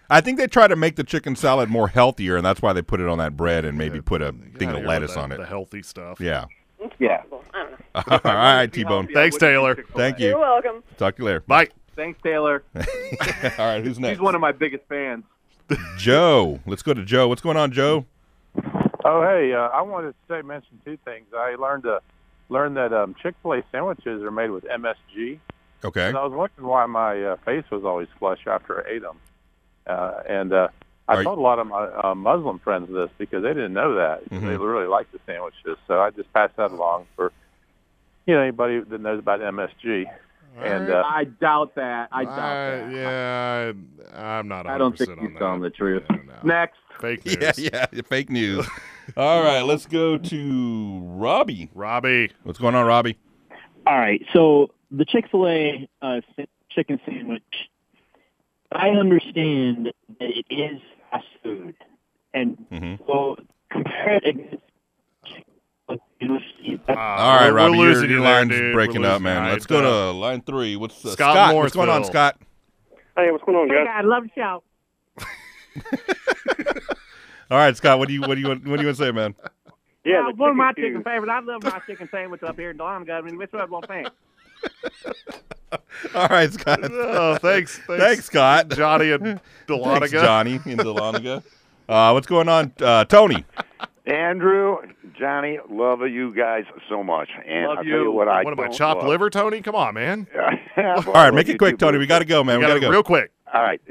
I 0.10 0.22
think 0.22 0.38
they 0.40 0.48
try 0.48 0.68
to 0.68 0.76
make 0.76 0.96
the 0.96 1.04
chicken 1.04 1.36
salad 1.36 1.70
more 1.70 1.88
healthier, 1.88 2.36
and 2.36 2.46
that's 2.46 2.62
why 2.62 2.74
they 2.74 2.82
put 2.82 3.00
it 3.00 3.08
on 3.08 3.18
that 3.20 3.38
bread 3.38 3.64
and 3.66 3.78
maybe 3.78 4.02
put 4.02 4.22
a 4.22 4.32
thing 4.58 4.70
of 4.70 4.78
here 4.78 4.88
lettuce 4.88 5.10
with 5.10 5.16
the- 5.16 5.22
on 5.22 5.32
it. 5.34 5.38
the 5.38 5.46
healthy 5.46 5.84
stuff. 5.84 6.20
Yeah. 6.20 6.46
Yeah. 6.98 7.24
I 7.94 8.02
don't 8.02 8.24
know. 8.24 8.32
All 8.32 8.36
right, 8.36 8.72
T-Bone. 8.72 9.10
Thanks, 9.14 9.38
Taylor. 9.38 9.84
Thank 9.96 10.20
you. 10.20 10.30
You're 10.30 10.40
welcome. 10.40 10.84
Talk 10.98 11.16
to 11.18 11.22
you 11.22 11.26
later. 11.26 11.40
Bye. 11.42 11.68
Thanks, 11.96 12.20
Taylor. 12.24 12.64
All 12.76 12.82
right, 13.58 13.84
who's 13.84 14.00
next? 14.00 14.18
He's 14.18 14.22
one 14.22 14.34
of 14.36 14.42
my 14.42 14.52
biggest 14.54 14.86
fans. 14.88 15.26
Joe. 15.98 16.60
Let's 16.66 16.82
go 16.82 16.94
to 16.94 17.04
Joe. 17.04 17.28
What's 17.28 17.42
going 17.42 17.58
on, 17.58 17.72
Joe? 17.72 18.06
Oh, 19.06 19.22
hey, 19.22 19.54
uh, 19.54 19.68
I 19.68 19.82
wanted 19.82 20.12
to 20.12 20.16
say 20.28 20.42
mention 20.42 20.80
two 20.86 20.98
things. 21.06 21.26
I 21.36 21.56
learned 21.56 21.84
to 21.84 22.02
learned 22.50 22.78
that 22.78 22.94
um, 22.94 23.16
Chick 23.22 23.36
Fil 23.44 23.54
A 23.54 23.64
sandwiches 23.72 24.24
are 24.24 24.32
made 24.32 24.50
with 24.52 24.64
MSG. 24.66 25.40
Okay. 25.84 26.08
And 26.08 26.18
I 26.18 26.24
was 26.24 26.34
wondering 26.34 26.68
why 26.68 26.86
my 26.86 27.22
uh, 27.22 27.36
face 27.46 27.64
was 27.72 27.84
always 27.86 28.08
flush 28.18 28.40
after 28.48 28.86
I 28.86 28.92
ate 28.96 29.02
them. 29.02 29.18
Uh, 29.90 30.22
and 30.30 30.54
uh, 30.54 30.68
I 31.08 31.14
Are 31.16 31.18
you- 31.20 31.24
told 31.24 31.40
a 31.40 31.42
lot 31.42 31.58
of 31.60 31.68
my 31.68 31.86
uh, 31.88 32.14
Muslim 32.16 32.60
friends 32.60 32.88
this 32.94 33.10
because 33.18 33.42
they 33.44 33.50
didn't 33.54 33.74
know 33.74 33.96
that. 33.96 34.30
They 34.30 34.38
Mhm. 34.38 34.60
really 34.60 34.88
like 34.88 35.12
the 35.12 35.20
sandwiches. 35.26 35.78
So 35.88 36.00
I 36.00 36.12
just 36.12 36.32
passed 36.34 36.56
that 36.58 36.72
along 36.72 37.08
for 37.16 37.32
you 38.28 38.36
know 38.36 38.42
anybody 38.42 38.80
that 38.80 39.02
knows 39.02 39.20
about 39.20 39.40
MSG. 39.42 40.06
And 40.62 40.90
uh, 40.92 41.04
I 41.06 41.24
doubt 41.26 41.76
that. 41.76 42.10
I 42.12 42.24
doubt 42.26 42.40
I- 42.40 42.78
that. 42.78 42.92
yeah, 42.94 43.72
I, 44.16 44.38
I'm 44.40 44.48
not. 44.48 44.66
100% 44.66 44.70
I 44.70 44.78
don't 44.78 44.98
think 44.98 45.10
on 45.12 45.18
he's 45.20 45.30
that. 45.34 45.40
telling 45.40 45.62
the 45.62 45.70
truth. 45.70 46.04
Next. 46.44 46.78
Fake 47.00 47.26
news. 47.26 47.58
Yeah, 47.58 47.86
yeah, 47.92 48.02
fake 48.08 48.30
news. 48.30 48.68
All 49.18 49.42
right, 49.42 49.62
let's 49.62 49.86
go 49.86 50.18
to 50.18 51.00
Robbie. 51.04 51.70
Robbie, 51.74 52.32
what's 52.44 52.60
going 52.60 52.76
on, 52.76 52.86
Robbie? 52.86 53.18
All 53.88 53.98
right, 53.98 54.24
so 54.34 54.72
the 54.92 55.06
Chick 55.06 55.26
Fil 55.32 55.48
A 55.48 55.90
uh, 56.02 56.22
chicken 56.72 57.00
sandwich. 57.06 57.42
I 58.72 58.90
understand 58.90 59.92
that 60.20 60.30
it 60.30 60.46
is 60.50 60.80
fast 61.12 61.26
food, 61.44 61.76
and 62.34 62.58
Mm-hmm. 62.72 63.04
so 63.08 63.38
compare 63.72 64.16
it 64.18 64.26
against. 64.26 64.56
All 65.90 65.98
right, 66.96 67.50
we're 67.50 67.54
Robbie, 67.56 67.78
your, 67.78 67.88
losing 67.88 68.10
your 68.10 68.20
you 68.20 68.24
there, 68.24 68.34
line's 68.36 68.52
dude. 68.52 68.74
breaking 68.74 69.02
We're 69.02 69.08
up, 69.10 69.22
man. 69.22 69.52
Let's 69.52 69.66
go 69.66 69.80
Uh, 69.80 70.12
to 70.12 70.18
line 70.18 70.42
three. 70.42 70.76
What's 70.76 71.04
uh, 71.04 71.12
Scott 71.12 71.34
Scott? 71.34 71.56
What's 71.56 71.76
going 71.76 71.90
on, 71.90 72.04
Scott? 72.04 72.38
Hey, 73.16 73.32
what's 73.32 73.44
going 73.44 73.58
on, 73.58 73.68
guys? 73.70 73.88
I 73.92 74.02
love 74.02 74.24
the 74.24 74.30
show. 74.36 74.64
All 77.52 77.58
right, 77.58 77.76
Scott. 77.76 77.98
What 77.98 78.08
do 78.08 78.14
you 78.14 78.22
what 78.22 78.36
do 78.36 78.42
you 78.42 78.50
want, 78.50 78.68
what 78.68 78.76
do 78.78 78.84
you 78.84 78.88
want 78.88 78.98
to 78.98 79.04
say, 79.06 79.12
man? 79.12 79.34
Yeah, 80.06 80.24
the 80.30 80.36
one 80.36 80.52
of 80.52 80.56
my 80.56 80.72
chicken 80.74 80.84
chicken 80.92 81.04
favorites. 81.04 81.32
I 81.34 81.40
love 81.40 81.64
my 81.64 81.82
chicken 81.88 82.08
sandwich 82.12 82.44
up 82.44 82.58
here 82.60 82.70
in 82.70 82.78
Dahlonega. 82.78 83.12
I 83.12 83.22
mean, 83.22 83.38
which 83.38 83.52
one 83.52 83.70
won't 83.72 83.88
think? 83.88 84.08
All 86.16 86.28
right, 86.28 86.52
Scott. 86.52 86.80
Oh, 86.92 87.36
thanks, 87.38 87.78
thanks, 87.86 88.04
thanks, 88.04 88.26
Scott. 88.26 88.70
Johnny 88.70 89.12
and 89.12 89.40
Thanks, 89.68 90.12
Johnny 90.12 90.54
and 90.56 90.80
Dahlonega. 90.80 91.44
Uh, 91.88 92.12
what's 92.12 92.28
going 92.28 92.50
on, 92.50 92.72
uh, 92.82 93.06
Tony? 93.06 93.46
Andrew, 94.06 94.78
Johnny, 95.20 95.60
love 95.70 96.02
you 96.08 96.34
guys 96.34 96.64
so 96.88 97.04
much. 97.04 97.30
And 97.46 97.68
Love 97.68 97.78
I'll 97.80 97.86
you. 97.86 97.92
tell 97.92 98.02
you 98.04 98.12
what 98.12 98.28
I 98.28 98.44
What 98.44 98.58
am 98.58 98.60
I, 98.60 98.68
chopped 98.70 99.02
love. 99.02 99.10
liver, 99.10 99.30
Tony? 99.30 99.62
Come 99.62 99.76
on, 99.76 99.94
man. 99.94 100.26
All 100.78 101.04
All 101.08 101.14
right, 101.14 101.34
make 101.34 101.50
it 101.50 101.60
quick, 101.60 101.78
Tony. 101.78 101.98
We 102.00 102.08
got 102.08 102.20
to 102.20 102.26
go, 102.26 102.44
man. 102.44 102.60
We, 102.60 102.66
We 102.66 102.70
got 102.70 102.74
to 102.76 102.80
go 102.80 102.90
real 102.90 103.04
quick. 103.04 103.32
All 103.54 103.62
right, 103.62 103.82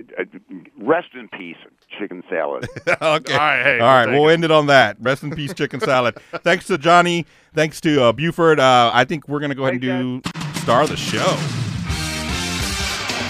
rest 0.78 1.08
in 1.14 1.28
peace, 1.28 1.56
chicken 1.98 2.22
salad. 2.30 2.68
okay. 2.88 2.98
All 3.00 3.16
right, 3.18 3.62
hey, 3.62 3.80
All 3.80 3.86
right. 3.88 4.06
we'll 4.08 4.22
We'll 4.22 4.30
end 4.30 4.44
it 4.44 4.50
on 4.52 4.66
that. 4.68 4.96
Rest 5.00 5.22
in 5.24 5.30
peace, 5.30 5.52
chicken 5.52 5.80
salad. 5.80 6.16
Thanks 6.42 6.66
to 6.68 6.78
Johnny. 6.78 7.26
Thanks 7.54 7.80
to 7.82 8.04
uh, 8.04 8.12
Buford. 8.12 8.60
Uh, 8.60 8.90
I 8.94 9.04
think 9.04 9.28
we're 9.28 9.40
gonna 9.40 9.56
go 9.56 9.64
ahead 9.66 9.82
and 9.82 10.22
do 10.22 10.30
star 10.68 10.82
of 10.82 10.90
the 10.90 10.96
show. 10.98 11.38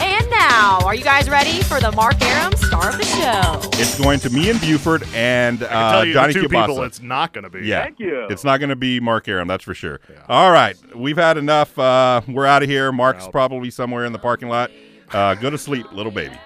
And 0.05 0.28
now, 0.28 0.80
are 0.84 0.97
you 0.97 1.05
guys 1.05 1.30
ready 1.30 1.62
for 1.62 1.78
the 1.78 1.93
Mark 1.93 2.20
Arum 2.20 2.53
star 2.57 2.91
of 2.91 2.99
the 2.99 3.05
show? 3.05 3.61
It's 3.80 3.97
going 3.97 4.18
to 4.18 4.30
me 4.30 4.51
and 4.51 4.61
Buford 4.61 5.05
and 5.14 5.62
I 5.62 5.66
can 5.68 5.76
uh, 5.76 5.93
tell 5.93 6.05
you 6.05 6.12
Johnny 6.14 6.32
the 6.32 6.41
two 6.41 6.49
Kielbasa. 6.49 6.66
people 6.66 6.82
it's 6.82 7.01
not 7.01 7.32
going 7.32 7.45
to 7.45 7.51
be. 7.51 7.61
Yeah. 7.64 7.84
Thank 7.84 8.01
you. 8.01 8.26
It's 8.28 8.43
not 8.43 8.59
going 8.59 8.70
to 8.70 8.76
be 8.76 8.99
Mark 8.99 9.28
Arum, 9.28 9.47
that's 9.47 9.62
for 9.62 9.72
sure. 9.72 10.01
All 10.28 10.51
right. 10.51 10.76
We've 10.97 11.16
had 11.16 11.36
enough. 11.36 11.78
Uh, 11.78 12.22
we're 12.26 12.45
out 12.45 12.64
of 12.64 12.68
here. 12.68 12.91
Mark's 12.91 13.28
probably 13.28 13.70
somewhere 13.70 14.05
in 14.05 14.12
the 14.12 14.18
parking 14.18 14.49
lot. 14.49 14.72
Uh, 15.12 15.36
go 15.36 15.49
to 15.49 15.59
sleep, 15.59 15.86
little 15.93 16.11
baby. 16.11 16.36